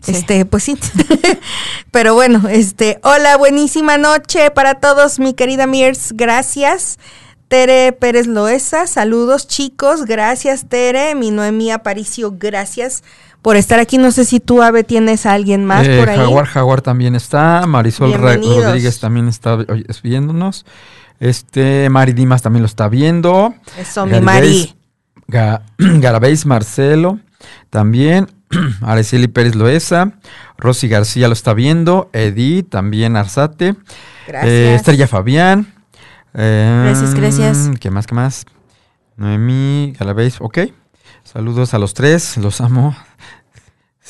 Sí. 0.00 0.12
Este, 0.12 0.44
pues 0.44 0.62
sí. 0.64 0.78
Pero 1.90 2.14
bueno, 2.14 2.48
este, 2.48 3.00
hola, 3.02 3.36
buenísima 3.36 3.98
noche 3.98 4.50
para 4.50 4.74
todos, 4.74 5.18
mi 5.18 5.34
querida 5.34 5.66
Mirs, 5.66 6.12
gracias. 6.14 6.98
Tere 7.48 7.90
Pérez 7.92 8.28
Loesa, 8.28 8.86
saludos 8.86 9.48
chicos, 9.48 10.04
gracias 10.04 10.68
Tere, 10.68 11.16
mi 11.16 11.32
Noemí 11.32 11.72
Aparicio, 11.72 12.32
gracias 12.38 13.02
por 13.42 13.56
estar 13.56 13.80
aquí. 13.80 13.98
No 13.98 14.12
sé 14.12 14.24
si 14.24 14.38
tú, 14.38 14.62
Ave, 14.62 14.84
tienes 14.84 15.26
a 15.26 15.32
alguien 15.32 15.64
más 15.64 15.84
Eh, 15.86 15.98
por 15.98 16.10
ahí. 16.10 16.16
Jaguar 16.16 16.46
Jaguar 16.46 16.80
también 16.80 17.16
está. 17.16 17.66
Marisol. 17.66 18.12
Rodríguez 18.14 19.00
también 19.00 19.26
está 19.26 19.58
viéndonos. 20.02 20.64
Este, 21.18 21.90
Mari 21.90 22.12
Dimas 22.12 22.40
también 22.40 22.62
lo 22.62 22.66
está 22.66 22.88
viendo. 22.88 23.52
Eso, 23.76 24.06
mi 24.06 24.20
Mari. 24.20 24.74
Ga- 25.26 25.62
Garabéis 25.78 26.46
Marcelo 26.46 27.18
también. 27.68 28.28
Araceli 28.82 29.28
Pérez 29.28 29.54
Loesa. 29.54 30.12
Rosy 30.58 30.88
García 30.88 31.28
lo 31.28 31.32
está 31.34 31.54
viendo. 31.54 32.10
Edith 32.12 32.68
también 32.70 33.16
Arzate. 33.16 33.74
Eh, 34.28 34.74
Estrella 34.76 35.06
Fabián. 35.06 35.72
Eh, 36.34 36.82
Gracias, 36.84 37.14
gracias. 37.14 37.70
¿Qué 37.80 37.90
más? 37.90 38.06
¿Qué 38.06 38.14
más? 38.14 38.46
Noemí, 39.16 39.94
Garabéis. 39.98 40.36
Ok. 40.40 40.58
Saludos 41.24 41.74
a 41.74 41.78
los 41.78 41.94
tres. 41.94 42.36
Los 42.36 42.60
amo. 42.60 42.96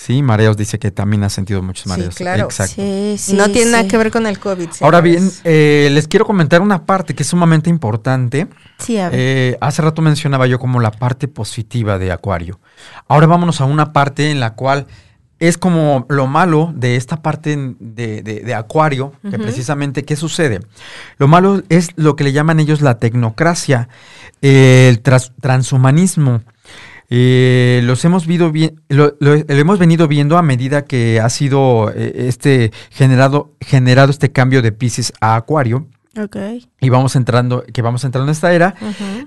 Sí, 0.02 0.22
mareos 0.22 0.56
dice 0.56 0.78
que 0.78 0.90
también 0.90 1.24
ha 1.24 1.28
sentido 1.28 1.60
muchos 1.62 1.82
Sí, 1.82 1.88
mareos. 1.90 2.14
claro. 2.14 2.44
Exacto. 2.44 2.74
Sí, 2.76 3.16
sí, 3.18 3.34
no 3.34 3.50
tiene 3.50 3.70
nada 3.72 3.82
sí. 3.82 3.88
que 3.90 3.98
ver 3.98 4.10
con 4.10 4.26
el 4.26 4.38
COVID. 4.38 4.68
Ahora 4.80 5.02
bien, 5.02 5.30
eh, 5.44 5.90
les 5.92 6.08
quiero 6.08 6.24
comentar 6.24 6.62
una 6.62 6.86
parte 6.86 7.14
que 7.14 7.22
es 7.22 7.28
sumamente 7.28 7.68
importante. 7.68 8.46
Sí, 8.78 8.96
a 8.96 9.10
ver. 9.10 9.18
Eh, 9.20 9.58
hace 9.60 9.82
rato 9.82 10.00
mencionaba 10.00 10.46
yo 10.46 10.58
como 10.58 10.80
la 10.80 10.90
parte 10.90 11.28
positiva 11.28 11.98
de 11.98 12.12
Acuario. 12.12 12.60
Ahora 13.08 13.26
vámonos 13.26 13.60
a 13.60 13.66
una 13.66 13.92
parte 13.92 14.30
en 14.30 14.40
la 14.40 14.54
cual 14.54 14.86
es 15.38 15.58
como 15.58 16.06
lo 16.08 16.26
malo 16.26 16.72
de 16.74 16.96
esta 16.96 17.20
parte 17.20 17.56
de, 17.78 18.22
de- 18.22 18.40
de 18.40 18.54
Acuario, 18.54 19.12
que 19.30 19.38
precisamente, 19.38 20.04
¿qué 20.04 20.16
sucede? 20.16 20.60
Lo 21.18 21.28
malo 21.28 21.62
es 21.68 21.90
lo 21.96 22.16
que 22.16 22.24
le 22.24 22.32
llaman 22.32 22.58
ellos 22.60 22.80
la 22.80 22.98
tecnocracia, 22.98 23.88
el 24.40 25.00
transhumanismo. 25.02 26.40
Eh, 27.12 27.80
los 27.84 28.04
hemos 28.04 28.26
visto 28.26 28.52
bien, 28.52 28.80
lo, 28.88 29.16
lo- 29.18 29.34
lo 29.36 29.44
hemos 29.54 29.78
venido 29.80 30.06
viendo 30.06 30.38
a 30.38 30.42
medida 30.42 30.84
que 30.84 31.20
ha 31.20 31.28
sido 31.28 31.90
eh, 31.94 32.28
este 32.28 32.70
generado, 32.90 33.52
generado 33.60 34.10
este 34.10 34.30
cambio 34.30 34.62
de 34.62 34.70
Pisces 34.70 35.12
a 35.20 35.34
Acuario 35.34 35.88
ok. 36.16 36.36
y 36.80 36.88
vamos 36.88 37.16
entrando, 37.16 37.64
que 37.72 37.82
vamos 37.82 38.04
entrando 38.04 38.30
en 38.30 38.32
esta 38.32 38.52
era. 38.52 38.76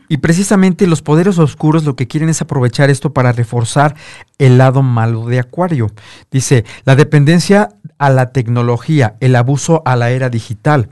Y 0.07 0.17
precisamente 0.17 0.87
los 0.87 1.01
poderes 1.01 1.37
oscuros 1.39 1.83
lo 1.83 1.97
que 1.97 2.07
quieren 2.07 2.29
es 2.29 2.41
aprovechar 2.41 2.89
esto 2.89 3.11
para 3.11 3.33
reforzar 3.33 3.95
el 4.37 4.57
lado 4.57 4.81
malo 4.81 5.25
de 5.25 5.39
Acuario. 5.39 5.91
Dice, 6.31 6.63
la 6.85 6.95
dependencia 6.95 7.67
a 7.97 8.09
la 8.09 8.31
tecnología, 8.31 9.15
el 9.19 9.35
abuso 9.35 9.81
a 9.85 9.97
la 9.97 10.11
era 10.11 10.29
digital, 10.29 10.87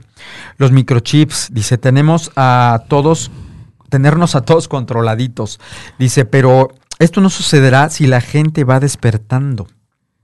los 0.58 0.72
microchips, 0.72 1.48
dice, 1.52 1.78
tenemos 1.78 2.30
a 2.36 2.84
todos, 2.88 3.30
tenernos 3.88 4.34
a 4.34 4.42
todos 4.42 4.68
controladitos. 4.68 5.58
Dice, 5.98 6.24
pero 6.26 6.68
esto 6.98 7.20
no 7.20 7.30
sucederá 7.30 7.90
si 7.90 8.06
la 8.06 8.20
gente 8.20 8.64
va 8.64 8.80
despertando. 8.80 9.66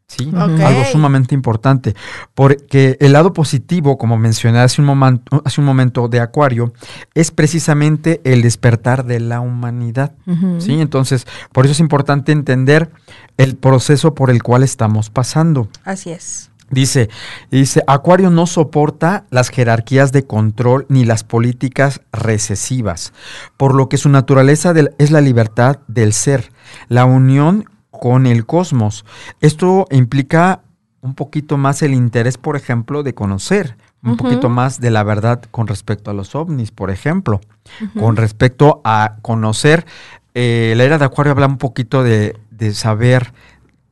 ¿Sí? 0.07 0.33
Algo 0.35 0.85
sumamente 0.91 1.35
importante. 1.35 1.95
Porque 2.35 2.97
el 3.01 3.13
lado 3.13 3.35
positivo, 3.35 3.99
como 3.99 4.17
mencioné 4.17 4.61
hace 4.61 4.81
un, 4.81 4.87
momento, 4.87 5.43
hace 5.45 5.61
un 5.61 5.67
momento 5.67 6.09
de 6.09 6.21
Acuario, 6.21 6.73
es 7.15 7.31
precisamente 7.31 8.23
el 8.25 8.41
despertar 8.41 9.05
de 9.05 9.21
la 9.21 9.41
humanidad. 9.41 10.13
¿sí? 10.61 10.81
Entonces, 10.81 11.27
por 11.53 11.67
eso 11.67 11.73
es 11.73 11.81
importante 11.81 12.33
entender 12.33 12.91
el 13.37 13.57
proceso 13.57 14.15
por 14.15 14.31
el 14.31 14.43
cual 14.43 14.63
estamos 14.63 15.11
pasando. 15.11 15.69
Así 15.85 16.11
es. 16.11 16.51
Dice, 16.71 17.09
dice, 17.51 17.83
Acuario 17.87 18.31
no 18.31 18.47
soporta 18.47 19.25
las 19.31 19.49
jerarquías 19.49 20.13
de 20.13 20.27
control 20.27 20.85
ni 20.89 21.05
las 21.05 21.25
políticas 21.25 22.03
recesivas, 22.13 23.13
por 23.57 23.75
lo 23.75 23.89
que 23.89 23.97
su 23.97 24.09
naturaleza 24.11 24.73
del- 24.75 24.95
es 24.99 25.11
la 25.11 25.21
libertad 25.23 25.79
del 25.89 26.13
ser, 26.13 26.53
la 26.89 27.05
unión 27.07 27.65
con 27.91 28.27
el 28.27 28.45
cosmos. 28.47 29.05
Esto 29.41 29.87
implica 29.91 30.61
un 31.01 31.15
poquito 31.15 31.57
más 31.57 31.81
el 31.83 31.95
interés, 31.95 32.37
por 32.39 32.55
ejemplo, 32.57 33.03
de 33.03 33.15
conocer, 33.15 33.77
un 34.05 34.17
poquito 34.17 34.49
más 34.49 34.79
de 34.81 34.91
la 34.91 35.03
verdad 35.05 35.43
con 35.51 35.67
respecto 35.67 36.11
a 36.11 36.15
los 36.15 36.35
ovnis, 36.35 36.71
por 36.71 36.91
ejemplo, 36.91 37.41
con 37.99 38.17
respecto 38.17 38.81
a 38.85 39.17
conocer. 39.23 39.87
eh, 40.35 40.75
la 40.77 40.85
era 40.85 40.99
de 40.99 41.05
Acuario 41.05 41.33
habla 41.33 41.47
un 41.47 41.59
poquito 41.59 42.03
de, 42.05 42.37
de 42.51 42.73
saber 42.75 43.33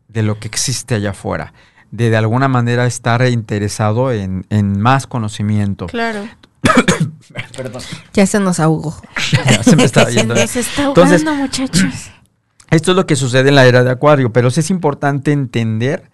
de 0.08 0.22
lo 0.22 0.38
que 0.38 0.46
existe 0.46 0.94
allá 0.94 1.10
afuera, 1.10 1.52
de 1.90 2.10
de 2.10 2.16
alguna 2.16 2.48
manera 2.48 2.86
estar 2.86 3.26
interesado 3.28 4.12
en, 4.12 4.46
en 4.50 4.80
más 4.80 5.06
conocimiento. 5.06 5.86
Claro. 5.86 6.26
Perdón. 7.56 7.82
Ya 8.12 8.26
se 8.26 8.40
nos 8.40 8.60
ahogó. 8.60 8.96
Se 9.62 9.76
me 9.76 9.84
está 9.84 10.04
Se 10.06 10.12
yendo. 10.12 10.34
nos 10.34 10.56
está 10.56 10.84
ahogando, 10.86 11.14
Entonces, 11.14 11.38
muchachos. 11.38 12.10
Esto 12.70 12.90
es 12.90 12.96
lo 12.96 13.06
que 13.06 13.14
sucede 13.16 13.50
en 13.50 13.54
la 13.54 13.66
era 13.66 13.84
de 13.84 13.90
Acuario, 13.90 14.32
pero 14.32 14.50
sí 14.50 14.60
es 14.60 14.70
importante 14.70 15.30
entender 15.32 16.10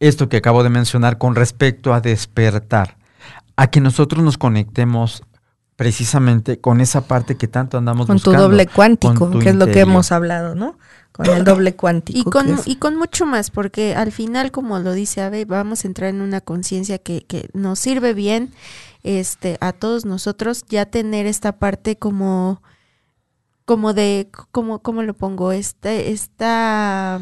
esto 0.00 0.28
que 0.28 0.38
acabo 0.38 0.62
de 0.62 0.70
mencionar 0.70 1.18
con 1.18 1.34
respecto 1.34 1.92
a 1.92 2.00
despertar, 2.00 2.96
a 3.56 3.66
que 3.66 3.80
nosotros 3.80 4.22
nos 4.24 4.38
conectemos 4.38 5.24
precisamente 5.78 6.60
con 6.60 6.80
esa 6.80 7.02
parte 7.02 7.36
que 7.36 7.46
tanto 7.46 7.78
andamos 7.78 8.08
con 8.08 8.16
buscando. 8.16 8.36
Con 8.36 8.46
tu 8.46 8.50
doble 8.50 8.66
cuántico, 8.66 9.30
tu 9.30 9.38
que 9.38 9.50
es 9.50 9.54
lo 9.54 9.66
que 9.66 9.78
hemos 9.78 10.10
hablado, 10.10 10.56
¿no? 10.56 10.76
Con 11.12 11.26
el 11.26 11.44
doble 11.44 11.76
cuántico. 11.76 12.18
Y 12.18 12.24
con, 12.24 12.60
y 12.66 12.76
con 12.76 12.96
mucho 12.96 13.26
más, 13.26 13.52
porque 13.52 13.94
al 13.94 14.10
final, 14.10 14.50
como 14.50 14.80
lo 14.80 14.92
dice 14.92 15.22
Ave, 15.22 15.44
vamos 15.44 15.84
a 15.84 15.86
entrar 15.86 16.10
en 16.10 16.20
una 16.20 16.40
conciencia 16.40 16.98
que, 16.98 17.24
que 17.24 17.48
nos 17.52 17.78
sirve 17.78 18.12
bien 18.12 18.52
este, 19.04 19.56
a 19.60 19.72
todos 19.72 20.04
nosotros, 20.04 20.64
ya 20.68 20.84
tener 20.86 21.26
esta 21.26 21.60
parte 21.60 21.96
como, 21.96 22.60
como 23.64 23.94
de, 23.94 24.28
como, 24.50 24.80
¿cómo 24.80 25.04
lo 25.04 25.14
pongo? 25.14 25.52
Este, 25.52 26.10
esta, 26.10 27.20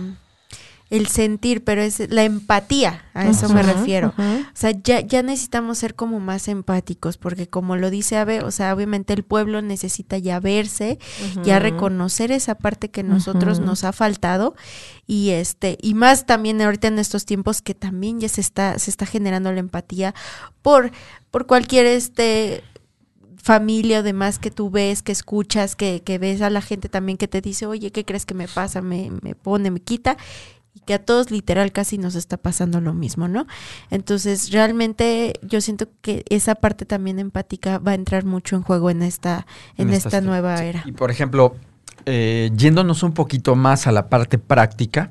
el 0.88 1.08
sentir, 1.08 1.64
pero 1.64 1.82
es 1.82 2.10
la 2.10 2.22
empatía, 2.22 3.04
a 3.12 3.26
eso 3.26 3.48
me 3.48 3.62
refiero. 3.62 4.14
O 4.16 4.22
sea, 4.54 4.70
ya, 4.70 5.00
ya 5.00 5.22
necesitamos 5.22 5.78
ser 5.78 5.96
como 5.96 6.20
más 6.20 6.46
empáticos, 6.46 7.16
porque 7.18 7.48
como 7.48 7.76
lo 7.76 7.90
dice 7.90 8.16
Ave, 8.16 8.42
o 8.42 8.52
sea, 8.52 8.72
obviamente 8.72 9.12
el 9.12 9.24
pueblo 9.24 9.62
necesita 9.62 10.16
ya 10.18 10.38
verse, 10.38 10.98
ya 11.42 11.58
reconocer 11.58 12.30
esa 12.30 12.54
parte 12.54 12.90
que 12.90 13.02
nosotros 13.02 13.58
nos 13.58 13.82
ha 13.82 13.92
faltado 13.92 14.54
y 15.08 15.30
este 15.30 15.76
y 15.82 15.94
más 15.94 16.26
también 16.26 16.60
ahorita 16.60 16.88
en 16.88 16.98
estos 16.98 17.26
tiempos 17.26 17.62
que 17.62 17.74
también 17.74 18.20
ya 18.20 18.28
se 18.28 18.40
está 18.40 18.78
se 18.78 18.90
está 18.90 19.06
generando 19.06 19.52
la 19.52 19.60
empatía 19.60 20.14
por 20.62 20.90
por 21.30 21.46
cualquier 21.46 21.86
este 21.86 22.64
familia 23.46 24.00
o 24.00 24.02
demás 24.02 24.40
que 24.40 24.50
tú 24.50 24.70
ves, 24.70 25.02
que 25.04 25.12
escuchas, 25.12 25.76
que, 25.76 26.02
que 26.02 26.18
ves 26.18 26.42
a 26.42 26.50
la 26.50 26.60
gente 26.60 26.88
también 26.88 27.16
que 27.16 27.28
te 27.28 27.40
dice, 27.40 27.64
oye, 27.66 27.92
¿qué 27.92 28.04
crees 28.04 28.26
que 28.26 28.34
me 28.34 28.48
pasa? 28.48 28.82
Me, 28.82 29.12
me 29.22 29.36
pone, 29.36 29.70
me 29.70 29.78
quita. 29.78 30.16
Y 30.76 30.80
que 30.80 30.92
a 30.92 30.98
todos 30.98 31.30
literal 31.30 31.72
casi 31.72 31.96
nos 31.96 32.14
está 32.14 32.36
pasando 32.36 32.82
lo 32.82 32.92
mismo, 32.92 33.28
¿no? 33.28 33.46
Entonces, 33.90 34.50
realmente 34.52 35.32
yo 35.40 35.62
siento 35.62 35.88
que 36.02 36.22
esa 36.28 36.54
parte 36.54 36.84
también 36.84 37.18
empática 37.18 37.78
va 37.78 37.92
a 37.92 37.94
entrar 37.94 38.26
mucho 38.26 38.56
en 38.56 38.62
juego 38.62 38.90
en 38.90 39.02
esta, 39.02 39.46
en, 39.78 39.90
esta, 39.90 40.20
nueva 40.20 40.58
sí. 40.58 40.64
era. 40.64 40.82
Y 40.84 40.92
por 40.92 41.10
ejemplo, 41.10 41.56
eh, 42.04 42.50
yéndonos 42.54 43.02
un 43.02 43.12
poquito 43.12 43.56
más 43.56 43.86
a 43.86 43.92
la 43.92 44.08
parte 44.08 44.36
práctica, 44.36 45.10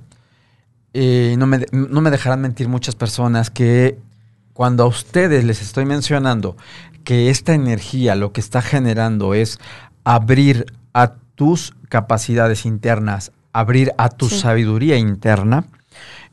eh, 0.94 1.36
no, 1.40 1.48
me, 1.48 1.66
no 1.72 2.00
me 2.02 2.12
dejarán 2.12 2.42
mentir 2.42 2.70
muchas 2.70 2.96
personas 2.96 3.50
que 3.50 3.98
cuando 4.54 4.84
a 4.84 4.88
ustedes 4.88 5.44
les 5.44 5.62
estoy 5.62 5.86
mencionando 5.86 6.56
que 7.04 7.30
esta 7.30 7.54
energía 7.54 8.16
lo 8.16 8.32
que 8.32 8.40
está 8.40 8.62
generando 8.62 9.34
es 9.34 9.60
abrir 10.06 10.66
a 10.94 11.16
tus 11.36 11.74
capacidades 11.90 12.66
internas, 12.66 13.34
abrir 13.60 13.92
a 13.98 14.10
tu 14.10 14.30
Sí. 14.30 14.40
sabiduría 14.40 14.98
interna, 14.98 15.66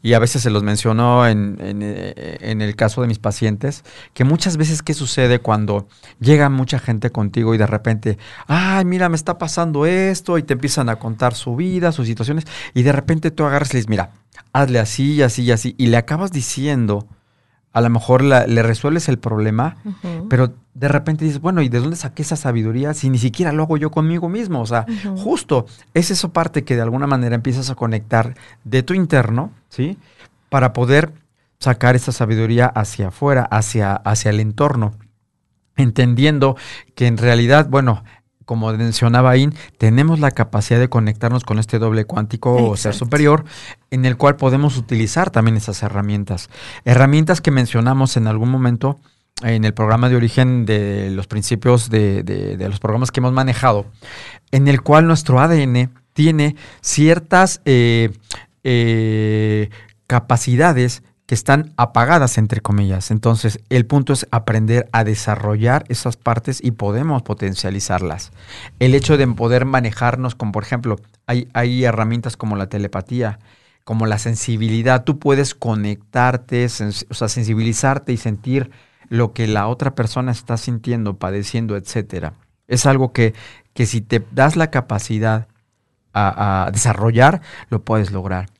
y 0.04 0.14
a 0.14 0.18
veces 0.18 0.42
se 0.42 0.50
los 0.50 0.64
menciono 0.64 1.28
en, 1.28 1.56
en, 1.60 1.80
eh, 1.82 2.38
en 2.40 2.60
el 2.60 2.74
caso 2.74 3.02
de 3.02 3.06
mis 3.06 3.20
pacientes, 3.20 3.84
que 4.14 4.24
muchas 4.24 4.56
veces 4.56 4.82
qué 4.82 4.94
sucede 4.94 5.38
cuando 5.38 5.86
llega 6.18 6.48
mucha 6.48 6.80
gente 6.80 7.10
contigo 7.10 7.54
y 7.54 7.58
de 7.58 7.68
repente, 7.68 8.18
ay, 8.48 8.84
mira, 8.84 9.08
me 9.08 9.14
está 9.14 9.38
pasando 9.38 9.86
esto, 9.86 10.38
y 10.38 10.42
te 10.42 10.54
empiezan 10.54 10.88
a 10.88 10.96
contar 10.96 11.34
su 11.34 11.54
vida, 11.54 11.92
sus 11.92 12.08
situaciones, 12.08 12.46
y 12.74 12.82
de 12.82 12.90
repente 12.90 13.30
tú 13.30 13.44
agarras 13.44 13.70
y 13.70 13.74
le 13.74 13.78
dices, 13.78 13.90
mira, 13.90 14.10
hazle 14.52 14.80
así, 14.80 15.12
y 15.14 15.22
así, 15.22 15.42
y 15.44 15.52
así, 15.52 15.74
y 15.78 15.86
le 15.86 15.96
acabas 15.98 16.32
diciendo, 16.32 17.06
a 17.72 17.80
lo 17.80 17.88
mejor 17.90 18.22
la- 18.22 18.46
le 18.46 18.62
resuelves 18.62 19.08
el 19.08 19.18
problema, 19.18 19.76
pero 20.28 20.52
de 20.74 20.88
repente 20.88 21.24
dices, 21.24 21.40
bueno, 21.40 21.62
¿y 21.62 21.68
de 21.68 21.80
dónde 21.80 21.96
saqué 21.96 22.22
esa 22.22 22.36
sabiduría 22.36 22.92
si 22.94 23.08
ni 23.10 23.18
siquiera 23.18 23.52
lo 23.52 23.62
hago 23.64 23.76
yo 23.76 23.90
conmigo 23.90 24.28
mismo? 24.28 24.60
O 24.60 24.66
sea, 24.66 24.86
justo 25.16 25.66
es 25.94 26.10
esa 26.10 26.28
parte 26.32 26.64
que 26.64 26.76
de 26.76 26.82
alguna 26.82 27.06
manera 27.06 27.34
empiezas 27.34 27.70
a 27.70 27.74
conectar 27.74 28.34
de 28.64 28.82
tu 28.82 28.94
interno, 28.94 29.52
¿sí? 29.68 29.96
Para 30.50 30.72
poder 30.72 31.12
sacar 31.58 31.94
esa 31.96 32.12
sabiduría 32.12 32.66
hacia 32.66 33.08
afuera, 33.08 33.42
hacia, 33.50 33.94
hacia 33.94 34.30
el 34.30 34.40
entorno, 34.40 34.94
entendiendo 35.76 36.56
que 36.94 37.06
en 37.06 37.16
realidad, 37.18 37.68
bueno, 37.68 38.04
como 38.44 38.72
mencionaba 38.72 39.30
Ain, 39.30 39.54
tenemos 39.78 40.20
la 40.20 40.30
capacidad 40.30 40.78
de 40.80 40.88
conectarnos 40.88 41.44
con 41.44 41.58
este 41.58 41.78
doble 41.78 42.04
cuántico 42.04 42.54
o 42.54 42.76
ser 42.76 42.94
superior, 42.94 43.44
en 43.90 44.04
el 44.04 44.16
cual 44.16 44.36
podemos 44.36 44.76
utilizar 44.76 45.30
también 45.30 45.56
esas 45.56 45.82
herramientas. 45.82 46.50
Herramientas 46.84 47.40
que 47.40 47.50
mencionamos 47.50 48.16
en 48.16 48.26
algún 48.26 48.50
momento 48.50 48.98
en 49.42 49.64
el 49.64 49.74
programa 49.74 50.08
de 50.08 50.16
origen 50.16 50.66
de 50.66 51.10
los 51.10 51.26
principios 51.26 51.90
de, 51.90 52.22
de- 52.22 52.56
de 52.56 52.68
los 52.68 52.78
programas 52.78 53.10
que 53.10 53.20
hemos 53.20 53.32
manejado, 53.32 53.86
en 54.50 54.68
el 54.68 54.82
cual 54.82 55.06
nuestro 55.06 55.40
ADN 55.40 55.90
tiene 56.12 56.54
ciertas 56.80 57.60
eh, 57.64 58.10
eh, 58.64 59.70
capacidades 60.06 61.02
están 61.34 61.72
apagadas, 61.76 62.36
entre 62.36 62.60
comillas. 62.60 63.10
Entonces, 63.10 63.60
el 63.70 63.86
punto 63.86 64.12
es 64.12 64.26
aprender 64.30 64.88
a 64.92 65.02
desarrollar 65.02 65.84
esas 65.88 66.16
partes 66.16 66.62
y 66.62 66.72
podemos 66.72 67.22
potencializarlas. 67.22 68.32
El 68.78 68.94
hecho 68.94 69.16
de 69.16 69.26
poder 69.28 69.64
manejarnos 69.64 70.34
con, 70.34 70.52
por 70.52 70.62
ejemplo, 70.62 70.96
hay, 71.26 71.48
hay 71.54 71.84
herramientas 71.84 72.36
como 72.36 72.56
la 72.56 72.68
telepatía, 72.68 73.38
como 73.84 74.04
la 74.06 74.18
sensibilidad. 74.18 75.04
Tú 75.04 75.18
puedes 75.18 75.54
conectarte, 75.54 76.66
o 76.66 77.14
sea, 77.14 77.28
sensibilizarte 77.28 78.12
y 78.12 78.18
sentir 78.18 78.70
lo 79.08 79.32
que 79.32 79.46
la 79.46 79.68
otra 79.68 79.94
persona 79.94 80.32
está 80.32 80.58
sintiendo, 80.58 81.16
padeciendo, 81.16 81.76
etcétera. 81.76 82.34
Es 82.68 82.84
algo 82.84 83.12
que, 83.12 83.32
que 83.72 83.86
si 83.86 84.02
te 84.02 84.22
das 84.32 84.56
la 84.56 84.70
capacidad 84.70 85.48
a 86.14 86.68
desarrollar, 86.74 87.40
lo 87.70 87.82
puedes 87.82 88.10
lograr. 88.10 88.51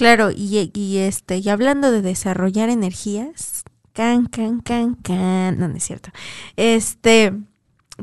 Claro, 0.00 0.30
y, 0.34 0.96
este, 0.96 1.36
y 1.36 1.48
hablando 1.50 1.92
de 1.92 2.00
desarrollar 2.00 2.70
energías, 2.70 3.64
can, 3.92 4.24
can, 4.24 4.60
can, 4.60 4.94
can, 4.94 5.58
no, 5.58 5.68
no 5.68 5.76
es 5.76 5.84
cierto. 5.84 6.08
Este, 6.56 7.34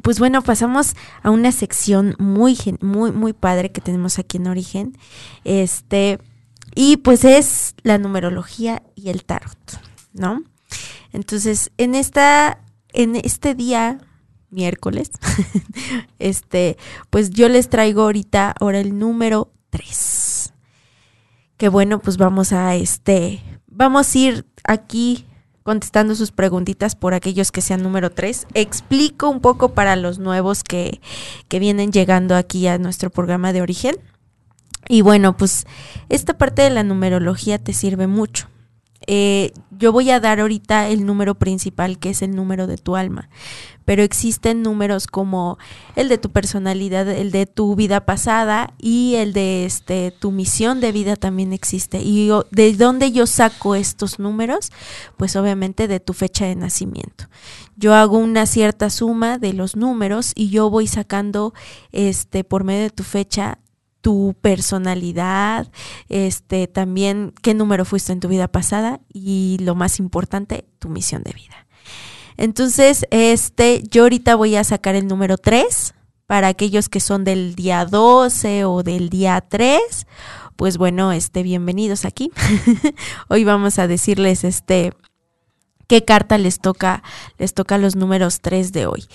pues 0.03 0.19
bueno, 0.19 0.43
pasamos 0.43 0.93
a 1.23 1.31
una 1.31 1.51
sección 1.51 2.15
muy, 2.19 2.55
muy, 2.81 3.11
muy 3.11 3.33
padre 3.33 3.71
que 3.71 3.81
tenemos 3.81 4.19
aquí 4.19 4.37
en 4.37 4.45
Origen. 4.45 4.95
Este, 5.43 6.19
y 6.75 6.97
pues 6.97 7.25
es 7.25 7.73
la 7.81 7.97
numerología 7.97 8.83
y 8.93 9.09
el 9.09 9.25
tarot, 9.25 9.57
¿no? 10.13 10.43
Entonces, 11.13 11.71
en 11.79 11.95
esta, 11.95 12.59
en 12.93 13.15
este 13.15 13.55
día, 13.55 13.97
miércoles, 14.51 15.09
este, 16.19 16.77
pues 17.09 17.31
yo 17.31 17.49
les 17.49 17.69
traigo 17.69 18.03
ahorita 18.03 18.53
ahora 18.59 18.81
el 18.81 18.99
número 18.99 19.51
3 19.71 20.26
que 21.57 21.69
bueno, 21.69 21.99
pues 21.99 22.17
vamos 22.17 22.53
a 22.53 22.75
este, 22.75 23.41
vamos 23.67 24.13
a 24.13 24.17
ir 24.17 24.45
aquí 24.63 25.25
contestando 25.63 26.15
sus 26.15 26.31
preguntitas 26.31 26.95
por 26.95 27.13
aquellos 27.13 27.51
que 27.51 27.61
sean 27.61 27.83
número 27.83 28.09
3. 28.09 28.47
Explico 28.53 29.29
un 29.29 29.41
poco 29.41 29.73
para 29.73 29.97
los 29.97 30.17
nuevos 30.17 30.63
que, 30.63 31.01
que 31.49 31.59
vienen 31.59 31.91
llegando 31.91 32.35
aquí 32.37 32.67
a 32.67 32.77
nuestro 32.77 33.09
programa 33.09 33.51
de 33.51 33.61
origen. 33.61 33.95
Y 34.87 35.01
bueno, 35.01 35.35
pues 35.35 35.65
esta 36.07 36.37
parte 36.37 36.61
de 36.61 36.69
la 36.69 36.83
numerología 36.83 37.57
te 37.57 37.73
sirve 37.73 38.07
mucho. 38.07 38.47
Eh, 39.07 39.53
yo 39.71 39.93
voy 39.93 40.09
a 40.09 40.19
dar 40.19 40.41
ahorita 40.41 40.89
el 40.89 41.05
número 41.05 41.35
principal, 41.35 41.97
que 41.97 42.09
es 42.09 42.21
el 42.21 42.35
número 42.35 42.67
de 42.67 42.77
tu 42.77 42.97
alma, 42.97 43.29
pero 43.85 44.03
existen 44.03 44.63
números 44.63 45.07
como 45.07 45.57
el 45.95 46.09
de 46.09 46.17
tu 46.17 46.29
personalidad, 46.29 47.07
el 47.07 47.31
de 47.31 47.45
tu 47.45 47.73
vida 47.77 48.05
pasada 48.05 48.73
y 48.77 49.15
el 49.15 49.31
de 49.31 49.63
este 49.65 50.11
tu 50.11 50.31
misión 50.31 50.81
de 50.81 50.91
vida 50.91 51.15
también 51.15 51.53
existe. 51.53 52.01
Y 52.01 52.29
de 52.51 52.73
dónde 52.73 53.13
yo 53.13 53.27
saco 53.27 53.75
estos 53.75 54.19
números, 54.19 54.73
pues 55.15 55.37
obviamente 55.37 55.87
de 55.87 56.01
tu 56.01 56.11
fecha 56.11 56.45
de 56.45 56.57
nacimiento. 56.57 57.29
Yo 57.77 57.95
hago 57.95 58.17
una 58.17 58.45
cierta 58.45 58.89
suma 58.89 59.37
de 59.37 59.53
los 59.53 59.77
números 59.77 60.33
y 60.35 60.49
yo 60.49 60.69
voy 60.69 60.87
sacando 60.87 61.53
este 61.93 62.43
por 62.43 62.65
medio 62.65 62.83
de 62.83 62.89
tu 62.89 63.03
fecha 63.03 63.59
tu 64.07 64.37
personalidad, 64.39 65.69
este 66.07 66.67
también 66.67 67.33
qué 67.41 67.53
número 67.53 67.83
fuiste 67.83 68.13
en 68.13 68.21
tu 68.21 68.29
vida 68.29 68.47
pasada 68.47 69.01
y 69.11 69.57
lo 69.59 69.75
más 69.75 69.99
importante, 69.99 70.63
tu 70.79 70.87
misión 70.87 71.23
de 71.23 71.33
vida. 71.33 71.67
Entonces, 72.37 73.05
este 73.11 73.83
yo 73.91 74.03
ahorita 74.03 74.35
voy 74.35 74.55
a 74.55 74.63
sacar 74.63 74.95
el 74.95 75.07
número 75.07 75.37
3 75.37 75.93
para 76.25 76.47
aquellos 76.47 76.87
que 76.87 77.01
son 77.01 77.25
del 77.25 77.55
día 77.55 77.83
12 77.83 78.63
o 78.63 78.81
del 78.81 79.09
día 79.09 79.41
3. 79.41 79.81
Pues 80.55 80.77
bueno, 80.77 81.11
este 81.11 81.43
bienvenidos 81.43 82.05
aquí. 82.05 82.31
Hoy 83.27 83.43
vamos 83.43 83.77
a 83.77 83.87
decirles 83.87 84.45
este 84.45 84.93
qué 85.87 86.03
carta 86.03 86.37
les 86.37 86.59
toca, 86.59 87.01
les 87.37 87.53
toca 87.53 87.77
los 87.77 87.95
números 87.95 88.41
3 88.41 88.73
de 88.73 88.85
hoy. 88.85 89.05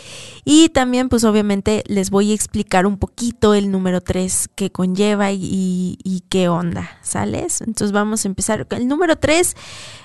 Y 0.44 0.70
también, 0.70 1.08
pues 1.08 1.24
obviamente, 1.24 1.84
les 1.86 2.10
voy 2.10 2.32
a 2.32 2.34
explicar 2.34 2.86
un 2.86 2.98
poquito 2.98 3.54
el 3.54 3.70
número 3.70 4.00
3 4.00 4.48
que 4.54 4.72
conlleva 4.72 5.30
y, 5.32 6.24
qué 6.28 6.48
onda, 6.48 6.98
¿sales? 7.02 7.60
Entonces 7.60 7.92
vamos 7.92 8.24
a 8.24 8.28
empezar. 8.28 8.66
El 8.70 8.88
número 8.88 9.16
3, 9.16 9.54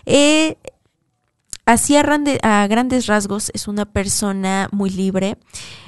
eh, 0.05 0.57
así 1.65 1.95
a, 1.95 2.03
a 2.43 2.67
grandes 2.67 3.07
rasgos, 3.07 3.51
es 3.53 3.67
una 3.67 3.85
persona 3.85 4.67
muy 4.71 4.89
libre, 4.89 5.37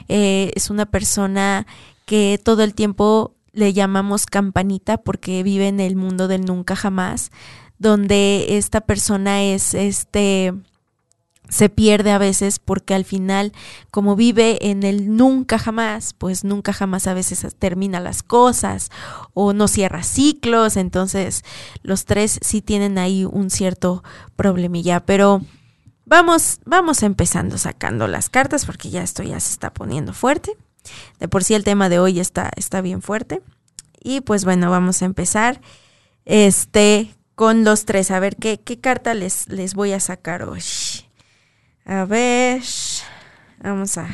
eh, 0.08 0.52
es 0.56 0.70
una 0.70 0.86
persona 0.86 1.68
que 2.06 2.40
todo 2.44 2.64
el 2.64 2.74
tiempo 2.74 3.36
le 3.52 3.74
llamamos 3.74 4.26
campanita 4.26 4.98
porque 4.98 5.44
vive 5.44 5.68
en 5.68 5.80
el 5.80 5.96
mundo 5.96 6.28
del 6.28 6.46
nunca 6.46 6.76
jamás, 6.76 7.32
donde 7.78 8.58
esta 8.58 8.82
persona 8.82 9.44
es 9.44 9.74
este 9.74 10.54
se 11.50 11.70
pierde 11.70 12.12
a 12.12 12.18
veces 12.18 12.60
porque 12.60 12.94
al 12.94 13.06
final, 13.06 13.52
como 13.92 14.16
vive 14.16 14.70
en 14.70 14.84
el 14.84 15.16
nunca 15.16 15.60
jamás, 15.60 16.14
pues 16.14 16.44
nunca 16.44 16.74
jamás 16.74 17.08
a 17.08 17.14
veces 17.14 17.46
termina 17.58 18.00
las 18.00 18.24
cosas 18.24 18.90
o 19.34 19.54
no 19.54 19.68
cierra 19.68 20.04
ciclos, 20.04 20.78
entonces 20.78 21.44
los 21.82 22.06
tres 22.06 22.40
sí 22.42 22.62
tienen 22.62 22.98
ahí 22.98 23.26
un 23.26 23.50
cierto 23.50 24.04
problemilla, 24.36 25.02
pero 25.02 25.42
vamos, 26.06 26.60
vamos 26.66 27.04
empezando 27.04 27.58
sacando 27.58 28.08
las 28.08 28.30
cartas 28.30 28.66
porque 28.66 28.90
ya 28.90 29.04
esto 29.04 29.24
ya 29.24 29.40
se 29.40 29.52
está 29.52 29.74
poniendo 29.74 30.14
fuerte. 30.14 30.56
De 31.20 31.28
por 31.28 31.44
sí 31.44 31.54
el 31.54 31.64
tema 31.64 31.90
de 31.90 32.00
hoy 32.00 32.20
está, 32.20 32.52
está 32.56 32.82
bien 32.82 33.02
fuerte. 33.02 33.42
Y 34.02 34.22
pues 34.22 34.46
bueno, 34.46 34.72
vamos 34.72 35.02
a 35.02 35.06
empezar 35.06 35.62
este 36.26 37.14
con 37.36 37.64
los 37.64 37.86
tres. 37.86 38.12
A 38.12 38.20
ver 38.20 38.38
qué, 38.38 38.60
qué 38.60 38.80
carta 38.80 39.14
les, 39.14 39.48
les 39.50 39.74
voy 39.74 39.92
a 39.92 40.00
sacar 40.00 40.44
hoy. 40.44 40.62
A 41.92 42.06
ver, 42.06 42.62
vamos 43.64 43.98
a 43.98 44.08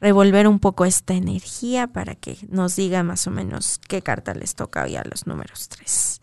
revolver 0.00 0.46
un 0.46 0.60
poco 0.60 0.84
esta 0.84 1.12
energía 1.12 1.88
para 1.88 2.14
que 2.14 2.38
nos 2.48 2.76
diga 2.76 3.02
más 3.02 3.26
o 3.26 3.32
menos 3.32 3.80
qué 3.88 4.00
carta 4.00 4.32
les 4.32 4.54
toca 4.54 4.84
hoy 4.84 4.94
a 4.94 5.02
los 5.02 5.26
números 5.26 5.68
3. 5.70 6.20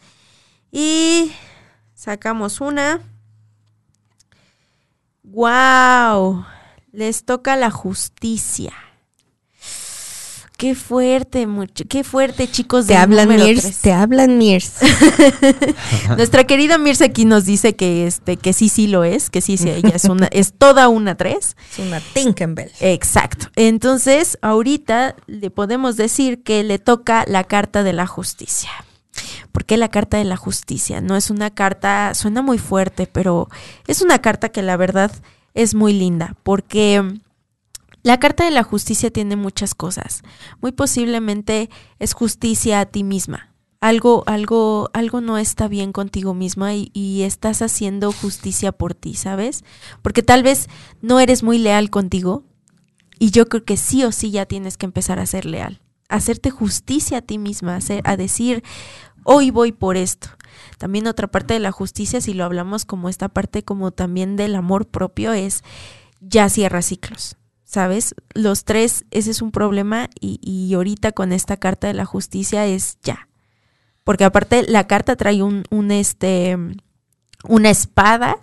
Y 0.72 1.34
sacamos 1.94 2.62
una. 2.62 3.02
¡Wow! 5.24 6.46
Les 6.94 7.26
toca 7.26 7.58
la 7.58 7.70
justicia. 7.70 8.72
Qué 10.58 10.74
fuerte, 10.74 11.46
mucho, 11.46 11.84
qué 11.88 12.04
fuerte, 12.04 12.50
chicos. 12.50 12.88
Te 12.88 12.98
hablan 12.98 13.30
Mirs, 13.30 13.78
te 13.80 13.94
hablan 13.94 14.40
Mirs. 14.40 14.80
Nuestra 16.18 16.46
querida 16.46 16.80
Mirs 16.80 17.04
aquí 17.04 17.26
nos 17.26 17.46
dice 17.46 17.76
que 17.76 18.08
este, 18.08 18.38
que 18.38 18.54
sí, 18.54 18.68
sí 18.68 18.88
lo 18.88 19.04
es, 19.04 19.30
que 19.30 19.42
sí, 19.42 19.58
sí, 19.58 19.70
ella 19.70 19.92
es 19.94 20.06
una, 20.06 20.26
es 20.32 20.54
toda 20.54 20.88
una 20.88 21.14
tres. 21.16 21.56
Es 21.72 21.78
una 21.78 22.00
Tinkenbell. 22.00 22.72
Exacto. 22.80 23.48
Entonces, 23.56 24.40
ahorita 24.42 25.16
le 25.28 25.52
podemos 25.52 25.96
decir 25.96 26.42
que 26.42 26.64
le 26.64 26.80
toca 26.80 27.24
la 27.28 27.44
carta 27.44 27.84
de 27.84 27.94
la 27.94 28.08
justicia. 28.08 28.72
¿Por 29.52 29.64
qué 29.64 29.78
la 29.78 29.90
carta 29.90 30.18
de 30.18 30.26
la 30.26 30.38
justicia? 30.38 31.02
No 31.02 31.16
es 31.16 31.30
una 31.30 31.52
carta, 31.52 32.16
suena 32.16 32.42
muy 32.42 32.58
fuerte, 32.58 33.06
pero 33.06 33.48
es 33.86 34.02
una 34.02 34.20
carta 34.20 34.50
que 34.50 34.64
la 34.64 34.76
verdad 34.76 35.12
es 35.54 35.76
muy 35.76 35.94
linda, 35.94 36.36
porque 36.42 37.20
la 38.08 38.22
carta 38.22 38.46
de 38.46 38.52
la 38.52 38.64
justicia 38.64 39.12
tiene 39.12 39.36
muchas 39.36 39.76
cosas. 39.76 40.22
Muy 40.62 40.72
posiblemente 40.72 41.70
es 42.00 42.14
justicia 42.14 42.80
a 42.80 42.86
ti 42.86 43.04
misma. 43.04 43.54
Algo, 43.82 44.24
algo, 44.28 44.90
algo 44.94 45.20
no 45.20 45.38
está 45.38 45.68
bien 45.68 45.92
contigo 45.92 46.34
misma 46.34 46.74
y, 46.74 47.24
estás 47.24 47.62
haciendo 47.62 48.14
justicia 48.14 48.72
por 48.72 48.94
ti, 48.94 49.16
¿sabes? 49.16 49.66
Porque 50.02 50.24
tal 50.24 50.42
vez 50.42 50.70
no 51.02 51.20
eres 51.20 51.44
muy 51.44 51.58
leal 51.58 51.90
contigo 51.90 52.46
y 53.20 53.32
yo 53.32 53.50
creo 53.50 53.66
que 53.66 53.76
sí 53.76 54.06
o 54.06 54.14
sí 54.14 54.32
ya 54.32 54.46
tienes 54.46 54.78
que 54.78 54.86
empezar 54.86 55.20
a 55.20 55.26
ser 55.26 55.44
leal. 55.44 55.82
Hacerte 56.08 56.50
justicia 56.50 57.18
a 57.18 57.22
ti 57.22 57.38
misma, 57.38 57.76
hacer, 57.76 58.04
a 58.06 58.16
decir, 58.16 58.64
hoy 59.26 59.52
voy 59.52 59.74
por 59.74 59.98
esto. 59.98 60.30
También 60.78 61.08
otra 61.08 61.28
parte 61.28 61.56
de 61.56 61.60
la 61.60 61.74
justicia, 61.74 62.22
si 62.22 62.34
lo 62.34 62.46
hablamos 62.46 62.86
como 62.86 63.10
esta 63.10 63.28
parte 63.28 63.64
como 63.64 63.92
también 63.92 64.38
del 64.38 64.56
amor 64.56 64.88
propio, 64.88 65.34
es 65.34 65.62
ya 66.22 66.48
cierra 66.48 66.82
ciclos 66.82 67.37
¿sabes? 67.68 68.16
Los 68.34 68.64
tres, 68.64 69.06
ese 69.12 69.30
es 69.30 69.42
un 69.42 69.52
problema 69.52 70.10
y, 70.20 70.40
y, 70.42 70.74
ahorita 70.74 71.12
con 71.12 71.34
esta 71.34 71.58
carta 71.58 71.88
de 71.88 71.94
la 71.94 72.06
justicia 72.06 72.66
es 72.66 72.98
ya. 73.04 73.28
Porque 74.06 74.24
aparte 74.24 74.64
la 74.68 74.88
carta 74.88 75.18
trae 75.18 75.44
un, 75.44 75.66
un 75.70 75.92
este, 75.92 76.58
una 77.44 77.70
espada 77.70 78.38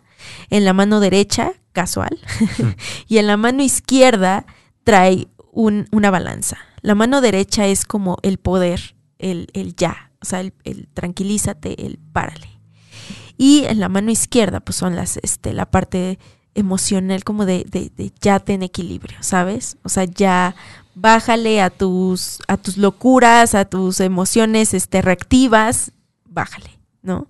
en 0.50 0.66
la 0.66 0.74
mano 0.74 1.00
derecha, 1.00 1.52
casual, 1.72 2.20
y 3.08 3.16
en 3.16 3.26
la 3.26 3.38
mano 3.38 3.62
izquierda 3.62 4.44
trae 4.84 5.26
un, 5.52 5.88
una 5.90 6.10
balanza. 6.10 6.58
La 6.82 6.94
mano 6.94 7.22
derecha 7.22 7.66
es 7.66 7.86
como 7.86 8.18
el 8.22 8.36
poder, 8.36 8.94
el, 9.18 9.48
el 9.54 9.74
ya, 9.74 10.10
o 10.20 10.26
sea, 10.26 10.40
el, 10.40 10.52
el, 10.64 10.86
tranquilízate, 10.92 11.86
el 11.86 11.98
párale. 11.98 12.60
Y 13.38 13.64
en 13.64 13.80
la 13.80 13.88
mano 13.88 14.10
izquierda, 14.10 14.60
pues 14.60 14.76
son 14.76 14.94
las, 14.94 15.16
este, 15.22 15.54
la 15.54 15.70
parte 15.70 16.18
emocional 16.54 17.24
como 17.24 17.46
de, 17.46 17.64
de, 17.68 17.90
de, 17.96 18.12
ya 18.20 18.38
ten 18.40 18.62
equilibrio, 18.62 19.18
¿sabes? 19.20 19.76
O 19.82 19.88
sea, 19.88 20.04
ya 20.04 20.54
bájale 20.94 21.60
a 21.60 21.70
tus, 21.70 22.38
a 22.46 22.56
tus 22.56 22.76
locuras, 22.76 23.54
a 23.54 23.64
tus 23.64 24.00
emociones 24.00 24.74
este, 24.74 25.02
reactivas, 25.02 25.92
bájale, 26.24 26.78
¿no? 27.02 27.28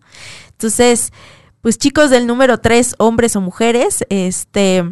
Entonces, 0.51 1.13
pues 1.61 1.79
chicos 1.79 2.11
del 2.11 2.27
número 2.27 2.59
3, 2.59 2.97
hombres 2.99 3.37
o 3.37 3.41
mujeres, 3.41 4.05
este, 4.11 4.85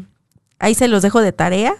ahí 0.63 0.75
se 0.75 0.87
los 0.87 1.03
dejo 1.03 1.21
de 1.21 1.33
tarea. 1.33 1.75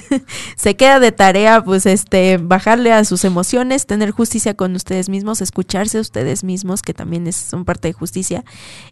se 0.56 0.74
queda 0.74 1.00
de 1.00 1.12
tarea, 1.12 1.62
pues, 1.62 1.84
este, 1.84 2.38
bajarle 2.38 2.90
a 2.90 3.04
sus 3.04 3.24
emociones, 3.24 3.86
tener 3.86 4.10
justicia 4.10 4.54
con 4.54 4.74
ustedes 4.74 5.10
mismos, 5.10 5.42
escucharse 5.42 5.98
a 5.98 6.00
ustedes 6.00 6.42
mismos, 6.42 6.80
que 6.82 6.94
también 6.94 7.26
es, 7.26 7.36
son 7.36 7.66
parte 7.66 7.88
de 7.88 7.92
justicia. 7.92 8.42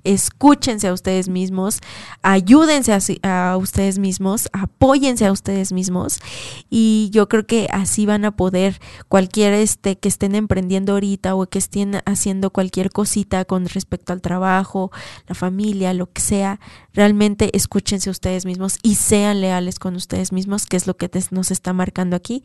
Escúchense 0.05 0.89
a 0.89 0.93
ustedes 0.93 1.31
mismos, 1.31 1.81
ayúdense 2.23 2.93
a, 3.23 3.57
ustedes 3.57 3.99
mismos, 3.99 4.51
apóyense 4.53 5.25
a 5.25 5.33
ustedes 5.33 5.73
mismos. 5.73 6.21
Y 6.69 7.09
yo 7.11 7.27
creo 7.29 7.47
que 7.47 7.67
así 7.73 8.05
van 8.05 8.27
a 8.27 8.37
poder 8.37 8.79
cualquier 9.09 9.55
este 9.55 9.97
que 9.97 10.09
estén 10.09 10.35
emprendiendo 10.35 10.93
ahorita 10.93 11.35
o 11.35 11.47
que 11.47 11.59
estén 11.59 12.03
haciendo 12.05 12.51
cualquier 12.51 12.91
cosita 12.91 13.47
con 13.47 13.67
respecto 13.67 14.13
al 14.13 14.21
trabajo, 14.21 14.91
la 15.27 15.35
familia, 15.35 15.95
lo 15.95 16.13
que 16.13 16.21
sea, 16.21 16.61
realmente 16.93 17.57
escúchense 17.57 18.11
ustedes 18.11 18.47
mismos 18.47 18.79
y 18.83 18.97
sean 18.97 19.41
leales 19.41 19.79
con 19.79 19.97
ustedes 19.97 20.33
mismos, 20.33 20.67
que 20.67 20.77
es 20.77 20.87
lo 20.87 20.97
que 20.97 21.11
nos 21.31 21.51
está 21.51 21.73
marcando 21.73 22.17
aquí. 22.17 22.43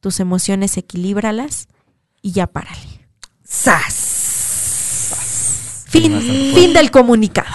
Tus 0.00 0.20
emociones 0.20 0.76
equilíbralas 0.76 1.68
y 2.22 2.32
ya 2.32 2.46
párale. 2.46 3.08
¡Sas! 3.44 4.07
Fin, 5.88 6.20
fin 6.54 6.74
del 6.74 6.90
comunicado. 6.90 7.48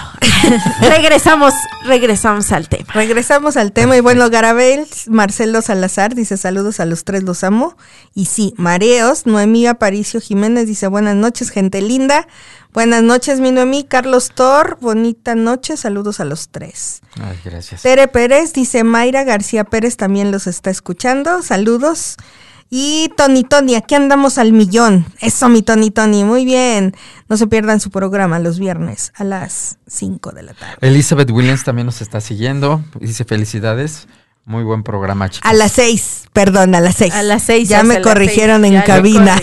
regresamos, 0.81 1.53
regresamos 1.85 2.51
al 2.51 2.67
tema. 2.67 2.91
Regresamos 2.93 3.57
al 3.57 3.71
tema. 3.71 3.95
Y 3.95 3.99
bueno, 3.99 4.27
Garabel, 4.31 4.87
Marcelo 5.07 5.61
Salazar 5.61 6.15
dice 6.15 6.37
saludos 6.37 6.79
a 6.79 6.85
los 6.85 7.03
tres, 7.03 7.21
los 7.21 7.43
amo. 7.43 7.77
Y 8.15 8.25
sí, 8.25 8.55
Mareos, 8.57 9.27
Noemí 9.27 9.67
Aparicio 9.67 10.19
Jiménez 10.19 10.65
dice 10.65 10.87
buenas 10.87 11.15
noches, 11.15 11.51
gente 11.51 11.81
linda. 11.81 12.27
Buenas 12.73 13.03
noches, 13.03 13.39
mi 13.39 13.51
Noemí. 13.51 13.83
Carlos 13.83 14.31
Tor, 14.33 14.79
bonita 14.81 15.35
noche. 15.35 15.77
Saludos 15.77 16.19
a 16.19 16.25
los 16.25 16.49
tres. 16.49 17.01
Ay, 17.21 17.39
gracias. 17.45 17.83
Tere 17.83 18.07
Pérez 18.07 18.53
dice 18.53 18.83
Mayra 18.83 19.23
García 19.23 19.63
Pérez 19.63 19.95
también 19.95 20.31
los 20.31 20.47
está 20.47 20.71
escuchando. 20.71 21.43
Saludos. 21.43 22.17
Y 22.75 23.11
Tony 23.15 23.43
Tony, 23.43 23.75
aquí 23.75 23.93
andamos 23.93 24.39
al 24.39 24.51
millón. 24.51 25.05
Eso, 25.19 25.47
mi 25.47 25.61
Tony 25.61 25.91
Tony, 25.91 26.23
muy 26.23 26.43
bien. 26.43 26.95
No 27.29 27.37
se 27.37 27.45
pierdan 27.45 27.79
su 27.79 27.91
programa 27.91 28.39
los 28.39 28.57
viernes 28.57 29.13
a 29.15 29.23
las 29.23 29.77
5 29.85 30.31
de 30.31 30.41
la 30.41 30.53
tarde. 30.55 30.77
Elizabeth 30.81 31.29
Williams 31.29 31.63
también 31.63 31.85
nos 31.85 32.01
está 32.01 32.19
siguiendo. 32.19 32.83
Dice 32.99 33.25
felicidades. 33.25 34.07
Muy 34.45 34.63
buen 34.63 34.81
programa, 34.81 35.29
chicos. 35.29 35.47
A 35.47 35.53
las 35.53 35.73
6, 35.73 36.29
perdón, 36.33 36.73
a 36.73 36.81
las 36.81 36.95
6. 36.95 37.13
A 37.13 37.21
las 37.21 37.43
6. 37.43 37.69
Ya 37.69 37.83
me 37.83 38.01
corrigieron 38.01 38.65
en 38.65 38.81
cabina. 38.81 39.39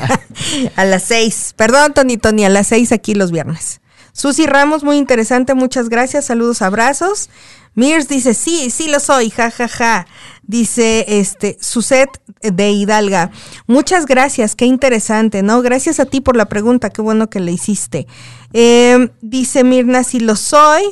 a 0.76 0.86
las 0.86 1.02
6. 1.02 1.52
Perdón, 1.58 1.92
Tony 1.92 2.16
Tony, 2.16 2.46
a 2.46 2.48
las 2.48 2.68
6 2.68 2.92
aquí 2.92 3.14
los 3.14 3.30
viernes. 3.30 3.82
Susi 4.14 4.46
Ramos, 4.46 4.84
muy 4.84 4.96
interesante, 4.96 5.52
muchas 5.52 5.90
gracias, 5.90 6.24
saludos, 6.24 6.62
abrazos. 6.62 7.28
Mirs 7.74 8.08
dice, 8.08 8.34
sí, 8.34 8.70
sí 8.70 8.88
lo 8.88 9.00
soy, 9.00 9.30
ja, 9.30 9.50
ja, 9.50 9.68
ja. 9.68 10.06
Dice, 10.42 11.04
este, 11.08 11.56
Suset 11.60 12.08
de 12.42 12.70
Hidalga, 12.70 13.30
muchas 13.66 14.06
gracias, 14.06 14.54
qué 14.54 14.66
interesante, 14.66 15.42
¿no? 15.42 15.62
Gracias 15.62 16.00
a 16.00 16.04
ti 16.04 16.20
por 16.20 16.36
la 16.36 16.46
pregunta, 16.46 16.90
qué 16.90 17.02
bueno 17.02 17.30
que 17.30 17.40
le 17.40 17.52
hiciste. 17.52 18.06
Eh, 18.52 19.08
dice 19.20 19.64
Mirna, 19.64 20.04
sí 20.04 20.20
lo 20.20 20.36
soy. 20.36 20.82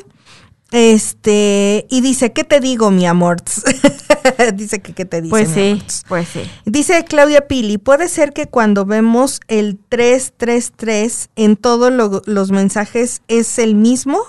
Este, 0.73 1.85
y 1.91 2.01
dice, 2.01 2.33
¿qué 2.33 2.43
te 2.43 2.59
digo, 2.59 2.89
mi 2.89 3.05
amor? 3.05 3.37
dice 4.55 4.81
que, 4.81 4.93
¿qué 4.93 5.05
te 5.05 5.21
dice? 5.21 5.29
Pues 5.29 5.49
mi 5.49 5.79
sí, 5.79 5.83
pues 6.07 6.27
sí. 6.29 6.41
Dice 6.65 7.05
Claudia 7.05 7.47
Pili, 7.47 7.77
puede 7.77 8.09
ser 8.09 8.33
que 8.33 8.47
cuando 8.47 8.83
vemos 8.83 9.39
el 9.47 9.77
333 9.89 11.29
en 11.35 11.57
todos 11.57 11.91
lo, 11.91 12.23
los 12.25 12.49
mensajes 12.49 13.21
es 13.27 13.59
el 13.59 13.75
mismo, 13.75 14.19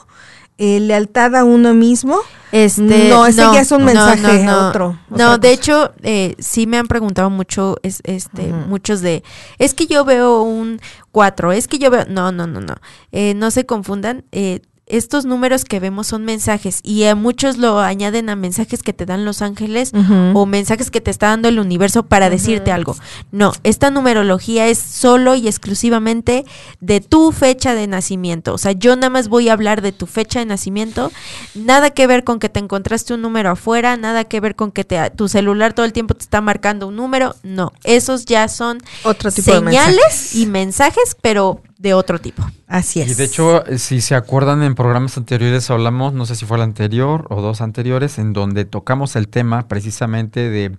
eh, 0.58 0.80
lealtad 0.80 1.34
a 1.34 1.44
uno 1.44 1.72
mismo. 1.72 2.20
Este, 2.54 3.08
no, 3.08 3.26
ese 3.26 3.40
ya 3.40 3.62
es 3.62 3.72
un 3.72 3.80
no, 3.80 3.86
mensaje 3.86 4.44
no, 4.44 4.52
no. 4.52 4.68
otro. 4.68 4.98
No, 5.10 5.38
de 5.38 5.48
cosa. 5.48 5.50
hecho, 5.50 5.92
eh, 6.04 6.36
sí 6.38 6.68
me 6.68 6.78
han 6.78 6.86
preguntado 6.86 7.28
mucho, 7.28 7.78
es, 7.82 8.00
este, 8.04 8.44
muchos 8.44 9.00
de, 9.00 9.24
es 9.58 9.74
que 9.74 9.88
yo 9.88 10.04
veo 10.04 10.40
un 10.42 10.80
4, 11.10 11.50
es 11.50 11.66
que 11.66 11.80
yo 11.80 11.90
veo, 11.90 12.04
no, 12.08 12.30
no, 12.30 12.46
no, 12.46 12.60
no, 12.60 12.76
eh, 13.10 13.34
no 13.34 13.50
se 13.50 13.66
confundan, 13.66 14.24
eh, 14.30 14.60
estos 14.86 15.24
números 15.24 15.64
que 15.64 15.80
vemos 15.80 16.08
son 16.08 16.24
mensajes 16.24 16.80
y 16.82 17.04
a 17.04 17.14
muchos 17.14 17.56
lo 17.56 17.80
añaden 17.80 18.28
a 18.28 18.36
mensajes 18.36 18.82
que 18.82 18.92
te 18.92 19.06
dan 19.06 19.24
los 19.24 19.40
ángeles 19.40 19.92
o 20.34 20.44
mensajes 20.46 20.90
que 20.90 21.00
te 21.00 21.10
está 21.10 21.28
dando 21.28 21.48
el 21.48 21.58
universo 21.58 22.02
para 22.02 22.28
decirte 22.28 22.70
algo. 22.70 22.94
No, 23.32 23.52
esta 23.62 23.90
numerología 23.90 24.66
es 24.68 24.78
solo 24.78 25.34
y 25.34 25.48
exclusivamente 25.48 26.44
de 26.80 27.00
tu 27.00 27.32
fecha 27.32 27.74
de 27.74 27.86
nacimiento. 27.86 28.52
O 28.52 28.58
sea, 28.58 28.72
yo 28.72 28.94
nada 28.96 29.10
más 29.10 29.28
voy 29.28 29.48
a 29.48 29.54
hablar 29.54 29.80
de 29.80 29.92
tu 29.92 30.06
fecha 30.06 30.40
de 30.40 30.46
nacimiento. 30.46 31.10
Nada 31.54 31.90
que 31.90 32.06
ver 32.06 32.24
con 32.24 32.38
que 32.38 32.48
te 32.50 32.60
encontraste 32.60 33.14
un 33.14 33.22
número 33.22 33.50
afuera, 33.50 33.96
nada 33.96 34.24
que 34.24 34.40
ver 34.40 34.54
con 34.54 34.70
que 34.70 34.84
te, 34.84 35.10
tu 35.10 35.28
celular 35.28 35.72
todo 35.72 35.86
el 35.86 35.92
tiempo 35.92 36.14
te 36.14 36.24
está 36.24 36.40
marcando 36.40 36.88
un 36.88 36.96
número. 36.96 37.34
No, 37.42 37.72
esos 37.84 38.26
ya 38.26 38.48
son 38.48 38.82
Otro 39.04 39.30
tipo 39.32 39.50
de 39.50 39.58
señales 39.58 39.96
mensajes. 39.96 40.34
y 40.34 40.46
mensajes, 40.46 41.16
pero 41.22 41.62
de 41.84 41.92
otro 41.92 42.18
tipo. 42.18 42.42
Así 42.66 43.02
es. 43.02 43.10
Y 43.10 43.14
de 43.14 43.24
hecho, 43.24 43.64
eh, 43.66 43.78
si 43.78 44.00
se 44.00 44.14
acuerdan 44.14 44.62
en 44.62 44.74
programas 44.74 45.18
anteriores 45.18 45.70
hablamos, 45.70 46.14
no 46.14 46.24
sé 46.24 46.34
si 46.34 46.46
fue 46.46 46.56
el 46.56 46.62
anterior 46.62 47.26
o 47.28 47.42
dos 47.42 47.60
anteriores, 47.60 48.18
en 48.18 48.32
donde 48.32 48.64
tocamos 48.64 49.16
el 49.16 49.28
tema 49.28 49.68
precisamente 49.68 50.48
de, 50.48 50.76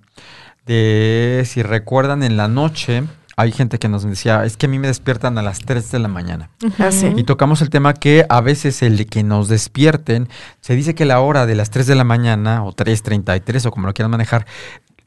de 0.65 1.43
si 1.45 1.61
recuerdan 1.61 2.23
en 2.23 2.37
la 2.37 2.47
noche, 2.47 3.03
hay 3.37 3.51
gente 3.51 3.77
que 3.77 3.87
nos 3.87 4.03
decía, 4.03 4.45
es 4.45 4.57
que 4.57 4.65
a 4.65 4.69
mí 4.69 4.79
me 4.79 4.87
despiertan 4.87 5.37
a 5.37 5.43
las 5.43 5.59
3 5.59 5.91
de 5.91 5.99
la 5.99 6.07
mañana. 6.07 6.49
Así. 6.79 7.13
Y 7.15 7.23
tocamos 7.23 7.61
el 7.61 7.69
tema 7.69 7.93
que 7.93 8.25
a 8.27 8.41
veces 8.41 8.81
el 8.81 8.97
de 8.97 9.05
que 9.05 9.23
nos 9.23 9.47
despierten, 9.47 10.27
se 10.61 10.75
dice 10.75 10.95
que 10.95 11.05
la 11.05 11.19
hora 11.19 11.45
de 11.45 11.53
las 11.53 11.69
3 11.69 11.85
de 11.85 11.95
la 11.95 12.03
mañana 12.03 12.63
o 12.63 12.73
3.33 12.73 13.67
o 13.67 13.71
como 13.71 13.85
lo 13.85 13.93
quieran 13.93 14.09
manejar, 14.09 14.47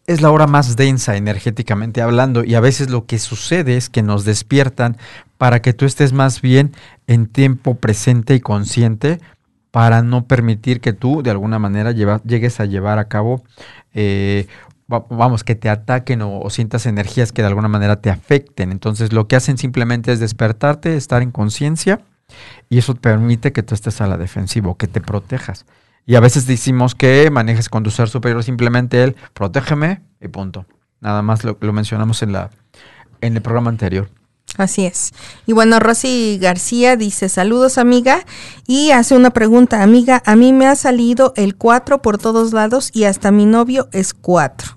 es 0.09 0.23
la 0.23 0.31
hora 0.31 0.47
más 0.47 0.75
densa 0.75 1.17
energéticamente 1.17 2.01
hablando 2.01 2.43
y 2.43 2.55
a 2.55 2.61
veces 2.61 2.89
lo 2.89 3.05
que 3.05 3.19
sucede 3.19 3.77
es 3.77 3.91
que 3.91 4.03
nos 4.03 4.25
despiertan 4.25 4.97
para 5.39 5.63
que 5.63 5.73
tú 5.73 5.87
estés 5.87 6.13
más 6.13 6.43
bien 6.43 6.73
en 7.07 7.27
tiempo 7.27 7.77
presente 7.77 8.35
y 8.35 8.41
consciente 8.41 9.21
para 9.71 10.03
no 10.03 10.27
permitir 10.27 10.81
que 10.81 10.93
tú 10.93 11.23
de 11.23 11.31
alguna 11.31 11.59
manera 11.59 11.93
llegues 11.93 12.61
a 12.61 12.65
llevar 12.65 12.99
a 12.99 13.09
cabo, 13.09 13.43
eh, 13.95 14.47
va- 14.93 15.07
vamos, 15.11 15.45
que 15.45 15.55
te 15.55 15.69
ataquen 15.69 16.23
o, 16.23 16.49
sientas 16.51 16.87
energías 16.87 17.33
que 17.33 17.43
de 17.43 17.49
alguna 17.49 17.69
manera 17.69 18.01
te 18.01 18.11
afecten. 18.11 18.73
Entonces 18.73 19.13
lo 19.13 19.29
que 19.29 19.37
hacen 19.37 19.59
simplemente 19.59 20.13
es 20.13 20.21
despertarte, 20.21 20.97
estar 20.97 21.23
en 21.23 21.31
conciencia 21.31 22.01
y 22.69 22.79
eso 22.79 22.95
te 22.95 23.01
permite 23.01 23.53
que 23.53 23.63
tú 23.63 23.75
estés 23.75 24.01
a 24.01 24.07
la 24.07 24.17
defensiva, 24.17 24.75
que 24.77 24.87
te 24.89 25.01
protejas. 25.01 25.67
Y 26.07 26.15
a 26.17 26.21
veces 26.21 26.47
decimos 26.47 26.95
que 26.95 27.31
manejes 27.31 27.69
con 27.69 27.83
tu 27.83 27.91
ser 27.91 28.09
superior 28.09 28.43
simplemente 28.43 29.03
el 29.05 29.15
protégeme 29.35 30.01
y 30.21 30.29
punto. 30.29 30.65
Nada 31.01 31.21
más 31.23 31.45
lo, 31.45 31.57
lo 31.61 31.73
mencionamos 31.73 32.23
en, 32.23 32.33
la, 32.33 32.51
en 33.21 33.37
el 33.37 33.43
programa 33.43 33.71
anterior. 33.71 34.09
Así 34.59 34.85
es. 34.85 35.13
Y 35.47 35.53
bueno, 35.55 35.79
Rosy 35.81 36.39
García 36.43 36.97
dice, 36.97 37.31
saludos 37.31 37.79
amiga, 37.79 38.25
y 38.67 38.91
hace 38.91 39.15
una 39.15 39.31
pregunta, 39.31 39.83
amiga, 39.83 40.23
a 40.27 40.37
mí 40.37 40.53
me 40.53 40.67
ha 40.67 40.75
salido 40.75 41.33
el 41.37 41.57
4 41.57 42.03
por 42.03 42.19
todos 42.19 42.53
lados 42.53 42.91
y 42.93 43.05
hasta 43.05 43.31
mi 43.31 43.47
novio 43.47 43.89
es 43.93 44.13
4. 44.13 44.77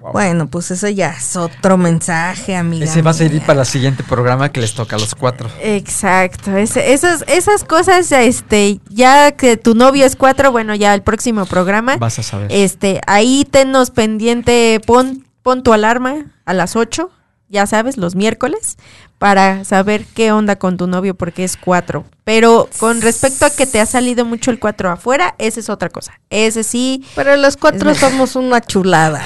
Wow. 0.00 0.12
Bueno, 0.12 0.48
pues 0.50 0.70
eso 0.70 0.86
ya 0.90 1.12
es 1.12 1.34
otro 1.34 1.78
mensaje, 1.78 2.54
amiga. 2.54 2.84
Ese 2.84 3.00
va 3.00 3.12
a 3.12 3.14
servir 3.14 3.38
mía. 3.38 3.46
para 3.46 3.60
el 3.62 3.66
siguiente 3.66 4.02
programa 4.04 4.52
que 4.52 4.60
les 4.60 4.74
toca 4.74 4.96
a 4.96 4.98
los 4.98 5.14
cuatro. 5.14 5.48
Exacto, 5.62 6.54
ese- 6.58 6.92
esas, 6.92 7.24
esas 7.26 7.64
cosas, 7.64 8.12
este, 8.12 8.80
ya 8.90 9.32
que 9.32 9.56
tu 9.56 9.74
novio 9.74 10.04
es 10.04 10.14
cuatro, 10.16 10.52
bueno, 10.52 10.74
ya 10.74 10.92
el 10.92 11.02
próximo 11.02 11.46
programa, 11.46 11.96
Vas 11.96 12.18
a 12.18 12.22
saber. 12.22 12.48
este, 12.52 13.00
ahí 13.06 13.46
tenos 13.50 13.90
pendiente, 13.90 14.78
pon, 14.86 15.26
pon 15.42 15.62
tu 15.62 15.72
alarma 15.72 16.26
a 16.44 16.52
las 16.52 16.76
ocho, 16.76 17.10
ya 17.48 17.66
sabes, 17.66 17.96
los 17.96 18.14
miércoles, 18.14 18.76
para 19.18 19.64
saber 19.64 20.04
qué 20.14 20.32
onda 20.32 20.56
con 20.56 20.76
tu 20.76 20.86
novio 20.86 21.14
porque 21.14 21.44
es 21.44 21.56
cuatro. 21.56 22.04
Pero 22.24 22.68
con 22.78 23.00
respecto 23.00 23.46
a 23.46 23.50
que 23.50 23.66
te 23.66 23.80
ha 23.80 23.86
salido 23.86 24.24
mucho 24.24 24.50
el 24.50 24.58
cuatro 24.58 24.90
afuera, 24.90 25.34
esa 25.38 25.60
es 25.60 25.68
otra 25.68 25.88
cosa. 25.88 26.20
Ese 26.30 26.62
sí, 26.64 27.04
Pero 27.14 27.36
los 27.36 27.56
cuatro 27.56 27.94
somos 27.94 28.36
una 28.36 28.60
chulada. 28.60 29.22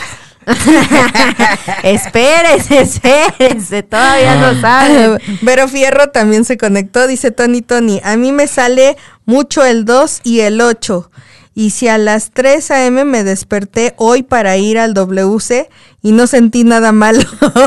espérense, 1.82 2.80
espérense, 2.80 3.82
todavía 3.82 4.36
no 4.36 4.61
saben. 4.61 5.20
Pero 5.45 5.68
Fierro 5.68 6.09
también 6.09 6.45
se 6.45 6.57
conectó, 6.57 7.07
dice 7.07 7.30
Tony 7.30 7.62
Tony, 7.62 8.01
a 8.03 8.16
mí 8.16 8.32
me 8.32 8.47
sale 8.47 8.97
mucho 9.26 9.64
el 9.64 9.84
2 9.84 10.20
y 10.24 10.41
el 10.41 10.61
8. 10.61 11.11
Y 11.59 11.70
si 11.70 11.88
a 11.88 11.98
las 11.98 12.30
3 12.30 12.70
a.m. 12.70 13.04
me 13.04 13.24
desperté 13.24 13.92
hoy 13.96 14.22
para 14.22 14.56
ir 14.59 14.78
al 14.78 14.94
WC 14.94 15.68
y 16.02 16.12
no 16.12 16.28
sentí 16.28 16.62
nada 16.62 16.92
malo, 16.92 17.18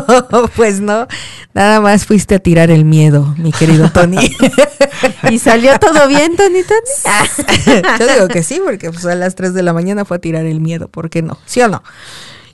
pues 0.56 0.80
no, 0.80 1.08
nada 1.54 1.82
más 1.82 2.06
fuiste 2.06 2.36
a 2.36 2.40
tirar 2.40 2.72
el 2.72 2.86
miedo, 2.86 3.36
mi 3.38 3.52
querido 3.52 3.92
Tony. 3.92 4.34
¿Y 5.30 5.40
salió 5.40 5.78
todo 5.78 6.08
bien, 6.08 6.38
Tony 6.38 6.64
Tony? 6.64 7.82
Yo 8.00 8.08
digo 8.08 8.28
que 8.30 8.44
sí, 8.44 8.62
porque 8.64 8.92
pues 8.92 9.06
a 9.08 9.16
las 9.16 9.36
3 9.36 9.54
de 9.54 9.62
la 9.62 9.74
mañana 9.74 10.06
fue 10.06 10.16
a 10.16 10.22
tirar 10.22 10.46
el 10.46 10.62
miedo, 10.62 10.88
¿por 10.88 11.10
qué 11.10 11.22
no? 11.22 11.38
¿Sí 11.46 11.60
o 11.60 11.68
no? 11.68 11.84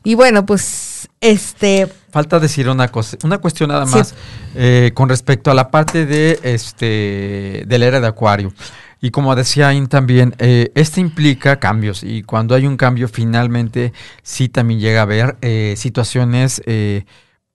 Y 0.04 0.16
bueno, 0.16 0.44
pues 0.44 1.08
este, 1.22 1.88
Falta 2.12 2.40
decir 2.40 2.68
una 2.68 2.88
cosa, 2.88 3.16
una 3.24 3.38
cuestión 3.38 3.70
nada 3.70 3.86
Sí. 3.86 3.96
más 3.96 4.16
eh, 4.56 4.90
con 4.96 5.08
respecto 5.08 5.52
a 5.52 5.54
la 5.54 5.70
parte 5.70 6.08
de 6.08 6.40
este 6.42 7.64
de 7.68 7.78
la 7.78 7.86
era 7.86 8.00
de 8.00 8.08
Acuario. 8.08 8.52
Y 9.00 9.12
como 9.12 9.36
decía 9.36 9.70
Ain 9.70 9.88
también, 9.88 10.36
eh, 10.40 10.72
este 10.76 11.02
implica 11.02 11.60
cambios 11.60 12.04
y 12.04 12.24
cuando 12.24 12.56
hay 12.56 12.66
un 12.66 12.78
cambio 12.78 13.08
finalmente 13.08 13.94
sí 14.24 14.50
también 14.50 14.80
llega 14.80 15.02
a 15.02 15.04
haber 15.04 15.38
eh, 15.42 15.76
situaciones 15.78 16.62
eh, 16.66 17.06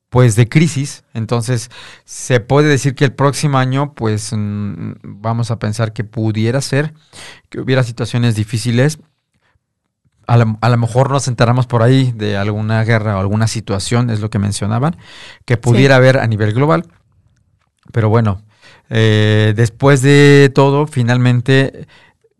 pues 0.08 0.36
de 0.36 0.48
crisis. 0.48 1.04
Entonces 1.14 1.70
se 2.04 2.40
puede 2.40 2.68
decir 2.68 2.94
que 2.94 3.04
el 3.04 3.12
próximo 3.12 3.58
año 3.58 3.94
pues 3.94 4.32
mm, 4.32 4.92
vamos 5.02 5.50
a 5.50 5.58
pensar 5.58 5.92
que 5.92 6.04
pudiera 6.04 6.60
ser 6.60 6.94
que 7.48 7.60
hubiera 7.60 7.82
situaciones 7.82 8.36
difíciles 8.36 8.98
a 10.26 10.36
lo, 10.36 10.58
a 10.60 10.68
lo 10.68 10.78
mejor 10.78 11.10
nos 11.10 11.28
enteramos 11.28 11.66
por 11.66 11.82
ahí 11.82 12.12
de 12.12 12.36
alguna 12.36 12.84
guerra 12.84 13.16
o 13.16 13.20
alguna 13.20 13.46
situación, 13.46 14.10
es 14.10 14.20
lo 14.20 14.30
que 14.30 14.38
mencionaban, 14.38 14.96
que 15.44 15.56
pudiera 15.56 15.96
haber 15.96 16.18
a 16.18 16.26
nivel 16.26 16.52
global. 16.54 16.86
Pero 17.92 18.08
bueno, 18.08 18.42
eh, 18.90 19.52
después 19.56 20.02
de 20.02 20.50
todo, 20.54 20.86
finalmente 20.86 21.86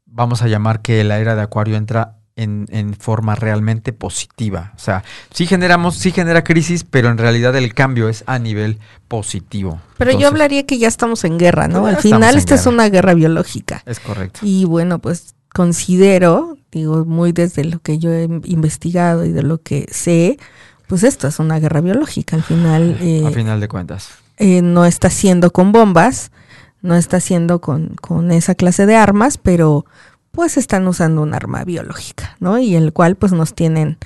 vamos 0.07 0.43
a 0.43 0.49
llamar 0.49 0.83
que 0.83 1.03
la 1.05 1.19
era 1.19 1.35
de 1.35 1.43
Acuario 1.43 1.77
entra 1.77 2.17
en, 2.37 2.67
en 2.71 2.95
forma 2.95 3.35
realmente 3.35 3.93
positiva. 3.93 4.73
O 4.77 4.79
sea, 4.79 5.05
sí 5.33 5.47
generamos, 5.47 5.97
sí 5.97 6.13
genera 6.13 6.45
crisis, 6.45 6.85
pero 6.85 7.11
en 7.11 7.19
realidad 7.19 7.55
el 7.57 7.75
cambio 7.75 8.09
es 8.09 8.25
a 8.27 8.39
nivel 8.39 8.79
positivo. 9.09 9.81
pero 9.99 10.19
yo 10.19 10.29
hablaría 10.29 10.65
que 10.67 10.79
ya 10.79 10.89
estamos 10.89 11.25
en 11.25 11.39
guerra, 11.39 11.69
¿no? 11.69 11.87
Al 11.87 11.99
final 11.99 12.37
esta 12.37 12.55
es 12.55 12.67
una 12.67 12.89
guerra 12.89 13.15
biológica. 13.15 13.83
Es 13.87 14.01
correcto. 14.01 14.41
Y 14.43 14.65
bueno, 14.65 14.99
pues 14.99 15.35
considero, 15.53 16.57
digo, 16.71 17.05
muy 17.05 17.33
desde 17.33 17.65
lo 17.65 17.79
que 17.81 17.99
yo 17.99 18.13
he 18.13 18.25
investigado 18.45 19.25
y 19.25 19.33
de 19.33 19.43
lo 19.43 19.59
que 19.59 19.87
sé, 19.91 20.39
pues 20.87 21.03
esto 21.05 21.29
es 21.29 21.39
una 21.39 21.59
guerra 21.59 21.81
biológica. 21.81 22.37
Al 22.37 22.43
final, 22.43 22.97
eh, 23.01 23.25
a 23.27 23.31
final 23.31 23.61
de 23.61 23.69
cuentas. 23.69 24.11
Eh, 24.43 24.61
no 24.61 24.85
está 24.87 25.09
siendo 25.09 25.53
con 25.53 25.71
bombas, 25.71 26.33
no 26.81 26.97
está 26.97 27.21
siendo 27.21 27.61
con, 27.61 27.95
con 28.01 28.33
esa 28.33 28.57
clase 28.57 28.87
de 28.87 28.97
armas, 28.97 29.39
pero 29.39 29.87
pues 30.33 30.57
están 30.57 30.89
usando 30.89 31.23
un 31.23 31.33
arma 31.33 31.63
biológica, 31.63 32.37
¿no? 32.41 32.59
Y 32.59 32.75
el 32.75 32.93
cual 32.93 33.15
pues 33.15 33.31
nos 33.31 33.55
tienen 33.55 33.99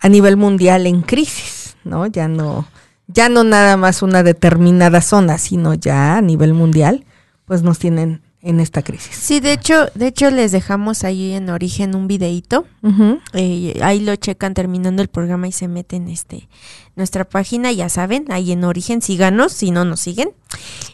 a 0.00 0.08
nivel 0.08 0.36
mundial 0.36 0.88
en 0.88 1.02
crisis, 1.02 1.76
¿no? 1.84 2.08
Ya 2.08 2.26
no, 2.26 2.66
ya 3.06 3.28
no 3.28 3.44
nada 3.44 3.76
más 3.76 4.02
una 4.02 4.24
determinada 4.24 5.00
zona, 5.00 5.38
sino 5.38 5.74
ya 5.74 6.16
a 6.16 6.22
nivel 6.22 6.54
mundial, 6.54 7.04
pues 7.44 7.62
nos 7.62 7.78
tienen 7.78 8.20
en 8.44 8.60
esta 8.60 8.82
crisis. 8.82 9.16
Sí, 9.16 9.40
de 9.40 9.52
hecho, 9.52 9.86
de 9.94 10.06
hecho 10.08 10.30
les 10.30 10.52
dejamos 10.52 11.02
ahí 11.02 11.32
en 11.32 11.48
origen 11.48 11.96
un 11.96 12.06
videíto. 12.06 12.66
Eh, 13.32 13.80
ahí 13.82 14.00
lo 14.00 14.14
checan 14.16 14.52
terminando 14.52 15.00
el 15.00 15.08
programa 15.08 15.48
y 15.48 15.52
se 15.52 15.66
meten 15.66 16.08
este 16.08 16.48
nuestra 16.94 17.24
página, 17.24 17.72
ya 17.72 17.88
saben, 17.88 18.26
ahí 18.30 18.52
en 18.52 18.62
origen, 18.62 19.02
síganos, 19.02 19.52
si 19.52 19.70
no 19.70 19.84
nos 19.84 20.00
siguen. 20.00 20.30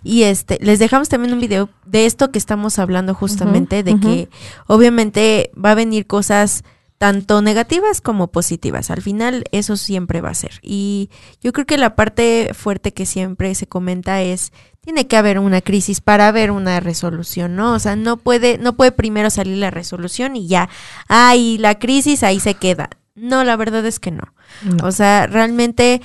Y 0.02 0.22
este, 0.22 0.58
les 0.62 0.78
dejamos 0.78 1.08
también 1.08 1.34
un 1.34 1.40
video 1.40 1.68
de 1.84 2.06
esto 2.06 2.30
que 2.30 2.38
estamos 2.38 2.78
hablando 2.78 3.12
justamente, 3.14 3.82
de 3.82 4.00
que 4.00 4.28
obviamente 4.66 5.50
va 5.62 5.72
a 5.72 5.74
venir 5.74 6.06
cosas 6.06 6.64
tanto 7.00 7.40
negativas 7.40 8.00
como 8.00 8.28
positivas. 8.28 8.90
Al 8.90 9.00
final 9.00 9.44
eso 9.52 9.76
siempre 9.76 10.20
va 10.20 10.30
a 10.30 10.34
ser. 10.34 10.60
Y 10.62 11.10
yo 11.42 11.52
creo 11.52 11.66
que 11.66 11.78
la 11.78 11.96
parte 11.96 12.50
fuerte 12.52 12.92
que 12.92 13.06
siempre 13.06 13.54
se 13.54 13.66
comenta 13.66 14.22
es 14.22 14.52
tiene 14.82 15.06
que 15.06 15.16
haber 15.16 15.38
una 15.38 15.60
crisis 15.60 16.00
para 16.00 16.28
haber 16.28 16.50
una 16.50 16.80
resolución, 16.80 17.54
¿no? 17.56 17.74
O 17.74 17.78
sea, 17.78 17.96
no 17.96 18.16
puede 18.16 18.58
no 18.58 18.74
puede 18.76 18.92
primero 18.92 19.28
salir 19.30 19.58
la 19.58 19.70
resolución 19.70 20.36
y 20.36 20.46
ya, 20.48 20.68
ay, 21.08 21.58
la 21.58 21.78
crisis 21.78 22.22
ahí 22.22 22.40
se 22.40 22.54
queda. 22.54 22.90
No, 23.14 23.44
la 23.44 23.56
verdad 23.56 23.84
es 23.84 24.00
que 24.00 24.10
no. 24.10 24.32
No. 24.62 24.86
O 24.86 24.92
sea, 24.92 25.26
realmente 25.26 26.00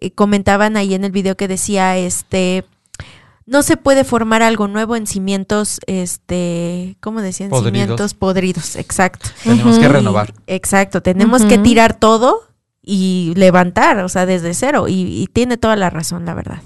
eh, 0.00 0.10
comentaban 0.12 0.76
ahí 0.76 0.94
en 0.94 1.04
el 1.04 1.10
video 1.10 1.36
que 1.36 1.48
decía, 1.48 1.96
este, 1.96 2.64
no 3.46 3.62
se 3.62 3.76
puede 3.76 4.04
formar 4.04 4.42
algo 4.44 4.68
nuevo 4.68 4.94
en 4.94 5.08
cimientos, 5.08 5.80
este, 5.86 6.96
¿cómo 7.00 7.20
decían? 7.22 7.50
Podridos. 7.50 7.72
Cimientos 7.72 8.14
podridos, 8.14 8.76
exacto. 8.76 9.30
Tenemos 9.42 9.78
que 9.78 9.88
renovar. 9.88 10.32
Y- 10.46 10.54
exacto, 10.54 11.02
tenemos 11.02 11.44
que 11.44 11.58
tirar 11.58 11.94
todo 11.98 12.42
y 12.80 13.32
levantar, 13.34 13.98
o 14.04 14.08
sea, 14.08 14.26
desde 14.26 14.54
cero. 14.54 14.86
Y, 14.86 15.22
y 15.22 15.26
tiene 15.26 15.56
toda 15.56 15.74
la 15.74 15.90
razón, 15.90 16.24
la 16.24 16.34
verdad. 16.34 16.62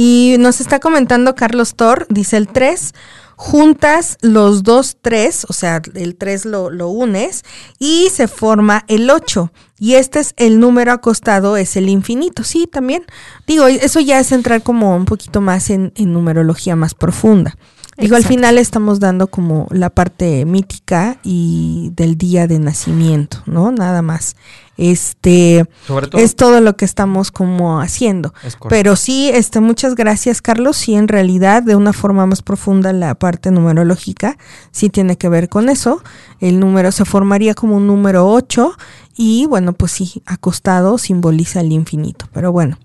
Y 0.00 0.36
nos 0.38 0.60
está 0.60 0.78
comentando 0.78 1.34
Carlos 1.34 1.74
Thor, 1.74 2.06
dice 2.08 2.36
el 2.36 2.46
3, 2.46 2.94
juntas 3.34 4.16
los 4.20 4.62
dos 4.62 4.96
tres, 5.02 5.44
o 5.48 5.52
sea, 5.52 5.82
el 5.92 6.14
tres 6.14 6.44
lo, 6.44 6.70
lo 6.70 6.88
unes 6.88 7.44
y 7.80 8.08
se 8.12 8.28
forma 8.28 8.84
el 8.86 9.10
8. 9.10 9.52
Y 9.80 9.94
este 9.94 10.20
es 10.20 10.34
el 10.36 10.60
número 10.60 10.92
acostado, 10.92 11.56
es 11.56 11.74
el 11.76 11.88
infinito. 11.88 12.44
Sí, 12.44 12.68
también. 12.70 13.02
Digo, 13.48 13.66
eso 13.66 13.98
ya 13.98 14.20
es 14.20 14.30
entrar 14.30 14.62
como 14.62 14.94
un 14.94 15.04
poquito 15.04 15.40
más 15.40 15.68
en, 15.68 15.92
en 15.96 16.12
numerología 16.12 16.76
más 16.76 16.94
profunda. 16.94 17.56
Digo, 17.96 18.14
al 18.14 18.24
final 18.24 18.56
estamos 18.56 19.00
dando 19.00 19.26
como 19.26 19.66
la 19.72 19.90
parte 19.90 20.44
mítica 20.44 21.18
y 21.24 21.90
del 21.96 22.16
día 22.16 22.46
de 22.46 22.60
nacimiento, 22.60 23.42
¿no? 23.46 23.72
Nada 23.72 24.02
más. 24.02 24.36
Este 24.78 25.68
es 26.16 26.36
todo 26.36 26.60
lo 26.60 26.76
que 26.76 26.84
estamos 26.84 27.32
como 27.32 27.80
haciendo. 27.80 28.32
Pero 28.68 28.94
sí, 28.94 29.28
este, 29.28 29.58
muchas 29.58 29.96
gracias, 29.96 30.40
Carlos. 30.40 30.76
Sí, 30.76 30.94
en 30.94 31.08
realidad, 31.08 31.64
de 31.64 31.74
una 31.74 31.92
forma 31.92 32.26
más 32.26 32.42
profunda, 32.42 32.92
la 32.92 33.16
parte 33.16 33.50
numerológica 33.50 34.38
sí 34.70 34.88
tiene 34.88 35.18
que 35.18 35.28
ver 35.28 35.48
con 35.48 35.68
eso. 35.68 36.00
El 36.38 36.60
número 36.60 36.92
se 36.92 37.04
formaría 37.04 37.54
como 37.54 37.76
un 37.76 37.88
número 37.88 38.28
8 38.28 38.72
y 39.16 39.46
bueno, 39.46 39.72
pues 39.72 39.90
sí, 39.90 40.22
acostado 40.26 40.96
simboliza 40.96 41.60
el 41.60 41.72
infinito. 41.72 42.28
Pero 42.32 42.52
bueno, 42.52 42.78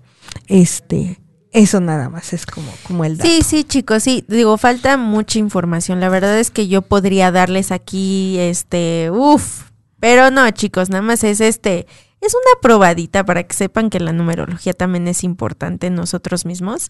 este, 0.48 1.20
eso 1.52 1.78
nada 1.78 2.08
más 2.08 2.32
es 2.32 2.44
como, 2.44 2.72
como 2.88 3.04
el 3.04 3.18
dato. 3.18 3.30
Sí, 3.30 3.42
sí, 3.42 3.62
chicos, 3.62 4.02
sí, 4.02 4.24
digo, 4.26 4.58
falta 4.58 4.96
mucha 4.96 5.38
información. 5.38 6.00
La 6.00 6.08
verdad 6.08 6.40
es 6.40 6.50
que 6.50 6.66
yo 6.66 6.82
podría 6.82 7.30
darles 7.30 7.70
aquí, 7.70 8.36
este, 8.40 9.12
uff, 9.12 9.73
pero 10.04 10.30
no, 10.30 10.50
chicos, 10.50 10.90
nada 10.90 11.00
más 11.00 11.24
es 11.24 11.40
este, 11.40 11.86
es 12.20 12.34
una 12.34 12.60
probadita 12.60 13.24
para 13.24 13.44
que 13.44 13.54
sepan 13.54 13.88
que 13.88 14.00
la 14.00 14.12
numerología 14.12 14.74
también 14.74 15.08
es 15.08 15.24
importante 15.24 15.86
en 15.86 15.94
nosotros 15.94 16.44
mismos 16.44 16.88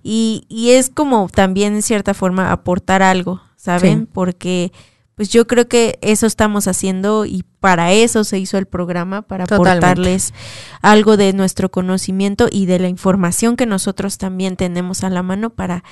y, 0.00 0.44
y 0.48 0.70
es 0.70 0.88
como 0.88 1.28
también 1.28 1.74
en 1.74 1.82
cierta 1.82 2.14
forma 2.14 2.52
aportar 2.52 3.02
algo, 3.02 3.42
¿saben? 3.56 4.06
Porque 4.06 4.70
pues 5.16 5.28
yo 5.30 5.48
creo 5.48 5.66
que 5.66 5.98
eso 6.02 6.24
estamos 6.24 6.68
haciendo 6.68 7.24
y 7.24 7.42
para 7.58 7.90
eso 7.90 8.22
se 8.22 8.38
hizo 8.38 8.58
el 8.58 8.66
programa, 8.66 9.22
para 9.22 9.42
aportarles 9.42 10.32
algo 10.82 11.16
de 11.16 11.32
nuestro 11.32 11.68
conocimiento 11.68 12.46
y 12.48 12.66
de 12.66 12.78
la 12.78 12.86
información 12.86 13.56
que 13.56 13.66
nosotros 13.66 14.18
también 14.18 14.54
tenemos 14.54 15.02
a 15.02 15.10
la 15.10 15.24
mano 15.24 15.50
para 15.50 15.82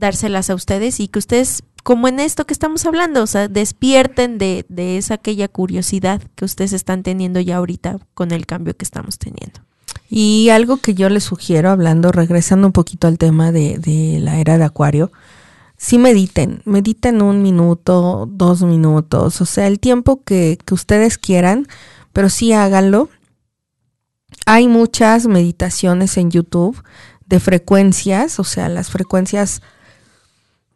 dárselas 0.00 0.50
a 0.50 0.54
ustedes 0.54 0.98
y 0.98 1.08
que 1.08 1.20
ustedes, 1.20 1.62
como 1.82 2.08
en 2.08 2.20
esto 2.20 2.46
que 2.46 2.52
estamos 2.52 2.84
hablando, 2.86 3.22
o 3.22 3.26
sea, 3.26 3.48
despierten 3.48 4.38
de, 4.38 4.64
de 4.68 4.98
esa 4.98 5.14
aquella 5.14 5.48
curiosidad 5.48 6.22
que 6.34 6.44
ustedes 6.44 6.72
están 6.72 7.02
teniendo 7.02 7.40
ya 7.40 7.56
ahorita 7.56 7.98
con 8.14 8.32
el 8.32 8.46
cambio 8.46 8.76
que 8.76 8.84
estamos 8.84 9.18
teniendo. 9.18 9.60
Y 10.08 10.48
algo 10.50 10.78
que 10.78 10.94
yo 10.94 11.08
les 11.08 11.24
sugiero, 11.24 11.70
hablando, 11.70 12.12
regresando 12.12 12.66
un 12.66 12.72
poquito 12.72 13.06
al 13.06 13.18
tema 13.18 13.52
de, 13.52 13.78
de 13.78 14.18
la 14.20 14.40
era 14.40 14.58
de 14.58 14.64
Acuario, 14.64 15.12
sí 15.76 15.98
mediten, 15.98 16.62
mediten 16.64 17.22
un 17.22 17.42
minuto, 17.42 18.28
dos 18.30 18.62
minutos, 18.62 19.40
o 19.40 19.46
sea, 19.46 19.66
el 19.66 19.78
tiempo 19.80 20.22
que, 20.24 20.58
que 20.64 20.74
ustedes 20.74 21.16
quieran, 21.16 21.66
pero 22.12 22.28
sí 22.28 22.52
háganlo. 22.52 23.08
Hay 24.46 24.68
muchas 24.68 25.26
meditaciones 25.26 26.16
en 26.16 26.30
YouTube 26.30 26.82
de 27.26 27.40
frecuencias, 27.40 28.40
o 28.40 28.44
sea, 28.44 28.68
las 28.68 28.90
frecuencias 28.90 29.62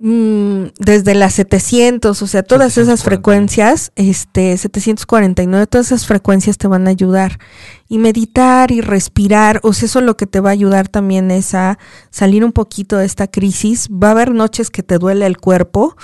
Mm, 0.01 0.73
desde 0.81 1.15
las 1.15 1.35
700, 1.35 2.21
o 2.21 2.27
sea, 2.27 2.43
todas 2.43 2.79
esas 2.79 3.05
frecuencias, 3.05 3.93
este, 3.95 4.57
749, 4.57 5.69
todas 5.69 5.87
esas 5.87 6.05
frecuencias 6.07 6.59
te 6.59 6.67
van 6.67 6.89
a 6.89 6.91
ayudar. 6.91 7.39
Y 7.89 7.99
meditar 7.99 8.73
y 8.73 8.81
respirar, 8.81 9.61
o 9.63 9.73
sea, 9.73 9.87
eso 9.87 10.01
lo 10.01 10.17
que 10.17 10.27
te 10.27 10.41
va 10.41 10.51
a 10.51 10.53
ayudar 10.53 10.89
también 10.89 11.31
es 11.31 11.55
a 11.55 11.79
salir 12.11 12.45
un 12.45 12.53
poquito 12.53 12.97
de 12.97 13.07
esta 13.07 13.29
crisis. 13.29 13.89
Va 13.89 14.09
a 14.09 14.11
haber 14.11 14.33
noches 14.33 14.71
que 14.71 14.83
te 14.83 14.99
duele 14.99 15.27
el 15.27 15.39
cuerpo, 15.39 15.97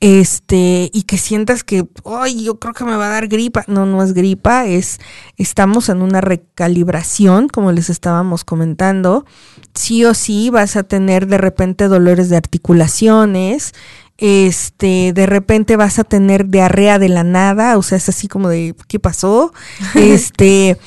este, 0.00 0.90
y 0.92 1.02
que 1.02 1.18
sientas 1.18 1.62
que, 1.62 1.86
ay, 2.06 2.42
yo 2.42 2.58
creo 2.58 2.72
que 2.72 2.84
me 2.84 2.96
va 2.96 3.06
a 3.06 3.10
dar 3.10 3.28
gripa. 3.28 3.64
No, 3.68 3.84
no 3.84 4.02
es 4.02 4.14
gripa, 4.14 4.66
es, 4.66 4.98
estamos 5.36 5.90
en 5.90 6.00
una 6.00 6.22
recalibración, 6.22 7.48
como 7.48 7.70
les 7.70 7.90
estábamos 7.90 8.44
comentando. 8.44 9.26
Sí 9.74 10.04
o 10.06 10.14
sí 10.14 10.48
vas 10.48 10.76
a 10.76 10.84
tener 10.84 11.26
de 11.26 11.38
repente 11.38 11.86
dolores 11.86 12.30
de 12.30 12.38
articulaciones, 12.38 13.74
este, 14.16 15.12
de 15.14 15.26
repente 15.26 15.76
vas 15.76 15.98
a 15.98 16.04
tener 16.04 16.48
diarrea 16.48 16.98
de 16.98 17.08
la 17.08 17.24
nada, 17.24 17.78
o 17.78 17.82
sea, 17.82 17.96
es 17.96 18.08
así 18.08 18.26
como 18.28 18.48
de, 18.48 18.74
¿qué 18.88 18.98
pasó? 18.98 19.52
Este, 19.94 20.78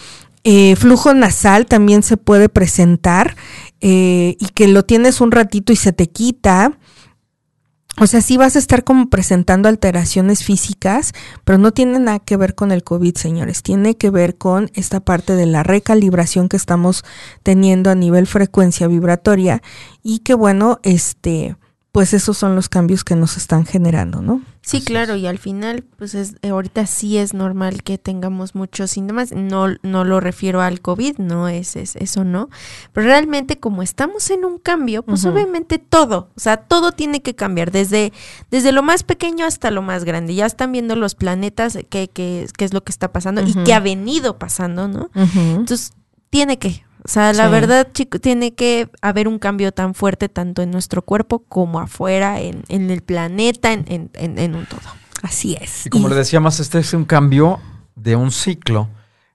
eh, 0.44 0.76
flujo 0.76 1.14
nasal 1.14 1.66
también 1.68 2.04
se 2.04 2.18
puede 2.18 2.50
presentar 2.50 3.36
eh, 3.80 4.36
y 4.40 4.48
que 4.50 4.68
lo 4.68 4.84
tienes 4.84 5.22
un 5.22 5.32
ratito 5.32 5.72
y 5.72 5.76
se 5.76 5.94
te 5.94 6.08
quita. 6.08 6.78
O 8.00 8.08
sea, 8.08 8.22
sí 8.22 8.38
vas 8.38 8.56
a 8.56 8.60
estar 8.60 8.84
como 8.84 9.10
presentando 9.10 9.70
alteraciones 9.70 10.44
físicas, 10.44 11.14
pero 11.44 11.60
no 11.60 11.72
tiene 11.72 12.00
nada 12.00 12.20
que 12.20 12.38
ver 12.38 12.56
con 12.56 12.72
el 12.72 12.84
COVID, 12.84 13.16
señores. 13.16 13.62
Tiene 13.62 13.98
que 13.98 14.10
ver 14.10 14.36
con 14.36 14.72
esta 14.74 15.00
parte 15.00 15.36
de 15.36 15.46
la 15.46 15.62
recalibración 15.62 16.50
que 16.50 16.58
estamos 16.58 17.04
teniendo 17.44 17.92
a 17.92 17.96
nivel 17.96 18.26
frecuencia 18.26 18.88
vibratoria 18.88 19.62
y 20.02 20.20
que 20.20 20.34
bueno, 20.34 20.80
este, 20.82 21.56
pues 21.92 22.14
esos 22.16 22.36
son 22.36 22.56
los 22.56 22.68
cambios 22.68 23.04
que 23.04 23.16
nos 23.16 23.38
están 23.38 23.66
generando, 23.66 24.22
¿no? 24.24 24.42
Sí, 24.66 24.82
claro, 24.82 25.18
y 25.18 25.28
al 25.28 25.40
final, 25.40 25.84
pues 25.98 26.16
es, 26.16 26.36
eh, 26.42 26.50
ahorita 26.50 26.86
sí 26.86 27.18
es 27.18 27.34
normal 27.34 27.84
que 27.84 27.98
tengamos 27.98 28.56
muchos 28.56 28.92
síntomas, 28.92 29.34
no, 29.34 29.68
no 29.84 30.06
lo 30.06 30.22
refiero 30.22 30.62
al 30.62 30.80
COVID, 30.80 31.18
no 31.18 31.50
es, 31.50 31.76
eso, 31.76 32.24
no, 32.24 32.50
pero 32.94 33.08
realmente 33.08 33.60
como 33.60 33.84
estamos 33.84 34.30
en 34.30 34.46
un 34.46 34.60
cambio, 34.60 35.04
pues 35.04 35.26
obviamente 35.26 35.80
todo, 35.80 36.30
o 36.34 36.40
sea, 36.40 36.56
todo 36.56 36.94
tiene 36.94 37.22
que 37.22 37.36
cambiar, 37.36 37.72
desde, 37.72 38.14
desde 38.52 38.72
lo 38.72 38.84
más 38.84 39.04
pequeño 39.04 39.46
hasta 39.46 39.70
lo 39.70 39.82
más 39.82 40.06
grande, 40.06 40.34
ya 40.34 40.46
están 40.46 40.72
viendo 40.72 40.96
los 40.96 41.16
planetas, 41.16 41.78
qué, 41.90 42.10
qué, 42.10 42.48
qué 42.58 42.64
es 42.64 42.74
lo 42.74 42.86
que 42.86 42.94
está 42.94 43.12
pasando 43.12 43.42
y 43.42 43.54
qué 43.66 43.74
ha 43.74 43.82
venido 43.82 44.40
pasando, 44.40 44.88
¿no? 44.88 45.10
Entonces, 45.14 45.92
tiene 46.30 46.58
que, 46.58 46.86
o 47.06 47.10
sea, 47.10 47.34
la 47.34 47.50
verdad, 47.50 47.90
chico, 47.94 48.20
tiene 48.20 48.54
que 48.54 48.90
haber 49.02 49.28
un 49.28 49.38
cambio 49.38 49.74
tan 49.74 49.94
fuerte 49.94 50.30
tanto 50.30 50.62
en 50.62 50.72
nuestro 50.72 51.02
cuerpo 51.02 51.40
como 51.40 51.80
afuera, 51.80 52.40
en, 52.40 52.64
en 52.70 52.90
el 52.90 53.02
planeta, 53.02 53.74
en, 53.74 53.86
en, 53.88 54.10
en, 54.14 54.56
un 54.56 54.66
todo. 54.66 54.80
Así 55.22 55.58
es. 55.60 55.86
Y 55.86 55.90
como 55.90 56.08
le 56.08 56.16
decíamos, 56.16 56.60
este 56.60 56.80
es 56.80 56.94
un 56.94 57.04
cambio 57.06 57.60
de 57.96 58.16
un 58.16 58.32
ciclo 58.32 58.90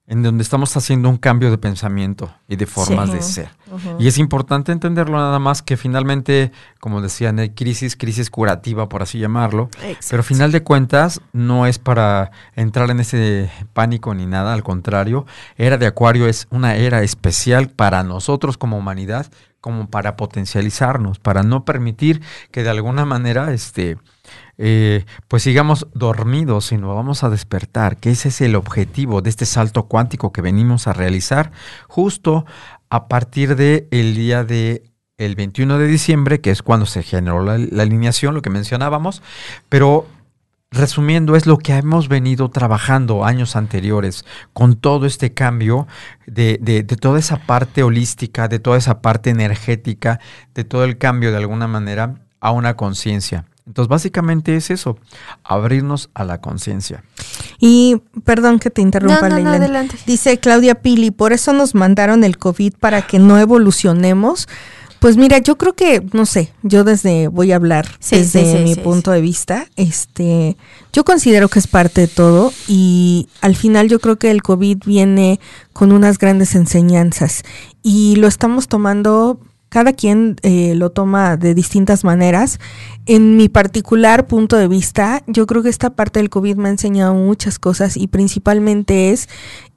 en 0.08 0.22
donde 0.22 0.42
estamos 0.42 0.74
haciendo 0.74 1.10
un 1.10 1.18
cambio 1.18 1.50
de 1.50 1.58
pensamiento 1.58 2.34
y 2.48 2.56
de 2.56 2.64
formas 2.66 3.12
de 3.12 3.20
ser. 3.20 3.50
Y 3.98 4.08
es 4.08 4.16
importante 4.16 4.72
entenderlo 4.72 5.18
nada 5.18 5.38
más 5.38 5.60
que 5.60 5.76
finalmente, 5.76 6.50
como 6.80 7.02
decían, 7.02 7.38
hay 7.38 7.50
crisis, 7.50 7.94
crisis 7.94 8.30
curativa, 8.30 8.88
por 8.88 9.02
así 9.02 9.18
llamarlo, 9.18 9.68
pero 10.08 10.22
final 10.22 10.50
de 10.50 10.62
cuentas 10.62 11.20
no 11.34 11.66
es 11.66 11.78
para 11.78 12.30
entrar 12.56 12.90
en 12.90 13.00
ese 13.00 13.50
pánico 13.74 14.14
ni 14.14 14.24
nada, 14.24 14.54
al 14.54 14.62
contrario, 14.62 15.26
era 15.58 15.76
de 15.76 15.86
Acuario 15.86 16.26
es 16.26 16.46
una 16.50 16.76
era 16.76 17.02
especial 17.02 17.68
para 17.68 18.02
nosotros 18.02 18.56
como 18.56 18.78
humanidad, 18.78 19.26
como 19.60 19.88
para 19.88 20.16
potencializarnos, 20.16 21.18
para 21.18 21.42
no 21.42 21.64
permitir 21.64 22.22
que 22.50 22.62
de 22.62 22.70
alguna 22.70 23.04
manera 23.04 23.52
este 23.52 23.98
eh, 24.58 25.04
pues 25.28 25.44
sigamos 25.44 25.86
dormidos, 25.94 26.66
sino 26.66 26.94
vamos 26.94 27.22
a 27.22 27.30
despertar, 27.30 27.96
que 27.96 28.10
ese 28.10 28.28
es 28.28 28.40
el 28.40 28.56
objetivo 28.56 29.22
de 29.22 29.30
este 29.30 29.46
salto 29.46 29.84
cuántico 29.84 30.32
que 30.32 30.42
venimos 30.42 30.86
a 30.86 30.92
realizar 30.92 31.52
justo 31.86 32.44
a 32.90 33.08
partir 33.08 33.56
del 33.56 33.86
el 33.90 34.14
día 34.14 34.44
de 34.44 34.82
el 35.18 35.34
21 35.34 35.78
de 35.78 35.86
diciembre, 35.86 36.40
que 36.40 36.50
es 36.50 36.62
cuando 36.62 36.86
se 36.86 37.02
generó 37.02 37.42
la, 37.42 37.54
alineación, 37.82 38.34
lo 38.34 38.42
que 38.42 38.50
mencionábamos, 38.50 39.22
pero 39.68 40.06
resumiendo, 40.70 41.34
es 41.36 41.46
lo 41.46 41.58
que 41.58 41.74
hemos 41.74 42.08
venido 42.08 42.50
trabajando 42.50 43.24
años 43.24 43.56
anteriores 43.56 44.24
con 44.52 44.76
todo 44.76 45.06
este 45.06 45.32
cambio 45.32 45.86
de, 46.26 46.58
de, 46.60 46.82
de, 46.82 46.96
toda 46.96 47.18
esa 47.18 47.38
parte 47.38 47.82
holística, 47.82 48.48
de 48.48 48.58
toda 48.58 48.76
esa 48.76 49.00
parte 49.00 49.30
energética, 49.30 50.20
de 50.54 50.64
todo 50.64 50.84
el 50.84 50.98
cambio 50.98 51.30
de 51.30 51.38
alguna 51.38 51.66
manera 51.68 52.16
a 52.40 52.52
una 52.52 52.76
conciencia. 52.76 53.46
Entonces, 53.68 53.88
básicamente 53.88 54.56
es 54.56 54.70
eso, 54.70 54.98
abrirnos 55.44 56.08
a 56.14 56.24
la 56.24 56.40
conciencia. 56.40 57.04
Y 57.60 58.00
perdón 58.24 58.60
que 58.60 58.70
te 58.70 58.80
interrumpa, 58.80 59.28
no, 59.28 59.58
no, 59.58 59.88
Dice 60.06 60.38
Claudia 60.38 60.76
Pili, 60.76 61.10
por 61.10 61.34
eso 61.34 61.52
nos 61.52 61.74
mandaron 61.74 62.24
el 62.24 62.38
COVID 62.38 62.74
para 62.80 63.02
que 63.02 63.18
no 63.18 63.38
evolucionemos. 63.38 64.48
Pues 64.98 65.16
mira, 65.16 65.38
yo 65.38 65.56
creo 65.56 65.74
que, 65.74 66.04
no 66.12 66.26
sé, 66.26 66.52
yo 66.62 66.82
desde, 66.82 67.28
voy 67.28 67.52
a 67.52 67.56
hablar 67.56 67.86
desde 68.10 68.64
mi 68.64 68.74
punto 68.74 69.12
de 69.12 69.20
vista, 69.20 69.66
este, 69.76 70.56
yo 70.92 71.04
considero 71.04 71.48
que 71.48 71.60
es 71.60 71.68
parte 71.68 72.02
de 72.02 72.08
todo 72.08 72.52
y 72.66 73.28
al 73.40 73.54
final 73.54 73.88
yo 73.88 74.00
creo 74.00 74.16
que 74.16 74.30
el 74.30 74.42
COVID 74.42 74.78
viene 74.84 75.38
con 75.72 75.92
unas 75.92 76.18
grandes 76.18 76.56
enseñanzas 76.56 77.42
y 77.82 78.16
lo 78.16 78.26
estamos 78.26 78.66
tomando 78.66 79.40
cada 79.68 79.92
quien 79.92 80.36
eh, 80.42 80.74
lo 80.74 80.90
toma 80.90 81.36
de 81.36 81.54
distintas 81.54 82.04
maneras. 82.04 82.58
En 83.06 83.36
mi 83.36 83.48
particular 83.48 84.26
punto 84.26 84.56
de 84.56 84.68
vista, 84.68 85.22
yo 85.26 85.46
creo 85.46 85.62
que 85.62 85.68
esta 85.68 85.90
parte 85.90 86.20
del 86.20 86.30
COVID 86.30 86.56
me 86.56 86.68
ha 86.68 86.72
enseñado 86.72 87.14
muchas 87.14 87.58
cosas 87.58 87.96
y 87.96 88.06
principalmente 88.06 89.10
es 89.10 89.28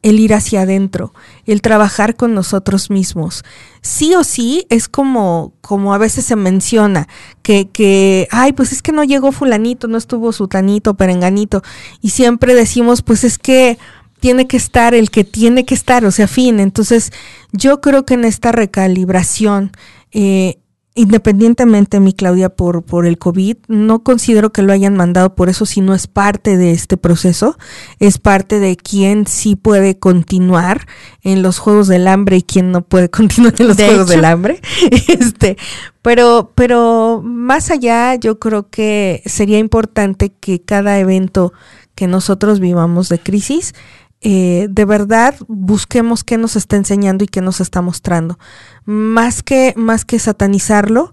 el 0.02 0.20
ir 0.20 0.34
hacia 0.34 0.62
adentro, 0.62 1.14
el 1.46 1.62
trabajar 1.62 2.16
con 2.16 2.34
nosotros 2.34 2.89
mismos. 2.89 3.44
Sí 3.82 4.16
o 4.16 4.24
sí 4.24 4.66
es 4.70 4.88
como, 4.88 5.54
como 5.62 5.94
a 5.94 5.98
veces 5.98 6.26
se 6.26 6.36
menciona, 6.36 7.08
que, 7.42 7.70
que, 7.70 8.28
ay, 8.32 8.54
pues 8.54 8.72
es 8.72 8.82
que 8.82 8.92
no 8.92 9.04
llegó 9.04 9.32
fulanito, 9.32 9.88
no 9.88 9.98
estuvo 9.98 10.32
sutanito, 10.32 10.96
perenganito, 10.96 11.62
y 12.02 12.10
siempre 12.10 12.56
decimos, 12.56 13.02
pues 13.02 13.24
es 13.24 13.38
que 13.38 13.78
tiene 14.22 14.45
que 14.47 14.55
estar 14.55 14.93
el 14.93 15.09
que 15.09 15.24
tiene 15.24 15.65
que 15.65 15.74
estar, 15.74 16.05
o 16.05 16.11
sea, 16.11 16.28
fin. 16.28 16.59
Entonces, 16.61 17.11
yo 17.51 17.82
creo 17.82 18.05
que 18.05 18.13
en 18.13 18.24
esta 18.24 18.51
recalibración, 18.51 19.72
eh, 20.11 20.59
independientemente, 20.93 21.99
mi 21.99 22.13
Claudia, 22.13 22.49
por, 22.49 22.84
por 22.84 23.07
el 23.07 23.17
COVID, 23.17 23.57
no 23.67 24.03
considero 24.03 24.51
que 24.51 24.61
lo 24.61 24.74
hayan 24.74 24.95
mandado 24.95 25.34
por 25.34 25.49
eso, 25.49 25.65
si 25.65 25.82
no 25.82 25.95
es 25.95 26.05
parte 26.05 26.55
de 26.55 26.72
este 26.72 26.97
proceso, 26.97 27.57
es 27.97 28.19
parte 28.19 28.59
de 28.59 28.78
quién 28.78 29.26
sí 29.26 29.55
puede 29.55 29.97
continuar 29.97 30.86
en 31.24 31.41
los 31.41 31.57
Juegos 31.57 31.88
del 31.88 32.07
Hambre 32.07 32.38
y 32.38 32.43
quién 32.43 32.72
no 32.72 32.84
puede 32.84 33.09
continuar 33.09 33.55
en 33.57 33.69
los 33.69 33.78
Juegos 33.78 34.07
del 34.07 34.24
Hambre. 34.24 34.61
Este, 35.07 35.57
pero, 36.03 36.51
pero 36.53 37.22
más 37.24 37.72
allá, 37.72 38.13
yo 38.15 38.38
creo 38.38 38.69
que 38.69 39.24
sería 39.26 39.57
importante 39.57 40.30
que 40.30 40.61
cada 40.61 40.99
evento 40.99 41.53
que 41.95 42.07
nosotros 42.07 42.59
vivamos 42.59 43.09
de 43.09 43.19
crisis, 43.19 43.74
eh, 44.22 44.67
de 44.69 44.86
verdad 44.86 45.36
busquemos 45.47 46.24
qué 46.24 46.38
nos 46.38 46.55
está 46.55 46.76
enseñando 46.76 47.24
y 47.24 47.28
qué 47.28 47.41
nos 47.41 47.59
está 47.59 47.82
mostrando. 47.82 48.38
Más 48.86 49.41
que, 49.41 49.74
más 49.76 50.05
que 50.05 50.19
satanizarlo, 50.19 51.11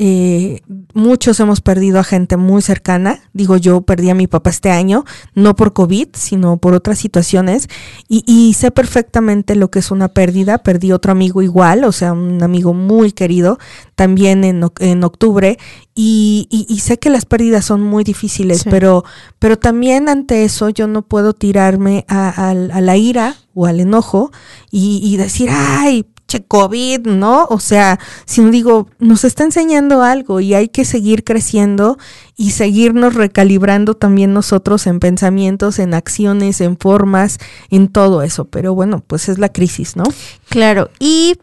eh, 0.00 0.60
muchos 0.94 1.40
hemos 1.40 1.60
perdido 1.60 1.98
a 1.98 2.04
gente 2.04 2.36
muy 2.36 2.62
cercana. 2.62 3.20
Digo, 3.32 3.56
yo 3.56 3.80
perdí 3.80 4.10
a 4.10 4.14
mi 4.14 4.28
papá 4.28 4.50
este 4.50 4.70
año, 4.70 5.04
no 5.34 5.56
por 5.56 5.72
COVID, 5.72 6.08
sino 6.14 6.56
por 6.56 6.74
otras 6.74 6.98
situaciones. 6.98 7.68
Y, 8.08 8.54
sé 8.54 8.70
perfectamente 8.70 9.56
lo 9.56 9.70
que 9.70 9.80
es 9.80 9.90
una 9.90 10.08
pérdida. 10.08 10.58
Perdí 10.58 10.92
otro 10.92 11.12
amigo 11.12 11.42
igual, 11.42 11.84
o 11.84 11.92
sea, 11.92 12.12
un 12.12 12.42
amigo 12.42 12.74
muy 12.74 13.12
querido, 13.12 13.58
también 13.96 14.44
en, 14.44 14.64
en 14.78 15.04
octubre. 15.04 15.58
Y, 15.96 16.46
y, 16.48 16.78
sé 16.78 16.98
que 16.98 17.10
las 17.10 17.24
pérdidas 17.24 17.64
son 17.64 17.82
muy 17.82 18.04
difíciles, 18.04 18.62
pero, 18.70 19.04
pero 19.40 19.58
también 19.58 20.08
ante 20.08 20.44
eso 20.44 20.68
yo 20.68 20.86
no 20.86 21.02
puedo 21.02 21.32
tirarme 21.32 22.04
a, 22.06 22.50
a 22.50 22.54
la 22.54 22.96
ira 22.96 23.34
o 23.52 23.66
al 23.66 23.80
enojo 23.80 24.30
y, 24.70 25.00
y, 25.02 25.16
decir, 25.16 25.48
ay, 25.50 26.06
che 26.28 26.44
COVID, 26.44 27.06
¿no? 27.06 27.46
O 27.46 27.58
sea, 27.58 27.98
si 28.26 28.42
no 28.42 28.50
digo, 28.50 28.88
nos 29.00 29.24
está 29.24 29.44
enseñando 29.44 30.02
algo 30.02 30.40
y 30.40 30.54
hay 30.54 30.68
que 30.68 30.84
seguir 30.84 31.24
creciendo 31.24 31.98
y 32.36 32.50
seguirnos 32.50 33.14
recalibrando 33.14 33.94
también 33.94 34.34
nosotros 34.34 34.86
en 34.86 35.00
pensamientos, 35.00 35.78
en 35.78 35.94
acciones, 35.94 36.60
en 36.60 36.76
formas, 36.76 37.38
en 37.70 37.88
todo 37.88 38.22
eso. 38.22 38.44
Pero 38.44 38.74
bueno, 38.74 39.02
pues 39.04 39.28
es 39.28 39.38
la 39.38 39.48
crisis, 39.48 39.96
¿no? 39.96 40.04
Claro, 40.50 40.90
y 41.00 41.38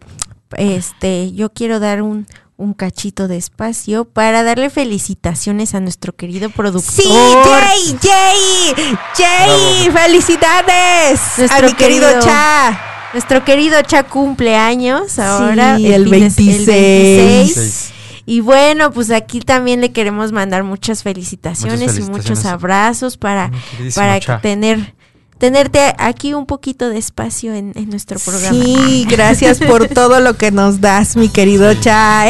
este, 0.55 1.33
yo 1.33 1.51
quiero 1.51 1.79
dar 1.79 2.03
un, 2.03 2.27
un 2.55 2.73
cachito 2.73 3.27
de 3.27 3.37
espacio 3.37 4.05
para 4.05 4.43
darle 4.43 4.69
felicitaciones 4.69 5.73
a 5.73 5.79
nuestro 5.79 6.13
querido 6.13 6.51
productor. 6.51 7.05
Sí, 7.05 7.09
Jay, 7.43 7.97
Jay, 8.01 8.97
Jay, 9.17 9.89
felicidades 9.91 11.19
nuestro 11.39 11.57
a 11.57 11.69
mi 11.69 11.73
querido 11.73 12.07
Cha. 12.19 12.94
Nuestro 13.15 13.45
querido 13.45 13.81
Cha 13.81 14.03
cumpleaños 14.03 15.19
ahora. 15.19 15.77
el, 15.77 16.09
26. 16.09 17.93
Y 18.25 18.41
bueno, 18.41 18.91
pues 18.91 19.09
aquí 19.09 19.39
también 19.39 19.79
le 19.79 19.93
queremos 19.93 20.33
mandar 20.33 20.65
muchas 20.65 21.01
felicitaciones, 21.01 21.97
y 21.97 22.01
muchos 22.01 22.43
abrazos 22.43 23.15
para, 23.15 23.51
para 23.95 24.19
tener 24.41 24.94
tenerte 25.37 25.93
aquí 25.97 26.33
un 26.33 26.45
poquito 26.45 26.89
de 26.89 26.97
espacio 26.97 27.53
en, 27.53 27.73
nuestro 27.89 28.19
programa. 28.19 28.63
Sí, 28.63 29.05
gracias 29.09 29.59
por 29.59 29.87
todo 29.93 30.19
lo 30.19 30.35
que 30.35 30.51
nos 30.51 30.81
das, 30.81 31.15
mi 31.15 31.29
querido 31.29 31.73
Cha. 31.75 32.25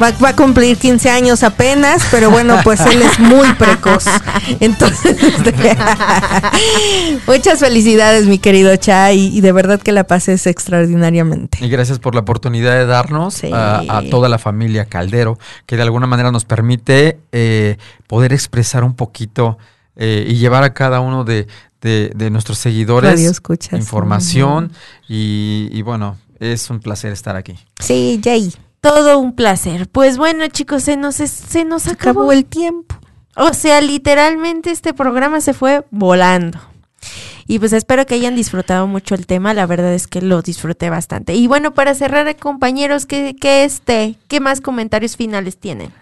Va, 0.00 0.28
a 0.28 0.36
cumplir 0.36 0.76
15 0.76 1.10
años 1.10 1.42
apenas, 1.42 2.06
pero 2.12 2.30
bueno, 2.30 2.60
pues 2.62 2.78
él 2.86 3.02
es 3.02 3.18
muy 3.18 3.52
precoz. 3.54 4.04
Entonces, 4.60 5.16
muchas 7.26 7.58
felicidades, 7.58 8.26
mi 8.26 8.38
querido 8.38 8.76
Cha, 8.76 9.12
y, 9.12 9.40
de 9.40 9.50
verdad 9.50 9.80
que 9.80 9.90
la 9.90 10.04
pases 10.04 10.46
extraordinariamente. 10.46 11.58
Y 11.60 11.68
gracias 11.68 11.98
por 11.98 12.14
la 12.14 12.20
oportunidad 12.20 12.74
de 12.74 12.86
darnos 12.86 13.42
a, 13.52 14.02
toda 14.08 14.28
la 14.28 14.38
familia 14.38 14.84
Caldero, 14.84 15.38
que 15.66 15.76
de 15.76 15.82
alguna 15.82 16.06
manera 16.06 16.30
nos 16.30 16.44
permite 16.44 17.18
eh, 17.32 17.76
poder 18.06 18.32
expresar 18.32 18.47
un 18.84 18.94
poquito 18.94 19.58
eh, 19.96 20.26
y 20.28 20.36
llevar 20.36 20.64
a 20.64 20.74
cada 20.74 21.00
uno 21.00 21.24
de, 21.24 21.46
nuestros 22.30 22.58
seguidores 22.58 23.40
información 23.72 24.72
y, 25.08 25.68
y 25.72 25.82
bueno, 25.82 26.16
es 26.40 26.70
un 26.70 26.80
placer 26.80 27.12
estar 27.12 27.36
aquí. 27.36 27.56
Sí, 27.80 28.20
Jay. 28.22 28.52
Todo 28.80 29.18
un 29.18 29.34
placer. 29.34 29.88
Pues 29.88 30.18
bueno, 30.18 30.46
chicos, 30.48 30.84
se 30.84 30.96
nos, 30.96 31.16
se 31.16 31.64
nos 31.64 31.88
acabó. 31.88 32.30
el 32.32 32.44
tiempo. 32.44 32.94
O 33.36 33.52
sea, 33.54 33.80
literalmente 33.80 34.70
este 34.70 34.94
programa 34.94 35.40
se 35.40 35.52
fue 35.52 35.84
volando. 35.90 36.58
Y 37.46 37.58
pues 37.58 37.72
espero 37.72 38.04
que 38.06 38.14
hayan 38.14 38.36
disfrutado 38.36 38.86
mucho 38.86 39.14
el 39.14 39.26
tema. 39.26 39.54
La 39.54 39.66
verdad 39.66 39.94
es 39.94 40.06
que 40.06 40.20
lo 40.20 40.42
disfruté 40.42 40.90
bastante. 40.90 41.34
Y 41.34 41.46
bueno, 41.46 41.72
para 41.72 41.94
cerrar, 41.94 42.36
compañeros, 42.36 43.06
¿qué, 43.06 43.34
qué 43.40 43.64
este, 43.64 44.16
¿qué 44.28 44.40
más 44.40 44.60
comentarios 44.60 45.16
finales 45.16 45.56
tienen? 45.58 45.92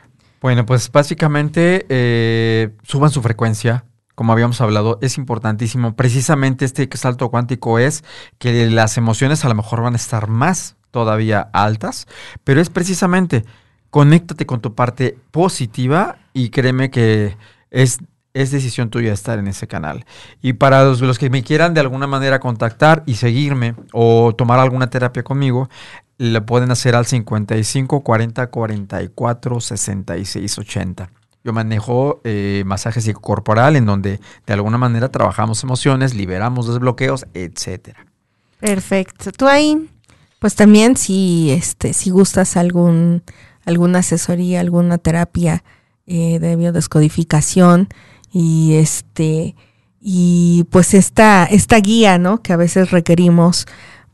Bueno, 0.40 0.66
pues 0.66 0.90
básicamente 0.92 1.86
eh, 1.88 2.70
suban 2.82 3.10
su 3.10 3.22
frecuencia. 3.22 3.84
Como 4.14 4.32
habíamos 4.32 4.60
hablado, 4.60 4.98
es 5.02 5.18
importantísimo. 5.18 5.94
Precisamente 5.94 6.64
este 6.64 6.88
salto 6.96 7.30
cuántico 7.30 7.78
es 7.78 8.02
que 8.38 8.70
las 8.70 8.96
emociones 8.96 9.44
a 9.44 9.48
lo 9.48 9.54
mejor 9.54 9.82
van 9.82 9.94
a 9.94 9.96
estar 9.96 10.28
más 10.28 10.76
todavía 10.90 11.50
altas, 11.52 12.06
pero 12.42 12.60
es 12.60 12.70
precisamente 12.70 13.44
conéctate 13.90 14.46
con 14.46 14.60
tu 14.60 14.74
parte 14.74 15.18
positiva 15.30 16.18
y 16.32 16.50
créeme 16.50 16.90
que 16.90 17.36
es, 17.70 17.98
es 18.34 18.50
decisión 18.50 18.90
tuya 18.90 19.12
estar 19.12 19.38
en 19.38 19.46
ese 19.48 19.66
canal. 19.66 20.04
Y 20.42 20.54
para 20.54 20.84
los, 20.84 21.00
los, 21.00 21.18
que 21.18 21.30
me 21.30 21.42
quieran 21.42 21.74
de 21.74 21.80
alguna 21.80 22.06
manera 22.06 22.40
contactar 22.40 23.02
y 23.06 23.14
seguirme 23.14 23.74
o 23.92 24.34
tomar 24.34 24.58
alguna 24.58 24.88
terapia 24.88 25.22
conmigo, 25.22 25.68
le 26.18 26.40
pueden 26.40 26.70
hacer 26.70 26.94
al 26.94 27.06
55 27.06 28.02
40 28.02 28.46
44 28.48 29.60
66 29.60 30.58
80. 30.58 31.10
Yo 31.44 31.52
manejo 31.52 32.20
eh, 32.24 32.64
masajes 32.66 33.08
corporal 33.20 33.76
en 33.76 33.86
donde 33.86 34.20
de 34.46 34.52
alguna 34.52 34.78
manera 34.78 35.10
trabajamos 35.10 35.62
emociones, 35.62 36.14
liberamos 36.14 36.66
desbloqueos, 36.66 37.26
etcétera. 37.34 38.04
Perfecto. 38.58 39.30
¿Tú 39.30 39.46
ahí? 39.46 39.88
Pues 40.40 40.54
también 40.54 40.96
si 40.96 41.50
este 41.50 41.92
si 41.92 42.10
gustas 42.10 42.56
algún 42.56 43.22
alguna 43.64 44.00
asesoría, 44.00 44.60
alguna 44.60 44.98
terapia 44.98 45.62
eh, 46.06 46.38
de 46.40 46.56
biodescodificación 46.56 47.88
y 48.32 48.74
este 48.74 49.54
y 50.00 50.64
pues 50.70 50.94
esta 50.94 51.44
esta 51.44 51.78
guía, 51.78 52.18
¿no? 52.18 52.42
Que 52.42 52.52
a 52.52 52.56
veces 52.56 52.90
requerimos 52.90 53.66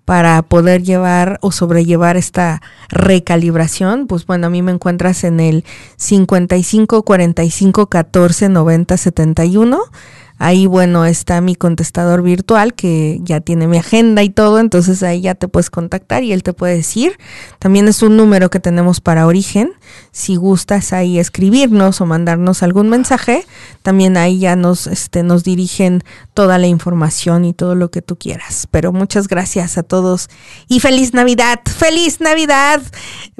para 0.05 0.43
poder 0.43 0.83
llevar 0.83 1.39
o 1.43 1.53
sobrellevar 1.53 2.17
esta 2.17 2.61
recalibración, 2.89 4.07
pues 4.07 4.27
bueno, 4.27 4.49
a 4.49 4.51
mí 4.51 4.63
me 4.63 4.73
encuentras 4.73 5.25
en 5.25 5.41
el 5.41 5.65
55 5.97 7.05
45 7.05 7.87
14 7.87 8.49
90 8.49 8.97
71 8.97 9.83
Ahí, 10.43 10.67
bueno, 10.67 11.05
está 11.05 11.41
mi 11.41 11.55
contestador 11.55 12.21
virtual 12.21 12.75
que 12.75 13.21
ya 13.23 13.41
tiene 13.41 13.69
mi 13.69 13.79
agenda 13.79 14.25
y 14.25 14.29
todo, 14.29 14.59
entonces 14.59 15.05
ahí 15.05 15.21
ya 15.21 15.37
te 15.37 15.47
puedes 15.47 15.71
contactar 15.71 16.25
y 16.25 16.33
él 16.33 16.43
te 16.43 16.53
puede 16.53 16.75
decir. 16.75 17.17
También 17.61 17.87
es 17.87 18.03
un 18.03 18.17
número 18.17 18.51
que 18.51 18.59
tenemos 18.59 19.01
para 19.01 19.29
origen. 19.29 19.73
Si 20.11 20.37
gustas 20.37 20.93
ahí 20.93 21.19
escribirnos 21.19 22.01
o 22.01 22.07
mandarnos 22.07 22.63
algún 22.63 22.89
mensaje, 22.89 23.47
también 23.83 24.17
ahí 24.17 24.39
ya 24.39 24.57
nos, 24.57 24.87
este, 24.87 25.23
nos 25.23 25.45
dirigen 25.45 26.03
toda 26.35 26.59
la 26.59 26.67
información 26.67 27.45
y 27.45 27.53
todo 27.53 27.75
lo 27.75 27.91
que 27.91 28.03
tú 28.03 28.17
quieras. 28.17 28.67
Pero 28.71 28.93
muchas 28.93 29.29
gracias 29.29 29.79
a 29.79 29.83
todos 29.83 30.29
y 30.69 30.81
feliz 30.81 31.15
Navidad, 31.15 31.61
feliz 31.65 32.21
Navidad. 32.21 32.83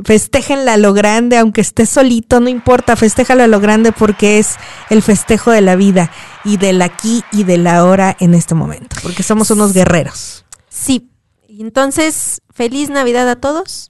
Festéjenla 0.05 0.75
a 0.75 0.77
lo 0.77 0.93
grande, 0.93 1.39
aunque 1.39 1.61
estés 1.61 1.89
solito, 1.89 2.41
no 2.41 2.49
importa, 2.49 2.97
festéjalo 2.97 3.43
a 3.43 3.49
lo 3.49 3.61
grande 3.61 3.93
porque 3.93 4.39
es 4.39 4.57
el 4.91 5.03
festejo 5.03 5.51
de 5.51 5.61
la 5.61 5.77
vida 5.77 6.11
y 6.45 6.57
del 6.57 6.83
aquí 6.83 7.23
y 7.33 7.45
del 7.45 7.67
ahora 7.67 8.17
en 8.21 8.35
este 8.35 8.55
momento, 8.55 8.97
porque 9.03 9.23
somos 9.23 9.51
unos 9.51 9.73
guerreros. 9.73 10.45
Sí, 10.69 11.11
entonces 11.49 12.43
feliz 12.53 12.91
Navidad 12.91 13.29
a 13.29 13.37
todos. 13.37 13.89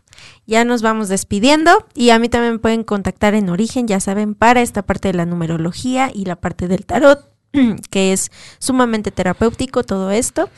Ya 0.53 0.67
nos 0.67 0.83
vamos 0.83 1.09
despidiendo 1.09 1.87
y 1.95 2.11
a 2.11 2.19
mí 2.19 2.29
también 2.29 2.53
me 2.53 2.59
pueden 2.59 2.85
contactar 2.85 3.33
en 3.33 3.49
origen, 3.49 3.89
ya 3.89 4.01
saben, 4.01 4.35
para 4.35 4.61
esta 4.61 4.83
parte 4.83 5.09
de 5.09 5.15
la 5.15 5.25
numerología 5.25 6.11
y 6.13 6.27
la 6.27 6.37
parte 6.37 6.69
del 6.69 6.85
tarot 6.85 7.27
que 7.91 8.13
es 8.13 8.31
sumamente 8.59 9.11
terapéutico 9.11 9.83
todo 9.83 10.11
esto. 10.11 10.51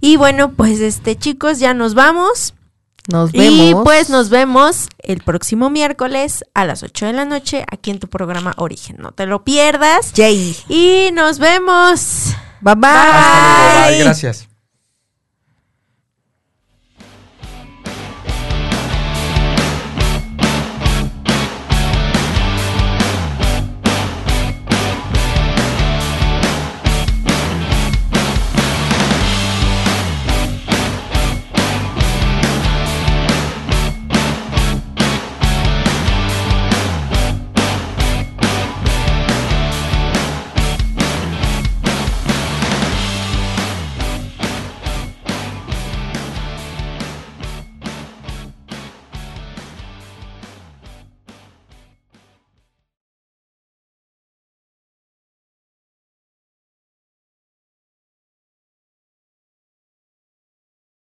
Y 0.00 0.16
bueno, 0.16 0.50
pues 0.50 0.80
este 0.80 1.16
chicos, 1.16 1.60
ya 1.60 1.74
nos 1.74 1.94
vamos. 1.94 2.54
Nos 3.06 3.32
Y 3.32 3.68
vemos. 3.68 3.84
pues 3.84 4.10
nos 4.10 4.30
vemos 4.30 4.88
el 4.98 5.20
próximo 5.22 5.70
miércoles 5.70 6.44
a 6.54 6.64
las 6.64 6.82
8 6.82 7.06
de 7.06 7.12
la 7.12 7.24
noche 7.24 7.64
aquí 7.70 7.92
en 7.92 8.00
tu 8.00 8.08
programa 8.08 8.52
Origen. 8.56 8.96
No 8.98 9.12
te 9.12 9.26
lo 9.26 9.44
pierdas. 9.44 10.12
Jay. 10.16 10.56
Y 10.68 11.10
nos 11.12 11.38
vemos. 11.38 12.34
Bye 12.62 12.74
bye. 12.74 12.90
Hasta 12.90 13.74
luego. 13.74 13.90
Bye. 13.90 13.98
Gracias. 14.00 14.55